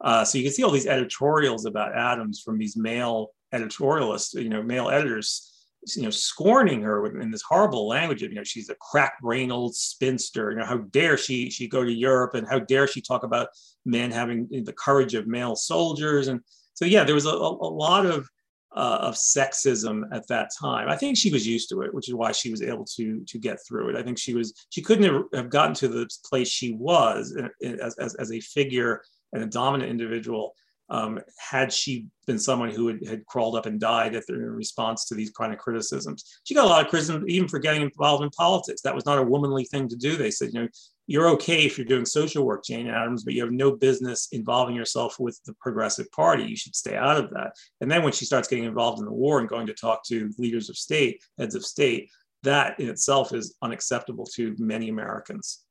Uh, 0.02 0.22
so 0.22 0.36
you 0.36 0.44
can 0.44 0.52
see 0.52 0.62
all 0.62 0.70
these 0.70 0.86
editorials 0.86 1.64
about 1.64 1.96
Addams 1.96 2.42
from 2.44 2.58
these 2.58 2.76
male 2.76 3.30
editorialists, 3.54 4.34
you 4.34 4.50
know, 4.50 4.62
male 4.62 4.90
editors 4.90 5.59
you 5.96 6.02
know, 6.02 6.10
scorning 6.10 6.82
her 6.82 7.06
in 7.20 7.30
this 7.30 7.42
horrible 7.42 7.88
language 7.88 8.22
of, 8.22 8.30
you 8.30 8.36
know, 8.36 8.44
she's 8.44 8.68
a 8.68 8.74
crack-brained 8.76 9.50
old 9.50 9.74
spinster. 9.74 10.50
You 10.50 10.58
know, 10.58 10.66
how 10.66 10.78
dare 10.78 11.16
she 11.16 11.50
she 11.50 11.68
go 11.68 11.84
to 11.84 11.92
Europe, 11.92 12.34
and 12.34 12.46
how 12.46 12.58
dare 12.58 12.86
she 12.86 13.00
talk 13.00 13.22
about 13.22 13.48
men 13.84 14.10
having 14.10 14.46
the 14.50 14.74
courage 14.74 15.14
of 15.14 15.26
male 15.26 15.56
soldiers? 15.56 16.28
And 16.28 16.40
so, 16.74 16.84
yeah, 16.84 17.04
there 17.04 17.14
was 17.14 17.26
a, 17.26 17.30
a 17.30 17.72
lot 17.86 18.06
of 18.06 18.28
uh, 18.76 18.98
of 19.00 19.14
sexism 19.14 20.02
at 20.12 20.26
that 20.28 20.50
time. 20.60 20.88
I 20.88 20.96
think 20.96 21.16
she 21.16 21.32
was 21.32 21.46
used 21.46 21.68
to 21.70 21.82
it, 21.82 21.92
which 21.92 22.08
is 22.08 22.14
why 22.14 22.32
she 22.32 22.50
was 22.50 22.62
able 22.62 22.84
to 22.96 23.24
to 23.26 23.38
get 23.38 23.58
through 23.66 23.90
it. 23.90 23.96
I 23.96 24.02
think 24.02 24.18
she 24.18 24.34
was 24.34 24.54
she 24.68 24.82
couldn't 24.82 25.26
have 25.34 25.50
gotten 25.50 25.74
to 25.76 25.88
the 25.88 26.08
place 26.28 26.48
she 26.48 26.72
was 26.72 27.36
as, 27.62 27.96
as, 27.98 28.14
as 28.16 28.32
a 28.32 28.40
figure 28.40 29.02
and 29.32 29.42
a 29.42 29.46
dominant 29.46 29.90
individual 29.90 30.54
um, 30.90 31.20
had 31.38 31.72
she 31.72 32.06
been 32.26 32.38
someone 32.38 32.70
who 32.70 32.88
had, 32.88 33.06
had 33.06 33.26
crawled 33.26 33.56
up 33.56 33.66
and 33.66 33.80
died 33.80 34.14
in 34.14 34.36
response 34.36 35.06
to 35.06 35.14
these 35.14 35.30
kind 35.30 35.52
of 35.52 35.58
criticisms. 35.58 36.40
She 36.44 36.54
got 36.54 36.64
a 36.64 36.68
lot 36.68 36.84
of 36.84 36.90
criticism 36.90 37.24
even 37.28 37.48
for 37.48 37.58
getting 37.58 37.82
involved 37.82 38.24
in 38.24 38.30
politics. 38.30 38.82
That 38.82 38.94
was 38.94 39.06
not 39.06 39.18
a 39.18 39.22
womanly 39.22 39.64
thing 39.64 39.88
to 39.88 39.96
do. 39.96 40.16
They 40.16 40.30
said, 40.30 40.50
you 40.52 40.62
know, 40.62 40.68
you're 41.06 41.28
okay 41.30 41.64
if 41.64 41.76
you're 41.76 41.86
doing 41.86 42.04
social 42.04 42.44
work, 42.44 42.64
Jane 42.64 42.88
Addams, 42.88 43.24
but 43.24 43.34
you 43.34 43.42
have 43.42 43.52
no 43.52 43.72
business 43.72 44.28
involving 44.32 44.76
yourself 44.76 45.18
with 45.18 45.40
the 45.44 45.54
Progressive 45.54 46.10
Party. 46.12 46.44
You 46.44 46.56
should 46.56 46.76
stay 46.76 46.96
out 46.96 47.16
of 47.16 47.30
that. 47.30 47.52
And 47.80 47.90
then 47.90 48.02
when 48.02 48.12
she 48.12 48.24
starts 48.24 48.48
getting 48.48 48.64
involved 48.64 49.00
in 49.00 49.06
the 49.06 49.12
war 49.12 49.40
and 49.40 49.48
going 49.48 49.66
to 49.66 49.74
talk 49.74 50.04
to 50.06 50.30
leaders 50.38 50.70
of 50.70 50.76
state, 50.76 51.22
heads 51.38 51.54
of 51.54 51.64
state, 51.64 52.10
that 52.42 52.78
in 52.78 52.88
itself 52.88 53.32
is 53.32 53.56
unacceptable 53.60 54.24
to 54.34 54.54
many 54.58 54.88
Americans. 54.88 55.64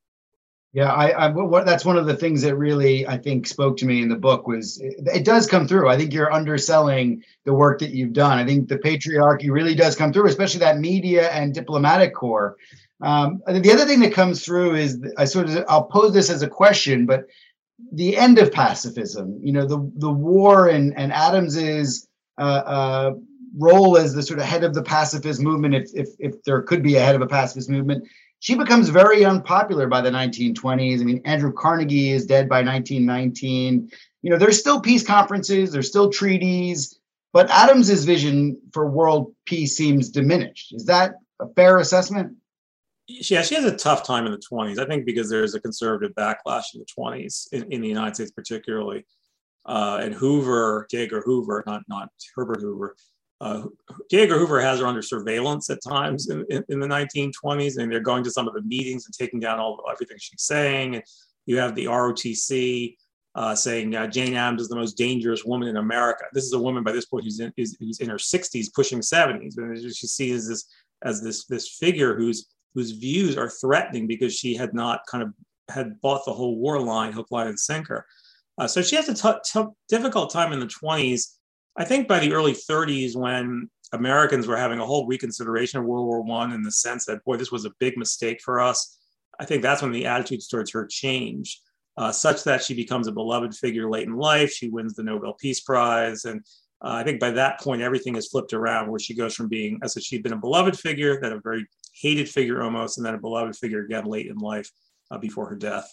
Yeah, 0.72 0.92
I, 0.92 1.08
I 1.08 1.28
what, 1.28 1.66
that's 1.66 1.84
one 1.84 1.96
of 1.96 2.06
the 2.06 2.14
things 2.14 2.42
that 2.42 2.54
really 2.54 3.04
I 3.06 3.18
think 3.18 3.48
spoke 3.48 3.76
to 3.78 3.86
me 3.86 4.02
in 4.02 4.08
the 4.08 4.16
book 4.16 4.46
was 4.46 4.80
it, 4.80 4.94
it, 5.06 5.24
does 5.24 5.48
come 5.48 5.66
through. 5.66 5.88
I 5.88 5.96
think 5.96 6.12
you're 6.12 6.32
underselling 6.32 7.24
the 7.44 7.52
work 7.52 7.80
that 7.80 7.90
you've 7.90 8.12
done. 8.12 8.38
I 8.38 8.46
think 8.46 8.68
the 8.68 8.78
patriarchy 8.78 9.50
really 9.50 9.74
does 9.74 9.96
come 9.96 10.12
through, 10.12 10.28
especially 10.28 10.60
that 10.60 10.78
media 10.78 11.28
and 11.30 11.52
diplomatic 11.52 12.14
corps. 12.14 12.56
Um, 13.02 13.42
the 13.48 13.72
other 13.72 13.84
thing 13.84 13.98
that 14.00 14.12
comes 14.12 14.44
through 14.44 14.76
is 14.76 15.02
I 15.18 15.24
sort 15.24 15.48
of 15.48 15.64
I'll 15.68 15.84
pose 15.84 16.12
this 16.12 16.30
as 16.30 16.42
a 16.42 16.48
question, 16.48 17.04
but 17.04 17.24
the 17.92 18.16
end 18.16 18.38
of 18.38 18.52
pacifism. 18.52 19.40
You 19.42 19.52
know, 19.52 19.66
the 19.66 19.90
the 19.96 20.12
war 20.12 20.68
and 20.68 20.96
and 20.96 21.10
Addams's 21.10 22.06
uh, 22.38 22.62
uh, 22.64 23.12
role 23.56 23.96
as 23.96 24.14
the 24.14 24.22
sort 24.22 24.38
of 24.38 24.44
head 24.44 24.64
of 24.64 24.74
the 24.74 24.82
pacifist 24.82 25.40
movement, 25.40 25.74
if 25.74 25.90
if 25.94 26.08
if 26.18 26.42
there 26.44 26.62
could 26.62 26.82
be 26.82 26.96
a 26.96 27.00
head 27.00 27.14
of 27.14 27.22
a 27.22 27.26
pacifist 27.26 27.70
movement, 27.70 28.06
she 28.40 28.56
becomes 28.56 28.88
very 28.88 29.24
unpopular 29.24 29.86
by 29.86 30.00
the 30.00 30.10
1920s. 30.10 31.00
I 31.00 31.04
mean, 31.04 31.20
Andrew 31.24 31.52
Carnegie 31.52 32.10
is 32.10 32.26
dead 32.26 32.48
by 32.48 32.62
1919. 32.62 33.90
You 34.22 34.30
know, 34.30 34.38
there's 34.38 34.58
still 34.58 34.80
peace 34.80 35.06
conferences, 35.06 35.70
there's 35.70 35.88
still 35.88 36.10
treaties, 36.10 36.98
but 37.32 37.48
Addams's 37.48 38.04
vision 38.04 38.58
for 38.72 38.90
world 38.90 39.34
peace 39.44 39.76
seems 39.76 40.08
diminished. 40.08 40.72
Is 40.74 40.86
that 40.86 41.14
a 41.38 41.46
fair 41.54 41.78
assessment? 41.78 42.36
Yeah, 43.06 43.42
she 43.42 43.54
has 43.56 43.64
a 43.64 43.76
tough 43.76 44.04
time 44.04 44.24
in 44.24 44.32
the 44.32 44.38
20s. 44.38 44.78
I 44.78 44.86
think 44.86 45.04
because 45.04 45.28
there's 45.28 45.54
a 45.54 45.60
conservative 45.60 46.14
backlash 46.14 46.74
in 46.74 46.80
the 46.80 46.86
20s, 46.86 47.52
in, 47.52 47.70
in 47.70 47.80
the 47.82 47.88
United 47.88 48.14
States 48.14 48.30
particularly. 48.30 49.04
Uh, 49.66 50.00
and 50.02 50.14
Hoover, 50.14 50.86
J. 50.90 51.08
Hoover, 51.08 51.62
not 51.66 51.82
not 51.88 52.08
Herbert 52.34 52.62
Hoover, 52.62 52.96
uh, 53.40 53.62
J. 54.10 54.22
Edgar 54.22 54.38
Hoover 54.38 54.60
has 54.60 54.80
her 54.80 54.86
under 54.86 55.02
surveillance 55.02 55.70
at 55.70 55.82
times 55.82 56.28
in, 56.28 56.44
in, 56.50 56.62
in, 56.68 56.78
the 56.78 56.86
1920s, 56.86 57.78
and 57.78 57.90
they're 57.90 58.00
going 58.00 58.22
to 58.24 58.30
some 58.30 58.46
of 58.46 58.54
the 58.54 58.62
meetings 58.62 59.06
and 59.06 59.14
taking 59.14 59.40
down 59.40 59.58
all 59.58 59.82
everything 59.90 60.18
she's 60.20 60.42
saying. 60.42 60.96
And 60.96 61.04
you 61.46 61.56
have 61.56 61.74
the 61.74 61.86
ROTC 61.86 62.96
uh, 63.34 63.54
saying 63.54 63.94
uh, 63.94 64.08
Jane 64.08 64.34
Addams 64.34 64.62
is 64.62 64.68
the 64.68 64.76
most 64.76 64.98
dangerous 64.98 65.44
woman 65.44 65.68
in 65.68 65.78
America. 65.78 66.24
This 66.34 66.44
is 66.44 66.52
a 66.52 66.58
woman 66.58 66.82
by 66.82 66.92
this 66.92 67.06
point 67.06 67.24
who's 67.24 67.40
in, 67.40 67.52
who's, 67.56 67.76
who's 67.80 68.00
in 68.00 68.10
her 68.10 68.16
60s, 68.16 68.74
pushing 68.74 69.00
70s, 69.00 69.56
and 69.56 69.78
she 69.78 70.06
sees 70.06 70.46
this 70.46 70.66
as 71.02 71.22
this 71.22 71.46
this 71.46 71.66
figure 71.66 72.14
whose 72.14 72.50
whose 72.74 72.90
views 72.90 73.36
are 73.36 73.48
threatening 73.48 74.06
because 74.06 74.34
she 74.34 74.54
had 74.54 74.74
not 74.74 75.00
kind 75.10 75.22
of 75.22 75.32
had 75.70 75.98
bought 76.02 76.24
the 76.26 76.32
whole 76.32 76.56
war 76.56 76.80
line, 76.80 77.12
hook, 77.12 77.28
line, 77.30 77.46
and 77.46 77.58
sinker. 77.58 78.04
Uh, 78.58 78.66
so 78.66 78.82
she 78.82 78.96
has 78.96 79.08
a 79.08 79.14
t- 79.14 79.38
t- 79.44 79.72
difficult 79.88 80.30
time 80.30 80.52
in 80.52 80.60
the 80.60 80.66
20s 80.66 81.36
I 81.76 81.84
think 81.84 82.08
by 82.08 82.18
the 82.18 82.32
early 82.32 82.52
30s, 82.52 83.16
when 83.16 83.70
Americans 83.92 84.46
were 84.46 84.56
having 84.56 84.78
a 84.78 84.86
whole 84.86 85.06
reconsideration 85.06 85.80
of 85.80 85.86
World 85.86 86.06
War 86.06 86.22
One 86.22 86.52
in 86.52 86.62
the 86.62 86.72
sense 86.72 87.06
that, 87.06 87.24
boy, 87.24 87.36
this 87.36 87.52
was 87.52 87.64
a 87.64 87.72
big 87.78 87.96
mistake 87.96 88.40
for 88.42 88.60
us, 88.60 88.98
I 89.38 89.44
think 89.44 89.62
that's 89.62 89.82
when 89.82 89.92
the 89.92 90.06
attitudes 90.06 90.48
towards 90.48 90.70
her 90.72 90.86
change, 90.86 91.60
uh, 91.96 92.12
such 92.12 92.44
that 92.44 92.62
she 92.62 92.74
becomes 92.74 93.06
a 93.06 93.12
beloved 93.12 93.54
figure 93.54 93.90
late 93.90 94.06
in 94.06 94.16
life. 94.16 94.52
She 94.52 94.68
wins 94.68 94.94
the 94.94 95.02
Nobel 95.02 95.34
Peace 95.40 95.60
Prize. 95.60 96.24
And 96.24 96.40
uh, 96.82 96.92
I 96.92 97.04
think 97.04 97.20
by 97.20 97.30
that 97.30 97.60
point, 97.60 97.82
everything 97.82 98.14
has 98.14 98.28
flipped 98.28 98.52
around 98.52 98.90
where 98.90 99.00
she 99.00 99.14
goes 99.14 99.34
from 99.34 99.48
being, 99.48 99.78
as 99.82 99.96
if 99.96 100.02
she'd 100.02 100.22
been 100.22 100.34
a 100.34 100.38
beloved 100.38 100.78
figure, 100.78 101.18
then 101.20 101.32
a 101.32 101.40
very 101.40 101.66
hated 101.94 102.28
figure 102.28 102.62
almost, 102.62 102.98
and 102.98 103.06
then 103.06 103.14
a 103.14 103.18
beloved 103.18 103.56
figure 103.56 103.84
again 103.84 104.04
late 104.04 104.26
in 104.26 104.36
life 104.36 104.70
uh, 105.10 105.18
before 105.18 105.48
her 105.48 105.56
death 105.56 105.90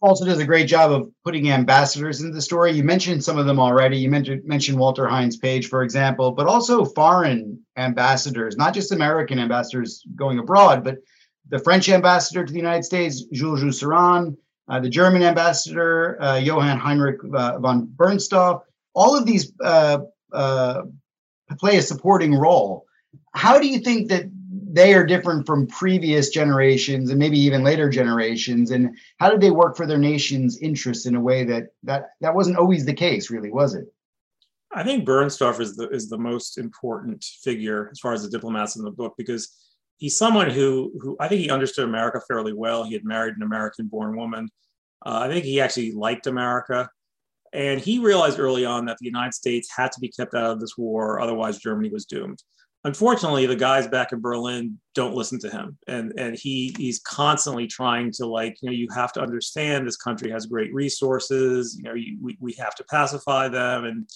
also 0.00 0.24
does 0.24 0.38
a 0.38 0.44
great 0.44 0.66
job 0.66 0.92
of 0.92 1.10
putting 1.24 1.50
ambassadors 1.50 2.20
into 2.20 2.34
the 2.34 2.42
story. 2.42 2.72
You 2.72 2.84
mentioned 2.84 3.24
some 3.24 3.38
of 3.38 3.46
them 3.46 3.58
already. 3.58 3.98
You 3.98 4.10
mentioned 4.10 4.44
mentioned 4.44 4.78
Walter 4.78 5.06
Hines 5.06 5.36
Page, 5.36 5.68
for 5.68 5.82
example, 5.82 6.32
but 6.32 6.46
also 6.46 6.84
foreign 6.84 7.58
ambassadors, 7.76 8.56
not 8.56 8.74
just 8.74 8.92
American 8.92 9.38
ambassadors 9.38 10.02
going 10.14 10.38
abroad, 10.38 10.84
but 10.84 10.98
the 11.48 11.58
French 11.58 11.88
ambassador 11.88 12.44
to 12.44 12.52
the 12.52 12.58
United 12.58 12.84
States, 12.84 13.24
Jules 13.32 13.62
Jusserand, 13.62 14.36
uh, 14.68 14.80
the 14.80 14.88
German 14.88 15.22
ambassador, 15.22 16.20
uh, 16.20 16.36
Johann 16.36 16.78
Heinrich 16.78 17.20
uh, 17.34 17.58
von 17.58 17.86
Bernstorff. 17.96 18.62
All 18.94 19.16
of 19.16 19.26
these 19.26 19.52
uh, 19.62 19.98
uh, 20.32 20.82
play 21.58 21.76
a 21.76 21.82
supporting 21.82 22.34
role. 22.34 22.84
How 23.32 23.58
do 23.58 23.66
you 23.66 23.78
think 23.78 24.08
that 24.08 24.24
they 24.76 24.92
are 24.92 25.06
different 25.06 25.46
from 25.46 25.66
previous 25.66 26.28
generations 26.28 27.08
and 27.08 27.18
maybe 27.18 27.38
even 27.38 27.64
later 27.64 27.88
generations. 27.88 28.72
And 28.72 28.94
how 29.16 29.30
did 29.30 29.40
they 29.40 29.50
work 29.50 29.74
for 29.74 29.86
their 29.86 29.96
nation's 29.96 30.58
interests 30.58 31.06
in 31.06 31.16
a 31.16 31.20
way 31.20 31.44
that 31.44 31.68
that 31.84 32.10
that 32.20 32.34
wasn't 32.34 32.58
always 32.58 32.84
the 32.84 32.92
case 32.92 33.30
really 33.30 33.50
was 33.50 33.74
it? 33.74 33.86
I 34.74 34.84
think 34.84 35.08
bernstorff 35.08 35.60
is 35.60 35.76
the 35.76 35.88
is 35.88 36.10
the 36.10 36.18
most 36.18 36.58
important 36.58 37.24
figure 37.42 37.88
as 37.90 38.00
far 38.00 38.12
as 38.12 38.22
the 38.22 38.28
diplomats 38.28 38.76
in 38.76 38.84
the 38.84 38.90
book 38.90 39.14
because 39.16 39.50
he's 39.96 40.18
someone 40.18 40.50
who 40.50 40.92
who 41.00 41.16
i 41.20 41.26
think 41.26 41.40
he 41.40 41.48
understood 41.48 41.88
america 41.88 42.20
fairly 42.28 42.52
well. 42.52 42.84
He 42.84 42.92
had 42.92 43.04
married 43.04 43.36
an 43.36 43.42
american 43.42 43.88
born 43.88 44.14
woman. 44.14 44.46
Uh, 45.06 45.20
i 45.22 45.28
think 45.28 45.46
he 45.46 45.58
actually 45.58 45.92
liked 45.92 46.26
america. 46.26 46.88
And 47.54 47.80
he 47.80 48.00
realized 48.00 48.38
early 48.38 48.66
on 48.66 48.84
that 48.84 48.98
the 48.98 49.06
united 49.06 49.32
states 49.32 49.70
had 49.74 49.90
to 49.92 50.00
be 50.00 50.08
kept 50.08 50.34
out 50.34 50.50
of 50.50 50.60
this 50.60 50.76
war 50.76 51.18
otherwise 51.18 51.56
germany 51.58 51.88
was 51.88 52.04
doomed 52.04 52.42
unfortunately 52.86 53.46
the 53.46 53.56
guys 53.56 53.88
back 53.88 54.12
in 54.12 54.20
berlin 54.20 54.78
don't 54.94 55.14
listen 55.14 55.38
to 55.38 55.50
him. 55.50 55.76
And 55.86 56.12
and 56.16 56.36
he 56.36 56.74
he's 56.78 57.00
constantly 57.00 57.66
trying 57.66 58.10
to 58.12 58.26
like 58.26 58.56
you 58.62 58.70
know 58.70 58.72
you 58.72 58.88
have 58.94 59.12
to 59.12 59.20
understand 59.20 59.86
this 59.86 59.96
country 59.96 60.30
has 60.30 60.46
great 60.46 60.72
resources. 60.72 61.76
You 61.76 61.84
know 61.84 61.94
you, 61.94 62.16
we, 62.20 62.36
we 62.40 62.52
have 62.54 62.74
to 62.76 62.84
pacify 62.84 63.48
them. 63.48 63.84
And 63.84 64.08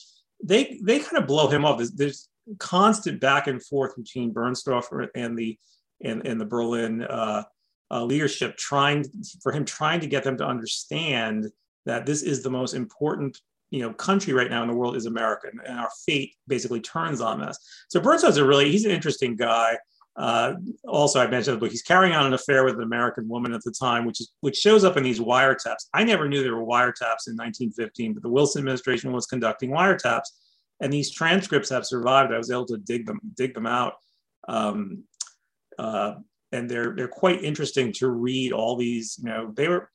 they 0.42 0.80
they 0.82 1.00
kind 1.00 1.18
of 1.18 1.26
blow 1.28 1.48
him 1.48 1.64
off 1.66 1.76
there's, 1.76 1.92
there's 1.92 2.28
constant 2.58 3.20
back 3.20 3.46
and 3.46 3.62
forth 3.62 3.94
between 3.94 4.32
bernstorff 4.32 5.08
and 5.14 5.38
the 5.38 5.58
and, 6.02 6.26
and 6.26 6.40
the 6.40 6.46
berlin 6.46 7.02
uh, 7.02 7.42
uh, 7.90 8.02
leadership 8.02 8.56
trying 8.56 9.04
for 9.42 9.52
him 9.52 9.66
trying 9.66 10.00
to 10.00 10.06
get 10.06 10.24
them 10.24 10.38
to 10.38 10.46
understand 10.46 11.46
that 11.84 12.06
this 12.06 12.22
is 12.22 12.42
the 12.42 12.50
most 12.50 12.72
important 12.72 13.38
you 13.70 13.80
know 13.80 13.92
country 13.92 14.32
right 14.32 14.50
now 14.50 14.62
in 14.62 14.68
the 14.68 14.74
world 14.74 14.96
is 14.96 15.06
America, 15.06 15.48
and 15.66 15.78
our 15.78 15.90
fate 16.06 16.34
basically 16.48 16.80
turns 16.80 17.20
on 17.20 17.40
this. 17.40 17.58
So 17.88 18.00
Bernstein's 18.00 18.36
a 18.36 18.44
really 18.44 18.70
he's 18.70 18.84
an 18.84 18.90
interesting 18.90 19.36
guy. 19.36 19.78
Uh, 20.16 20.54
also, 20.86 21.20
I 21.20 21.28
mentioned 21.28 21.60
but 21.60 21.70
he's 21.70 21.82
carrying 21.82 22.14
on 22.14 22.26
an 22.26 22.34
affair 22.34 22.64
with 22.64 22.74
an 22.74 22.82
American 22.82 23.28
woman 23.28 23.52
at 23.54 23.62
the 23.62 23.70
time, 23.70 24.04
which 24.04 24.20
is 24.20 24.32
which 24.40 24.56
shows 24.56 24.84
up 24.84 24.96
in 24.96 25.02
these 25.02 25.20
wiretaps. 25.20 25.86
I 25.94 26.04
never 26.04 26.28
knew 26.28 26.42
there 26.42 26.56
were 26.56 26.66
wiretaps 26.66 27.28
in 27.28 27.36
1915, 27.36 28.14
but 28.14 28.22
the 28.22 28.28
Wilson 28.28 28.60
administration 28.60 29.12
was 29.12 29.26
conducting 29.26 29.70
wiretaps, 29.70 30.28
and 30.80 30.92
these 30.92 31.12
transcripts 31.12 31.70
have 31.70 31.86
survived. 31.86 32.32
I 32.32 32.38
was 32.38 32.50
able 32.50 32.66
to 32.66 32.78
dig 32.78 33.06
them 33.06 33.20
dig 33.36 33.54
them 33.54 33.66
out. 33.66 33.94
Um, 34.48 35.04
uh, 35.78 36.14
and 36.52 36.68
they're 36.68 36.94
they're 36.94 37.08
quite 37.08 37.42
interesting 37.44 37.92
to 37.92 38.08
read 38.08 38.52
all 38.52 38.76
these 38.76 39.18
you 39.22 39.30
know 39.30 39.52
they 39.54 39.68
were 39.68 39.88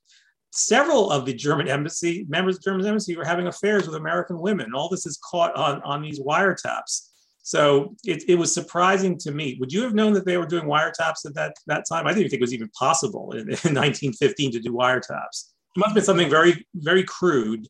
several 0.56 1.12
of 1.12 1.26
the 1.26 1.34
German 1.34 1.68
embassy 1.68 2.26
members 2.30 2.56
of 2.56 2.64
the 2.64 2.72
German 2.72 2.86
embassy 2.86 3.16
were 3.16 3.26
having 3.26 3.47
affairs 3.47 3.86
with 3.86 3.95
American 3.95 4.39
women. 4.39 4.74
All 4.74 4.89
this 4.89 5.06
is 5.06 5.20
caught 5.30 5.56
on, 5.56 5.82
on 5.84 6.01
these 6.01 6.20
wiretaps. 6.20 7.10
So 7.43 7.95
it, 8.06 8.24
it 8.28 8.36
was 8.36 8.53
surprising 8.53 9.18
to 9.20 9.32
me. 9.32 9.58
Would 9.60 9.72
you 9.72 9.84
have 9.84 9.93
known 9.93 10.14
that 10.14 10.26
they 10.26 10.38
were 10.38 10.47
doing 10.47 10.66
wiretaps 10.66 11.26
at 11.26 11.36
that, 11.36 11.56
that 11.68 11.84
time? 11.88 12.08
I 12.08 12.14
didn't 12.14 12.30
think 12.30 12.39
it 12.39 12.43
was 12.43 12.53
even 12.53 12.70
possible 12.70 13.32
in, 13.34 13.41
in 13.41 13.47
1915 13.47 14.53
to 14.53 14.60
do 14.60 14.72
wiretaps. 14.72 15.51
It 15.76 15.80
must 15.80 15.89
have 15.89 15.95
been 15.95 16.03
something 16.03 16.30
very, 16.30 16.66
very 16.74 17.03
crude. 17.03 17.68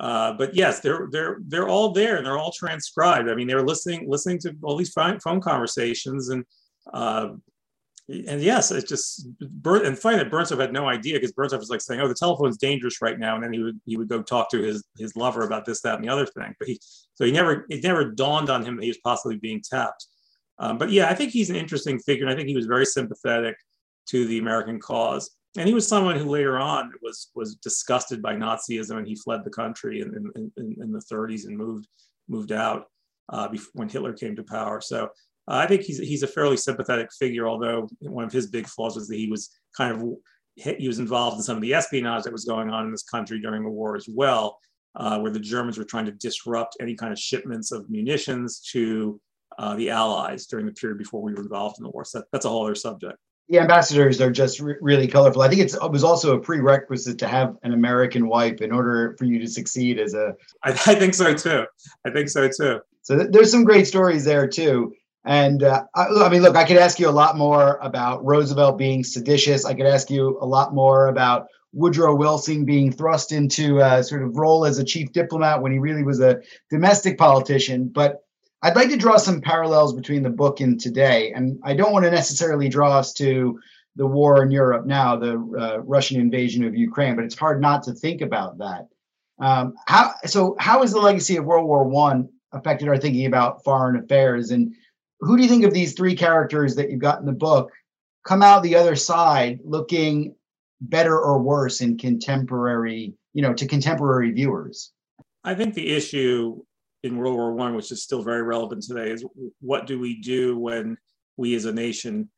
Uh, 0.00 0.32
but 0.34 0.54
yes, 0.54 0.78
they're 0.78 1.08
they're 1.10 1.38
they're 1.48 1.68
all 1.68 1.90
there 1.90 2.18
and 2.18 2.24
they're 2.24 2.38
all 2.38 2.52
transcribed. 2.52 3.28
I 3.28 3.34
mean, 3.34 3.48
they 3.48 3.56
were 3.56 3.66
listening 3.66 4.08
listening 4.08 4.38
to 4.40 4.54
all 4.62 4.76
these 4.76 4.92
phone 4.92 5.40
conversations 5.40 6.28
and 6.28 6.44
uh, 6.94 7.30
and 8.08 8.40
yes, 8.40 8.70
it 8.70 8.88
just 8.88 9.26
and 9.40 9.98
funny 9.98 10.16
that 10.16 10.30
Bernstorff 10.30 10.60
had 10.60 10.72
no 10.72 10.88
idea 10.88 11.14
because 11.14 11.32
Bernstorff 11.32 11.58
was 11.58 11.68
like 11.68 11.82
saying, 11.82 12.00
"Oh, 12.00 12.08
the 12.08 12.14
telephone's 12.14 12.56
dangerous 12.56 13.02
right 13.02 13.18
now," 13.18 13.34
and 13.34 13.44
then 13.44 13.52
he 13.52 13.62
would 13.62 13.78
he 13.84 13.96
would 13.98 14.08
go 14.08 14.22
talk 14.22 14.50
to 14.50 14.62
his 14.62 14.82
his 14.98 15.14
lover 15.14 15.44
about 15.44 15.66
this, 15.66 15.82
that, 15.82 15.96
and 15.96 16.04
the 16.04 16.08
other 16.08 16.24
thing. 16.24 16.54
But 16.58 16.68
he 16.68 16.80
so 17.14 17.26
he 17.26 17.32
never 17.32 17.66
it 17.68 17.82
never 17.82 18.10
dawned 18.10 18.48
on 18.48 18.64
him 18.64 18.76
that 18.76 18.82
he 18.82 18.88
was 18.88 18.98
possibly 19.04 19.36
being 19.36 19.62
tapped. 19.62 20.06
Um, 20.58 20.78
but 20.78 20.90
yeah, 20.90 21.10
I 21.10 21.14
think 21.14 21.32
he's 21.32 21.50
an 21.50 21.56
interesting 21.56 21.98
figure, 21.98 22.24
and 22.24 22.32
I 22.32 22.36
think 22.36 22.48
he 22.48 22.56
was 22.56 22.66
very 22.66 22.86
sympathetic 22.86 23.56
to 24.08 24.26
the 24.26 24.38
American 24.38 24.80
cause. 24.80 25.30
And 25.58 25.68
he 25.68 25.74
was 25.74 25.86
someone 25.86 26.16
who 26.16 26.30
later 26.30 26.58
on 26.58 26.92
was 27.02 27.30
was 27.34 27.56
disgusted 27.56 28.22
by 28.22 28.34
Nazism, 28.36 28.96
and 28.96 29.06
he 29.06 29.16
fled 29.16 29.44
the 29.44 29.50
country 29.50 30.00
in 30.00 30.14
in, 30.34 30.52
in, 30.56 30.76
in 30.82 30.92
the 30.92 31.02
30s 31.12 31.46
and 31.46 31.58
moved 31.58 31.86
moved 32.26 32.52
out 32.52 32.86
uh, 33.28 33.48
before, 33.48 33.70
when 33.74 33.88
Hitler 33.90 34.14
came 34.14 34.34
to 34.36 34.42
power. 34.42 34.80
So 34.80 35.10
uh, 35.48 35.54
I 35.56 35.66
think 35.66 35.82
he's 35.82 35.98
he's 35.98 36.22
a 36.22 36.28
fairly 36.28 36.56
sympathetic 36.56 37.08
figure, 37.18 37.48
although 37.48 37.88
one 38.00 38.24
of 38.24 38.32
his 38.32 38.48
big 38.48 38.66
flaws 38.66 38.96
was 38.96 39.08
that 39.08 39.16
he 39.16 39.28
was 39.28 39.50
kind 39.76 39.94
of 39.94 40.02
he 40.54 40.88
was 40.88 40.98
involved 40.98 41.36
in 41.36 41.42
some 41.42 41.56
of 41.56 41.62
the 41.62 41.72
espionage 41.72 42.24
that 42.24 42.32
was 42.32 42.44
going 42.44 42.68
on 42.68 42.84
in 42.84 42.90
this 42.90 43.04
country 43.04 43.40
during 43.40 43.62
the 43.62 43.70
war 43.70 43.96
as 43.96 44.08
well, 44.12 44.58
uh, 44.96 45.18
where 45.20 45.30
the 45.30 45.40
Germans 45.40 45.78
were 45.78 45.84
trying 45.84 46.04
to 46.06 46.12
disrupt 46.12 46.76
any 46.80 46.94
kind 46.94 47.12
of 47.12 47.18
shipments 47.18 47.70
of 47.70 47.88
munitions 47.88 48.60
to 48.72 49.20
uh, 49.58 49.74
the 49.76 49.90
Allies 49.90 50.46
during 50.46 50.66
the 50.66 50.72
period 50.72 50.98
before 50.98 51.22
we 51.22 51.32
were 51.32 51.42
involved 51.42 51.76
in 51.78 51.84
the 51.84 51.90
war. 51.90 52.04
So 52.04 52.22
that's 52.32 52.44
a 52.44 52.48
whole 52.48 52.64
other 52.64 52.74
subject. 52.74 53.16
The 53.48 53.60
ambassadors 53.60 54.20
are 54.20 54.30
just 54.30 54.60
re- 54.60 54.76
really 54.82 55.06
colorful. 55.06 55.40
I 55.40 55.48
think 55.48 55.62
it 55.62 55.74
was 55.90 56.04
also 56.04 56.36
a 56.36 56.40
prerequisite 56.40 57.18
to 57.20 57.28
have 57.28 57.56
an 57.62 57.72
American 57.72 58.28
wife 58.28 58.60
in 58.60 58.72
order 58.72 59.16
for 59.18 59.24
you 59.24 59.38
to 59.38 59.46
succeed 59.46 59.98
as 59.98 60.12
a. 60.12 60.34
I, 60.64 60.70
I 60.70 60.94
think 60.96 61.14
so 61.14 61.32
too. 61.32 61.64
I 62.04 62.10
think 62.10 62.28
so 62.28 62.48
too. 62.48 62.80
So 63.02 63.16
th- 63.16 63.30
there's 63.30 63.50
some 63.50 63.64
great 63.64 63.86
stories 63.86 64.24
there 64.24 64.46
too. 64.46 64.92
And 65.24 65.62
uh, 65.62 65.84
I, 65.94 66.06
I, 66.06 66.28
mean, 66.28 66.42
look, 66.42 66.56
I 66.56 66.64
could 66.64 66.76
ask 66.76 66.98
you 66.98 67.08
a 67.08 67.10
lot 67.10 67.36
more 67.36 67.78
about 67.82 68.24
Roosevelt 68.24 68.78
being 68.78 69.04
seditious. 69.04 69.64
I 69.64 69.74
could 69.74 69.86
ask 69.86 70.10
you 70.10 70.38
a 70.40 70.46
lot 70.46 70.74
more 70.74 71.08
about 71.08 71.46
Woodrow 71.72 72.14
Wilson 72.14 72.64
being 72.64 72.90
thrust 72.90 73.32
into 73.32 73.80
a 73.80 74.02
sort 74.02 74.22
of 74.22 74.36
role 74.36 74.64
as 74.64 74.78
a 74.78 74.84
chief 74.84 75.12
diplomat 75.12 75.60
when 75.60 75.72
he 75.72 75.78
really 75.78 76.02
was 76.02 76.20
a 76.20 76.40
domestic 76.70 77.18
politician. 77.18 77.88
But 77.88 78.22
I'd 78.62 78.76
like 78.76 78.88
to 78.88 78.96
draw 78.96 79.16
some 79.18 79.40
parallels 79.40 79.94
between 79.94 80.22
the 80.22 80.30
book 80.30 80.60
and 80.60 80.80
today. 80.80 81.32
And 81.32 81.60
I 81.62 81.74
don't 81.74 81.92
want 81.92 82.04
to 82.06 82.10
necessarily 82.10 82.68
draw 82.68 82.98
us 82.98 83.12
to 83.14 83.58
the 83.96 84.06
war 84.06 84.42
in 84.42 84.50
Europe 84.50 84.86
now, 84.86 85.16
the 85.16 85.32
uh, 85.58 85.78
Russian 85.80 86.20
invasion 86.20 86.64
of 86.64 86.74
Ukraine, 86.74 87.16
but 87.16 87.24
it's 87.24 87.38
hard 87.38 87.60
not 87.60 87.82
to 87.82 87.92
think 87.92 88.20
about 88.20 88.58
that. 88.58 88.86
Um, 89.40 89.74
how 89.86 90.14
so? 90.24 90.56
How 90.58 90.80
has 90.80 90.92
the 90.92 91.00
legacy 91.00 91.36
of 91.36 91.44
World 91.44 91.66
War 91.66 91.84
One 91.84 92.28
affected 92.52 92.88
our 92.88 92.96
thinking 92.96 93.26
about 93.26 93.62
foreign 93.62 93.96
affairs? 93.96 94.50
And 94.50 94.74
who 95.20 95.36
do 95.36 95.42
you 95.42 95.48
think 95.48 95.64
of 95.64 95.74
these 95.74 95.94
three 95.94 96.14
characters 96.14 96.74
that 96.76 96.90
you've 96.90 97.00
got 97.00 97.20
in 97.20 97.26
the 97.26 97.32
book 97.32 97.70
come 98.24 98.42
out 98.42 98.62
the 98.62 98.76
other 98.76 98.96
side 98.96 99.60
looking 99.64 100.34
better 100.80 101.18
or 101.18 101.40
worse 101.40 101.80
in 101.80 101.96
contemporary, 101.96 103.14
you 103.32 103.42
know, 103.42 103.52
to 103.52 103.66
contemporary 103.66 104.30
viewers? 104.30 104.92
I 105.44 105.54
think 105.54 105.74
the 105.74 105.88
issue 105.88 106.62
in 107.02 107.16
World 107.16 107.36
War 107.36 107.52
One, 107.52 107.74
which 107.74 107.92
is 107.92 108.02
still 108.02 108.22
very 108.22 108.42
relevant 108.42 108.82
today, 108.82 109.10
is 109.10 109.24
what 109.60 109.86
do 109.86 109.98
we 109.98 110.20
do 110.20 110.58
when 110.58 110.96
we 111.36 111.54
as 111.54 111.64
a 111.64 111.72
nation 111.72 112.28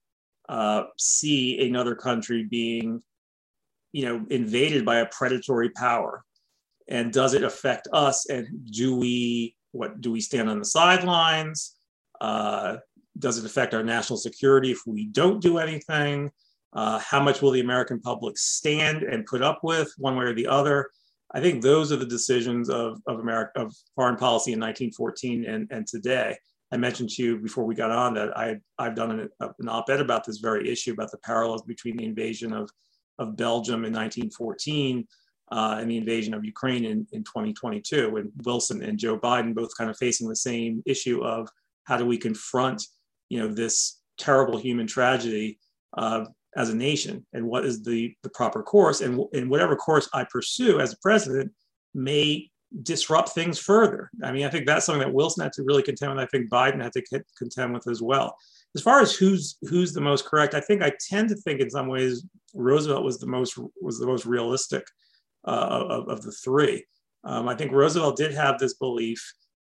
uh, 0.48 0.84
see 0.98 1.66
another 1.66 1.94
country 1.94 2.46
being, 2.50 3.02
you 3.92 4.04
know, 4.04 4.24
invaded 4.30 4.84
by 4.84 4.98
a 4.98 5.06
predatory 5.06 5.70
power, 5.70 6.24
and 6.88 7.12
does 7.12 7.34
it 7.34 7.42
affect 7.42 7.88
us? 7.92 8.28
And 8.28 8.46
do 8.70 8.96
we 8.96 9.56
what 9.72 10.00
do 10.00 10.10
we 10.10 10.20
stand 10.20 10.50
on 10.50 10.58
the 10.58 10.64
sidelines? 10.64 11.76
Uh, 12.20 12.76
does 13.18 13.38
it 13.38 13.44
affect 13.44 13.74
our 13.74 13.82
national 13.82 14.16
security 14.16 14.70
if 14.70 14.80
we 14.86 15.06
don't 15.06 15.40
do 15.40 15.58
anything? 15.58 16.30
Uh, 16.72 16.98
how 17.00 17.20
much 17.20 17.42
will 17.42 17.50
the 17.50 17.60
American 17.60 18.00
public 18.00 18.38
stand 18.38 19.02
and 19.02 19.26
put 19.26 19.42
up 19.42 19.60
with 19.62 19.92
one 19.98 20.16
way 20.16 20.24
or 20.24 20.34
the 20.34 20.46
other? 20.46 20.90
I 21.32 21.40
think 21.40 21.62
those 21.62 21.92
are 21.92 21.96
the 21.96 22.06
decisions 22.06 22.68
of, 22.68 23.00
of 23.06 23.20
America 23.20 23.60
of 23.60 23.74
foreign 23.94 24.16
policy 24.16 24.52
in 24.52 24.60
1914 24.60 25.44
and, 25.46 25.68
and 25.70 25.86
today. 25.86 26.36
I 26.72 26.76
mentioned 26.76 27.10
to 27.10 27.22
you 27.22 27.38
before 27.38 27.64
we 27.64 27.74
got 27.74 27.90
on 27.90 28.14
that 28.14 28.36
I, 28.36 28.56
I've 28.78 28.94
done 28.94 29.10
an, 29.10 29.28
an 29.58 29.68
op-ed 29.68 30.00
about 30.00 30.24
this 30.24 30.38
very 30.38 30.70
issue 30.70 30.92
about 30.92 31.10
the 31.10 31.18
parallels 31.18 31.62
between 31.62 31.96
the 31.96 32.04
invasion 32.04 32.52
of, 32.52 32.70
of 33.18 33.36
Belgium 33.36 33.84
in 33.84 33.92
1914 33.92 35.06
uh, 35.50 35.78
and 35.80 35.90
the 35.90 35.96
invasion 35.96 36.32
of 36.32 36.44
Ukraine 36.44 36.84
in, 36.84 37.06
in 37.12 37.24
2022. 37.24 38.16
And 38.16 38.30
Wilson 38.44 38.82
and 38.82 38.98
Joe 38.98 39.18
Biden 39.18 39.54
both 39.54 39.76
kind 39.76 39.90
of 39.90 39.96
facing 39.96 40.28
the 40.28 40.36
same 40.36 40.82
issue 40.86 41.24
of 41.24 41.48
how 41.84 41.96
do 41.96 42.06
we 42.06 42.18
confront, 42.18 42.82
you 43.28 43.38
know, 43.38 43.48
this 43.48 44.00
terrible 44.18 44.58
human 44.58 44.86
tragedy 44.86 45.58
uh, 45.96 46.24
as 46.56 46.70
a 46.70 46.76
nation 46.76 47.24
and 47.32 47.46
what 47.46 47.64
is 47.64 47.82
the, 47.82 48.14
the 48.22 48.30
proper 48.30 48.62
course 48.62 49.00
and, 49.00 49.20
and 49.32 49.48
whatever 49.48 49.76
course 49.76 50.08
I 50.12 50.24
pursue 50.24 50.80
as 50.80 50.92
a 50.92 50.98
president 50.98 51.52
may 51.94 52.50
disrupt 52.82 53.30
things 53.30 53.58
further. 53.58 54.10
I 54.22 54.32
mean, 54.32 54.46
I 54.46 54.50
think 54.50 54.66
that's 54.66 54.86
something 54.86 55.00
that 55.00 55.12
Wilson 55.12 55.42
had 55.42 55.52
to 55.54 55.64
really 55.64 55.82
contend 55.82 56.12
with. 56.12 56.22
I 56.22 56.26
think 56.26 56.50
Biden 56.50 56.82
had 56.82 56.92
to 56.92 57.24
contend 57.36 57.74
with 57.74 57.88
as 57.88 58.00
well. 58.00 58.36
As 58.76 58.82
far 58.82 59.00
as 59.00 59.14
who's 59.14 59.56
who's 59.68 59.92
the 59.92 60.00
most 60.00 60.26
correct, 60.26 60.54
I 60.54 60.60
think 60.60 60.82
I 60.82 60.92
tend 61.08 61.28
to 61.30 61.34
think 61.34 61.60
in 61.60 61.70
some 61.70 61.88
ways 61.88 62.24
Roosevelt 62.54 63.04
was 63.04 63.18
the 63.18 63.26
most 63.26 63.58
was 63.80 63.98
the 63.98 64.06
most 64.06 64.26
realistic 64.26 64.84
uh, 65.44 65.84
of, 65.88 66.08
of, 66.08 66.22
the 66.22 66.30
three. 66.30 66.84
Um, 67.24 67.48
I 67.48 67.56
think 67.56 67.72
Roosevelt 67.72 68.16
did 68.16 68.32
have 68.32 68.58
this 68.58 68.74
belief 68.74 69.34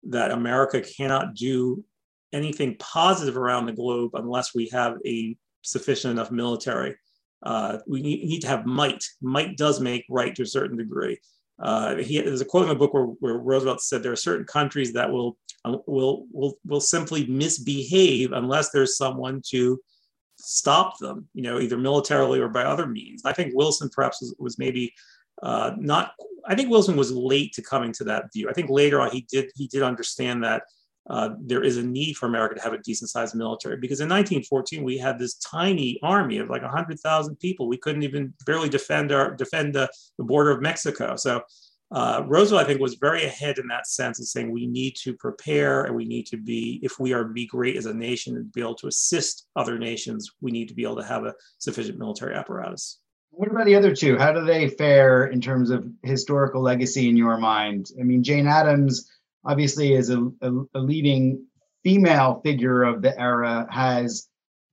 that 0.05 0.33
America 0.33 0.81
cannot 0.81 1.35
do 1.35 1.85
anything 2.33 2.77
positive 2.79 3.37
around 3.37 3.67
the 3.67 3.73
globe 3.73 4.13
unless 4.15 4.55
we 4.55 4.69
have 4.69 4.97
a 5.07 5.37
sufficient 5.63 6.13
enough 6.13 6.31
military. 6.31 6.97
Uh, 7.43 7.79
we 7.87 8.03
need, 8.03 8.41
to 8.41 8.47
have 8.47 8.67
might. 8.67 9.03
Might 9.23 9.57
does 9.57 9.81
make 9.81 10.05
right 10.11 10.35
to 10.35 10.43
a 10.43 10.47
certain 10.47 10.77
degree. 10.77 11.19
Uh, 11.61 11.97
he, 11.97 12.21
there's 12.21 12.41
a 12.41 12.45
quote 12.45 12.65
in 12.65 12.69
the 12.69 12.75
book 12.75 12.95
where, 12.95 13.05
where, 13.05 13.35
Roosevelt 13.35 13.83
said 13.83 14.03
there 14.03 14.13
are 14.13 14.17
certain 14.17 14.47
countries 14.47 14.93
that 14.95 15.11
will, 15.11 15.37
uh, 15.65 15.77
will, 15.87 16.27
will, 16.33 16.55
will 16.67 16.81
simply 16.81 17.27
misbehave 17.27 18.33
unless 18.33 18.71
there's 18.71 18.97
someone 18.97 19.43
to 19.51 19.79
stop 20.39 20.99
them, 20.99 21.29
you 21.35 21.43
know, 21.43 21.61
either 21.61 21.77
militarily 21.77 22.41
or 22.41 22.49
by 22.49 22.63
other 22.63 22.87
means. 22.87 23.23
I 23.25 23.33
think 23.33 23.55
Wilson 23.55 23.91
perhaps 23.91 24.21
was, 24.23 24.35
was 24.39 24.59
maybe 24.59 24.95
uh, 25.43 25.73
not. 25.79 26.13
I 26.47 26.55
think 26.55 26.71
Wilson 26.71 26.97
was 26.97 27.13
late 27.13 27.53
to 27.55 27.63
coming 27.63 27.93
to 27.95 28.05
that 28.05 28.33
view. 28.33 28.49
I 28.49 28.53
think 28.53 28.71
later 28.71 29.01
on 29.01 29.11
he 29.11 29.27
did 29.31 29.51
he 29.55 29.67
did 29.67 29.83
understand 29.83 30.45
that 30.45 30.63
uh, 31.09 31.31
there 31.41 31.63
is 31.63 31.77
a 31.77 31.83
need 31.83 32.15
for 32.15 32.27
America 32.27 32.55
to 32.55 32.61
have 32.61 32.73
a 32.73 32.79
decent 32.79 33.11
sized 33.11 33.35
military 33.35 33.77
because 33.79 34.01
in 34.01 34.09
1914 34.09 34.85
we 34.85 34.99
had 34.99 35.19
this 35.19 35.35
tiny 35.37 35.99
army 36.03 36.39
of 36.39 36.51
like 36.51 36.63
100,000 36.63 37.37
people. 37.37 37.69
We 37.69 37.79
couldn't 37.79 38.03
even 38.03 38.35
barely 38.45 38.69
defend 38.69 39.11
our 39.11 39.35
defend 39.35 39.75
the, 39.75 39.91
the 40.19 40.25
border 40.25 40.51
of 40.51 40.61
Mexico. 40.61 41.17
So 41.17 41.43
uh, 41.93 42.23
Roosevelt, 42.27 42.63
I 42.63 42.67
think, 42.67 42.81
was 42.81 42.95
very 42.95 43.25
ahead 43.25 43.59
in 43.59 43.67
that 43.69 43.89
sense 43.89 44.21
of 44.21 44.27
saying 44.27 44.51
we 44.51 44.67
need 44.67 44.95
to 45.03 45.15
prepare 45.15 45.85
and 45.85 45.97
we 45.97 46.05
need 46.05 46.27
to 46.27 46.37
be, 46.37 46.79
if 46.83 47.01
we 47.01 47.13
are 47.13 47.25
be 47.25 47.47
great 47.47 47.77
as 47.77 47.87
a 47.87 47.95
nation 47.95 48.37
and 48.37 48.53
be 48.53 48.61
able 48.61 48.77
to 48.77 48.87
assist 48.87 49.47
other 49.57 49.79
nations, 49.79 50.31
we 50.41 50.53
need 50.53 50.69
to 50.69 50.75
be 50.75 50.85
able 50.85 50.97
to 50.97 51.05
have 51.05 51.25
a 51.25 51.35
sufficient 51.59 51.99
military 51.99 52.37
apparatus. 52.37 53.01
What 53.31 53.51
about 53.51 53.67
the 53.67 53.75
other 53.75 53.95
two? 53.95 54.17
How 54.19 54.33
do 54.33 54.45
they 54.45 54.69
fare 54.69 55.27
in 55.27 55.41
terms 55.41 55.71
of 55.71 55.85
historical 56.03 56.63
legacy 56.63 57.09
in 57.09 57.17
your 57.17 57.39
mind? 57.39 57.91
I 57.99 58.05
mean, 58.05 58.23
Jane 58.23 58.47
Addams 58.47 59.11
obviously 59.45 59.95
is 59.95 60.11
a, 60.11 60.23
a, 60.43 60.53
a 60.75 60.81
leading 60.81 61.45
female 61.83 62.41
figure 62.45 62.83
of 62.83 63.03
the 63.03 63.19
era, 63.19 63.67
has 63.71 64.29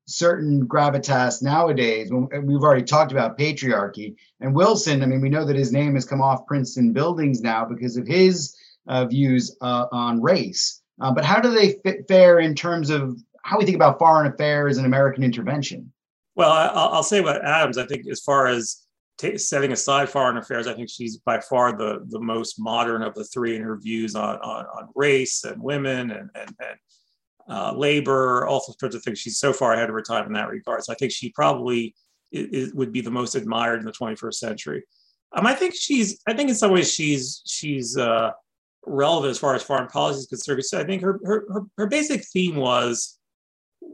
certain 0.07 0.65
gravitas 0.68 1.43
nowadays. 1.43 2.11
We've 2.11 2.61
already 2.61 2.84
talked 2.84 3.11
about 3.11 3.38
patriarchy. 3.38 4.15
And 4.39 4.55
Wilson, 4.55 5.03
I 5.03 5.05
mean, 5.05 5.22
we 5.22 5.30
know 5.30 5.45
that 5.45 5.55
his 5.55 5.74
name 5.74 5.95
has 5.95 6.05
come 6.05 6.22
off 6.22 6.45
Princeton 6.47 6.93
buildings 6.93 7.41
now 7.41 7.65
because 7.65 7.97
of 7.97 8.07
his 8.07 8.55
uh, 8.88 9.05
views 9.05 9.55
uh, 9.61 9.88
on 9.91 10.22
race. 10.22 10.82
Uh, 11.01 11.11
but 11.11 11.26
how 11.26 11.39
do 11.39 11.51
they 11.51 11.74
fit, 11.84 12.07
fare 12.07 12.39
in 12.39 12.55
terms 12.55 12.89
of 12.89 13.18
how 13.43 13.57
we 13.57 13.65
think 13.65 13.76
about 13.76 13.99
foreign 13.99 14.32
affairs 14.32 14.78
and 14.78 14.86
American 14.86 15.24
intervention? 15.24 15.91
Well, 16.36 16.51
I, 16.51 16.95
will 16.95 17.03
say 17.03 17.20
about 17.20 17.43
Addams. 17.43 17.78
I 17.78 17.86
think 17.86 18.07
as 18.09 18.22
far 18.22 18.47
as 18.47 18.87
t- 19.18 19.38
setting 19.38 19.72
aside 19.72 20.09
foreign 20.09 20.38
affairs, 20.38 20.68
I 20.68 20.74
think 20.74 20.89
she's 20.89 21.18
by 21.18 21.39
far 21.39 21.78
the, 21.78 22.05
the 22.07 22.20
most 22.20 22.59
modern 22.59 23.01
of 23.01 23.13
the 23.15 23.24
three 23.24 23.55
in 23.55 23.61
her 23.61 23.78
views 23.78 24.15
on, 24.15 24.38
on, 24.38 24.65
on 24.65 24.89
race 24.95 25.43
and 25.43 25.61
women 25.61 26.11
and, 26.11 26.30
and, 26.36 26.55
and 26.59 26.78
uh, 27.49 27.74
labor, 27.74 28.45
all 28.45 28.59
sorts 28.59 28.95
of 28.95 29.03
things. 29.03 29.20
She's 29.20 29.39
so 29.39 29.53
far 29.53 29.74
ahead 29.74 29.89
of 29.89 29.95
her 29.95 30.01
time 30.01 30.26
in 30.28 30.34
that 30.34 30.49
regard. 30.49 30.84
So 30.84 30.93
I 30.93 30.95
think 30.95 31.11
she 31.11 31.30
probably 31.32 31.95
would 32.74 32.91
be 32.91 33.01
the 33.01 33.11
most 33.11 33.36
admired 33.36 33.80
in 33.80 33.86
the 33.86 33.91
21st 33.91 34.34
century. 34.34 34.84
Um, 35.36 35.45
I 35.45 35.53
think 35.53 35.76
she's. 35.76 36.22
I 36.28 36.34
think 36.34 36.49
in 36.49 36.55
some 36.55 36.72
ways 36.72 36.93
she's 36.93 37.41
she's 37.45 37.97
uh, 37.97 38.32
relevant 38.86 39.32
as 39.32 39.38
far 39.38 39.55
as 39.55 39.63
foreign 39.63 39.88
policy 39.88 40.20
is 40.20 40.28
concerned. 40.28 40.63
So 40.63 40.80
I 40.80 40.86
think 40.86 41.01
her, 41.01 41.20
her 41.26 41.45
her 41.51 41.61
her 41.78 41.88
basic 41.88 42.24
theme 42.26 42.55
was, 42.55 43.16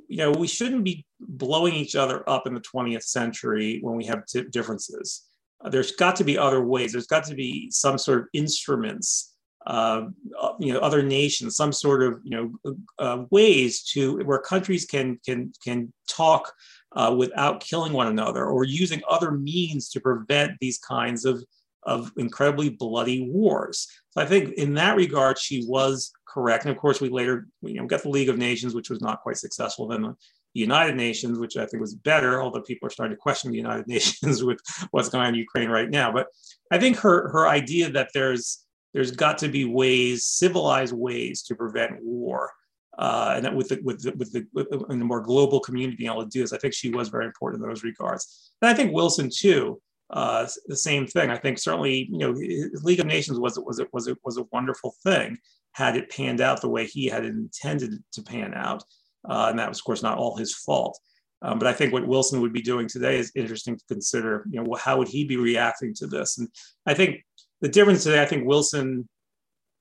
you 0.08 0.18
know, 0.18 0.32
we 0.32 0.48
shouldn't 0.48 0.84
be 0.84 1.06
blowing 1.20 1.74
each 1.74 1.96
other 1.96 2.28
up 2.30 2.48
in 2.48 2.54
the 2.54 2.62
20th 2.62 3.04
century 3.04 3.80
when 3.82 3.96
we 3.96 4.06
have 4.06 4.26
t- 4.26 4.44
differences. 4.52 5.28
Uh, 5.64 5.70
there's 5.70 5.92
got 5.94 6.16
to 6.18 6.24
be 6.24 6.38
other 6.38 6.64
ways. 6.64 6.92
There's 6.92 7.08
got 7.08 7.24
to 7.26 7.36
be 7.36 7.70
some 7.72 7.98
sort 7.98 8.20
of 8.20 8.28
instruments, 8.34 9.34
uh, 9.66 10.06
uh, 10.40 10.54
you 10.60 10.74
know, 10.74 10.80
other 10.80 11.02
nations, 11.02 11.56
some 11.56 11.72
sort 11.72 12.04
of 12.04 12.20
you 12.24 12.32
know 12.66 12.76
uh, 13.00 13.24
ways 13.32 13.84
to 13.94 14.20
where 14.26 14.40
countries 14.40 14.86
can 14.86 15.20
can 15.26 15.52
can 15.64 15.94
talk 16.08 16.52
uh, 16.96 17.16
without 17.18 17.62
killing 17.62 17.94
one 17.94 18.08
another 18.08 18.46
or 18.46 18.66
using 18.66 19.02
other 19.10 19.32
means 19.32 19.90
to 19.90 20.02
prevent 20.02 20.52
these 20.60 20.78
kinds 20.78 21.26
of 21.26 21.44
of 21.84 22.12
incredibly 22.18 22.70
bloody 22.70 23.30
wars. 23.30 23.88
So 24.14 24.22
I 24.22 24.26
think 24.26 24.54
in 24.54 24.76
that 24.76 24.96
regard, 24.96 25.40
she 25.40 25.66
was 25.68 26.12
correct. 26.28 26.66
And 26.66 26.72
of 26.72 26.78
course, 26.78 27.02
we 27.02 27.10
later 27.10 27.48
you 27.62 27.76
know 27.76 27.88
got 27.88 28.04
the 28.04 28.10
League 28.10 28.30
of 28.30 28.38
Nations, 28.38 28.76
which 28.76 28.90
was 28.90 29.02
not 29.02 29.22
quite 29.22 29.38
successful. 29.38 29.88
Then 29.88 30.04
the 30.04 30.16
United 30.54 30.96
Nations, 30.96 31.40
which 31.40 31.58
I 31.58 31.66
think 31.66 31.82
was 31.82 31.96
better, 31.96 32.42
although 32.42 32.62
people 32.62 32.88
are 32.88 32.92
starting 32.92 33.16
to 33.16 33.22
question 33.22 33.52
the 33.52 33.58
United 33.58 33.88
Nations 33.96 34.44
with 34.44 34.60
what's 34.92 35.10
going 35.10 35.24
on 35.24 35.34
in 35.34 35.40
Ukraine 35.40 35.70
right 35.70 35.90
now. 35.90 36.12
But 36.12 36.28
I 36.72 36.78
think 36.78 36.98
her 36.98 37.30
her 37.30 37.48
idea 37.48 37.90
that 37.92 38.10
there's 38.14 38.64
there's 38.94 39.12
got 39.12 39.40
to 39.40 39.48
be 39.48 39.66
ways, 39.66 40.26
civilized 40.26 40.94
ways, 40.94 41.42
to 41.44 41.56
prevent 41.56 41.94
war, 42.04 42.52
uh, 43.00 43.34
and 43.36 43.46
that 43.46 43.56
with 43.56 43.70
the, 43.70 43.80
with 43.84 44.04
the, 44.04 44.12
with 44.12 44.32
the 44.32 44.46
with 44.54 44.68
in 44.92 45.00
the 45.00 45.06
more 45.06 45.22
global 45.22 45.60
community 45.60 45.98
being 45.98 46.12
able 46.12 46.24
to 46.24 46.30
do 46.30 46.42
this, 46.42 46.54
I 46.54 46.60
think 46.60 46.76
she 46.76 46.92
was 46.92 47.10
very 47.10 47.26
important 47.26 47.64
in 47.64 47.68
those 47.68 47.84
regards. 47.84 48.52
And 48.62 48.70
I 48.70 48.76
think 48.76 48.94
Wilson 48.94 49.32
too. 49.36 49.82
Uh, 50.14 50.48
the 50.68 50.78
same 50.78 51.08
thing. 51.08 51.32
I 51.32 51.38
think 51.38 51.58
certainly, 51.58 52.08
you 52.12 52.20
know, 52.20 52.36
League 52.84 53.00
of 53.00 53.08
Nations 53.08 53.40
was 53.40 53.60
was 53.60 53.80
it 53.80 53.88
was 53.92 54.08
it 54.08 54.18
was 54.24 54.38
a 54.38 54.46
wonderful 54.52 54.94
thing 55.04 55.38
had 55.72 55.98
it 55.98 56.12
panned 56.12 56.40
out 56.40 56.62
the 56.62 56.70
way 56.70 56.86
he 56.86 57.08
had 57.08 57.26
intended 57.26 57.96
to 58.12 58.22
pan 58.22 58.54
out. 58.54 58.84
Uh, 59.28 59.48
and 59.50 59.58
that 59.58 59.70
was, 59.70 59.80
of 59.80 59.86
course, 59.86 60.04
not 60.04 60.20
all 60.20 60.38
his 60.38 60.54
fault. 60.54 61.00
Um, 61.42 61.58
but 61.58 61.68
I 61.68 61.74
think 61.74 61.92
what 61.92 62.08
Wilson 62.08 62.42
would 62.42 62.54
be 62.54 62.62
doing 62.62 62.88
today 62.88 63.18
is 63.18 63.32
interesting 63.36 63.76
to 63.76 63.84
consider. 63.88 64.46
You 64.52 64.62
know, 64.62 64.76
how 64.76 64.98
would 64.98 65.08
he 65.08 65.26
be 65.26 65.38
reacting 65.38 65.96
to 65.96 66.08
this? 66.08 66.38
And 66.38 66.48
I 66.86 66.94
think 66.94 67.26
the 67.62 67.68
difference 67.68 68.04
today, 68.04 68.22
I 68.22 68.26
think 68.26 68.46
Wilson, 68.46 69.10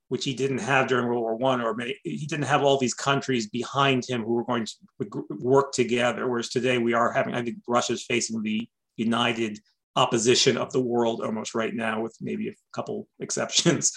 which 0.08 0.24
he 0.24 0.32
didn't 0.32 0.58
have 0.58 0.88
during 0.88 1.06
World 1.08 1.22
War 1.22 1.36
One, 1.36 1.60
or 1.60 1.76
he 2.04 2.26
didn't 2.26 2.46
have 2.46 2.62
all 2.62 2.78
these 2.78 2.94
countries 2.94 3.48
behind 3.50 4.04
him 4.08 4.22
who 4.22 4.32
were 4.32 4.44
going 4.44 4.66
to 4.66 5.24
work 5.40 5.72
together. 5.72 6.26
Whereas 6.26 6.48
today 6.48 6.78
we 6.78 6.94
are 6.94 7.12
having, 7.12 7.34
I 7.34 7.42
think 7.42 7.58
Russia's 7.68 8.04
facing 8.04 8.42
the 8.42 8.66
united 8.96 9.58
opposition 9.96 10.56
of 10.56 10.72
the 10.72 10.80
world 10.80 11.22
almost 11.22 11.54
right 11.54 11.74
now, 11.74 12.02
with 12.02 12.16
maybe 12.20 12.48
a 12.48 12.54
couple 12.72 13.08
exceptions. 13.20 13.92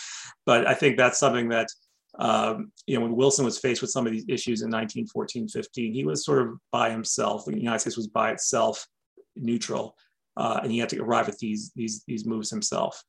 But 0.46 0.68
I 0.68 0.74
think 0.74 0.98
that's 0.98 1.20
something 1.20 1.50
that 1.50 1.68
um, 2.20 2.72
you 2.88 2.96
know, 2.96 3.04
when 3.04 3.16
Wilson 3.16 3.46
was 3.46 3.60
faced 3.60 3.82
with 3.82 3.92
some 3.92 4.06
of 4.06 4.14
these 4.14 4.26
issues 4.28 4.62
in 4.62 4.68
1914, 4.68 5.50
15, 5.50 5.94
he 5.94 6.06
was 6.06 6.24
sort 6.24 6.48
of 6.48 6.58
by 6.72 6.90
himself. 6.90 7.46
The 7.46 7.58
United 7.58 7.80
States 7.80 7.98
was 7.98 8.08
by 8.08 8.32
itself, 8.32 8.88
neutral, 9.36 9.96
uh, 10.38 10.62
and 10.64 10.72
he 10.72 10.80
had 10.80 10.90
to 10.90 11.02
arrive 11.02 11.30
at 11.30 11.38
these 11.38 11.72
these 11.76 12.04
these 12.08 12.26
moves 12.26 12.50
himself. 12.50 13.04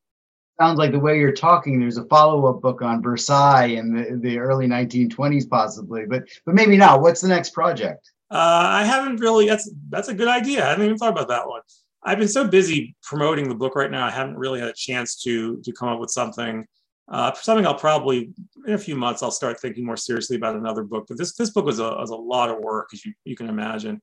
Sounds 0.60 0.78
like 0.78 0.92
the 0.92 0.98
way 0.98 1.18
you're 1.18 1.32
talking. 1.32 1.78
There's 1.78 1.98
a 1.98 2.04
follow-up 2.06 2.62
book 2.62 2.80
on 2.80 3.02
Versailles 3.02 3.66
in 3.66 3.92
the, 3.92 4.18
the 4.20 4.38
early 4.38 4.66
1920s, 4.66 5.48
possibly, 5.48 6.06
but 6.06 6.24
but 6.44 6.54
maybe 6.54 6.76
not. 6.76 7.00
What's 7.00 7.20
the 7.20 7.28
next 7.28 7.50
project? 7.50 8.10
Uh, 8.30 8.66
I 8.70 8.84
haven't 8.84 9.20
really. 9.20 9.46
That's 9.46 9.70
that's 9.88 10.08
a 10.08 10.14
good 10.14 10.28
idea. 10.28 10.64
I 10.64 10.70
haven't 10.70 10.86
even 10.86 10.98
thought 10.98 11.12
about 11.12 11.28
that 11.28 11.46
one. 11.46 11.60
I've 12.02 12.18
been 12.18 12.28
so 12.28 12.46
busy 12.46 12.94
promoting 13.02 13.48
the 13.48 13.54
book 13.54 13.74
right 13.74 13.90
now. 13.90 14.06
I 14.06 14.10
haven't 14.10 14.38
really 14.38 14.60
had 14.60 14.68
a 14.68 14.74
chance 14.74 15.22
to 15.22 15.60
to 15.62 15.72
come 15.72 15.88
up 15.88 16.00
with 16.00 16.10
something 16.10 16.66
uh, 17.08 17.32
something 17.34 17.66
I'll 17.66 17.74
probably 17.74 18.32
in 18.66 18.74
a 18.74 18.78
few 18.78 18.96
months 18.96 19.22
I'll 19.22 19.30
start 19.30 19.60
thinking 19.60 19.84
more 19.84 19.96
seriously 19.96 20.36
about 20.36 20.56
another 20.56 20.82
book. 20.82 21.06
But 21.08 21.18
this 21.18 21.34
this 21.34 21.50
book 21.50 21.64
was 21.64 21.78
a, 21.78 21.84
was 21.84 22.10
a 22.10 22.16
lot 22.16 22.50
of 22.50 22.58
work, 22.58 22.90
as 22.92 23.04
you, 23.04 23.12
you 23.24 23.36
can 23.36 23.48
imagine. 23.48 24.00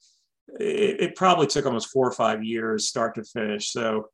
It, 0.59 1.01
it 1.01 1.15
probably 1.15 1.47
took 1.47 1.65
almost 1.65 1.89
four 1.89 2.07
or 2.07 2.11
five 2.11 2.43
years, 2.43 2.87
start 2.87 3.15
to 3.15 3.23
finish. 3.23 3.71
So, 3.71 4.09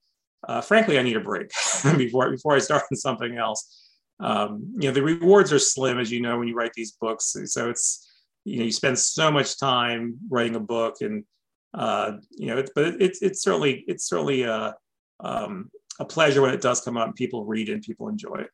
uh, 0.47 0.61
frankly, 0.61 0.97
I 0.97 1.03
need 1.03 1.17
a 1.17 1.21
break 1.21 1.51
before 1.97 2.31
before 2.31 2.55
I 2.55 2.59
start 2.59 2.83
on 2.91 2.97
something 2.97 3.37
else. 3.37 3.85
Um, 4.19 4.73
you 4.79 4.89
know, 4.89 4.93
the 4.93 5.03
rewards 5.03 5.53
are 5.53 5.59
slim, 5.59 5.99
as 5.99 6.11
you 6.11 6.21
know, 6.21 6.39
when 6.39 6.47
you 6.47 6.55
write 6.55 6.73
these 6.73 6.93
books. 6.93 7.35
So 7.45 7.69
it's 7.69 8.07
you 8.43 8.57
know 8.57 8.65
you 8.65 8.71
spend 8.71 8.97
so 8.97 9.29
much 9.29 9.59
time 9.59 10.17
writing 10.29 10.55
a 10.55 10.59
book 10.59 10.97
and 11.01 11.25
uh, 11.73 12.13
you 12.31 12.47
know 12.47 12.63
but 12.75 12.87
it, 12.87 13.01
it's 13.01 13.21
it's 13.21 13.41
certainly 13.41 13.83
it's 13.87 14.07
certainly 14.07 14.43
a, 14.43 14.75
um, 15.19 15.69
a 15.99 16.05
pleasure 16.05 16.41
when 16.41 16.53
it 16.53 16.61
does 16.61 16.81
come 16.81 16.97
out 16.97 17.07
and 17.07 17.15
people 17.15 17.45
read 17.45 17.69
and 17.69 17.81
people 17.81 18.07
enjoy 18.07 18.35
it. 18.35 18.49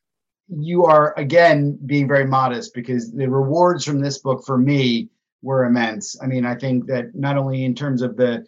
You 0.47 0.85
are 0.85 1.13
again 1.17 1.77
being 1.85 2.07
very 2.07 2.25
modest 2.25 2.73
because 2.73 3.11
the 3.11 3.27
rewards 3.27 3.83
from 3.85 3.99
this 3.99 4.19
book 4.19 4.45
for 4.45 4.57
me 4.57 5.09
were 5.41 5.65
immense. 5.65 6.15
I 6.21 6.27
mean 6.27 6.45
i 6.45 6.55
think 6.55 6.87
that 6.87 7.15
not 7.15 7.37
only 7.37 7.63
in 7.65 7.75
terms 7.75 8.01
of 8.01 8.17
the 8.17 8.45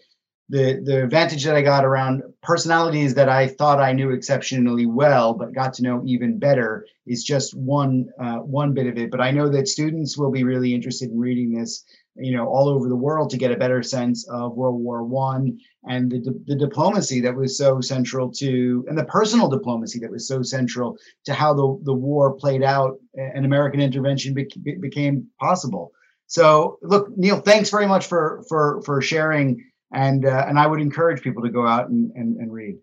the 0.49 0.81
the 0.83 1.03
advantage 1.03 1.43
that 1.43 1.55
I 1.55 1.61
got 1.61 1.83
around 1.83 2.23
personalities 2.41 3.13
that 3.15 3.27
I 3.27 3.47
thought 3.47 3.81
I 3.81 3.91
knew 3.91 4.11
exceptionally 4.11 4.85
well, 4.85 5.33
but 5.33 5.53
got 5.53 5.73
to 5.75 5.83
know 5.83 6.01
even 6.05 6.39
better, 6.39 6.85
is 7.05 7.23
just 7.23 7.55
one 7.55 8.07
uh, 8.21 8.37
one 8.37 8.73
bit 8.73 8.87
of 8.87 8.97
it. 8.97 9.11
But 9.11 9.21
I 9.21 9.31
know 9.31 9.49
that 9.49 9.67
students 9.67 10.17
will 10.17 10.31
be 10.31 10.43
really 10.43 10.73
interested 10.73 11.09
in 11.11 11.19
reading 11.19 11.53
this, 11.53 11.83
you 12.15 12.35
know, 12.35 12.47
all 12.47 12.69
over 12.69 12.87
the 12.87 12.95
world 12.95 13.29
to 13.31 13.37
get 13.37 13.51
a 13.51 13.57
better 13.57 13.83
sense 13.83 14.25
of 14.29 14.55
World 14.55 14.81
War 14.81 15.03
One 15.03 15.57
and 15.83 16.09
the 16.09 16.41
the 16.45 16.55
diplomacy 16.55 17.19
that 17.21 17.35
was 17.35 17.57
so 17.57 17.81
central 17.81 18.31
to, 18.33 18.85
and 18.87 18.97
the 18.97 19.05
personal 19.05 19.49
diplomacy 19.49 19.99
that 19.99 20.11
was 20.11 20.27
so 20.27 20.41
central 20.41 20.97
to 21.25 21.33
how 21.33 21.53
the 21.53 21.77
the 21.83 21.93
war 21.93 22.33
played 22.33 22.63
out 22.63 22.97
and 23.15 23.45
American 23.45 23.81
intervention 23.81 24.33
be- 24.33 24.77
became 24.79 25.27
possible. 25.41 25.91
So, 26.27 26.77
look, 26.81 27.09
Neil, 27.17 27.39
thanks 27.39 27.69
very 27.69 27.87
much 27.87 28.05
for 28.05 28.43
for 28.47 28.81
for 28.85 29.01
sharing 29.01 29.63
and 29.93 30.25
uh, 30.25 30.45
and 30.47 30.59
I 30.59 30.67
would 30.67 30.81
encourage 30.81 31.21
people 31.21 31.43
to 31.43 31.49
go 31.49 31.65
out 31.65 31.89
and, 31.89 32.11
and, 32.15 32.37
and 32.37 32.51
read. 32.51 32.77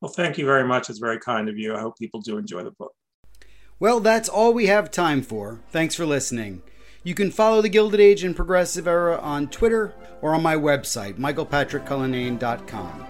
Well, 0.00 0.12
thank 0.12 0.38
you 0.38 0.44
very 0.44 0.66
much. 0.66 0.90
It's 0.90 0.98
very 0.98 1.18
kind 1.18 1.48
of 1.48 1.56
you. 1.56 1.74
I 1.74 1.80
hope 1.80 1.98
people 1.98 2.20
do 2.20 2.36
enjoy 2.36 2.62
the 2.62 2.72
book. 2.72 2.92
Well, 3.80 4.00
that's 4.00 4.28
all 4.28 4.52
we 4.52 4.66
have 4.66 4.90
time 4.90 5.22
for. 5.22 5.60
Thanks 5.70 5.94
for 5.94 6.06
listening. 6.06 6.62
You 7.02 7.14
can 7.14 7.30
follow 7.30 7.60
the 7.60 7.68
Gilded 7.68 8.00
Age 8.00 8.24
and 8.24 8.34
Progressive 8.34 8.86
Era 8.86 9.18
on 9.18 9.48
Twitter 9.48 9.94
or 10.22 10.34
on 10.34 10.42
my 10.42 10.56
website, 10.56 11.18
michaelpatrickcullinane.com. 11.18 13.06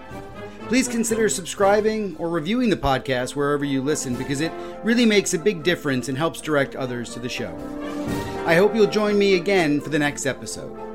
Please 0.67 0.87
consider 0.87 1.29
subscribing 1.29 2.17
or 2.17 2.29
reviewing 2.29 2.69
the 2.69 2.75
podcast 2.75 3.35
wherever 3.35 3.63
you 3.63 3.81
listen 3.81 4.15
because 4.15 4.41
it 4.41 4.51
really 4.83 5.05
makes 5.05 5.33
a 5.33 5.39
big 5.39 5.63
difference 5.63 6.09
and 6.09 6.17
helps 6.17 6.41
direct 6.41 6.75
others 6.75 7.13
to 7.13 7.19
the 7.19 7.29
show. 7.29 7.55
I 8.45 8.55
hope 8.55 8.75
you'll 8.75 8.87
join 8.87 9.17
me 9.17 9.35
again 9.35 9.79
for 9.79 9.89
the 9.89 9.99
next 9.99 10.25
episode. 10.25 10.94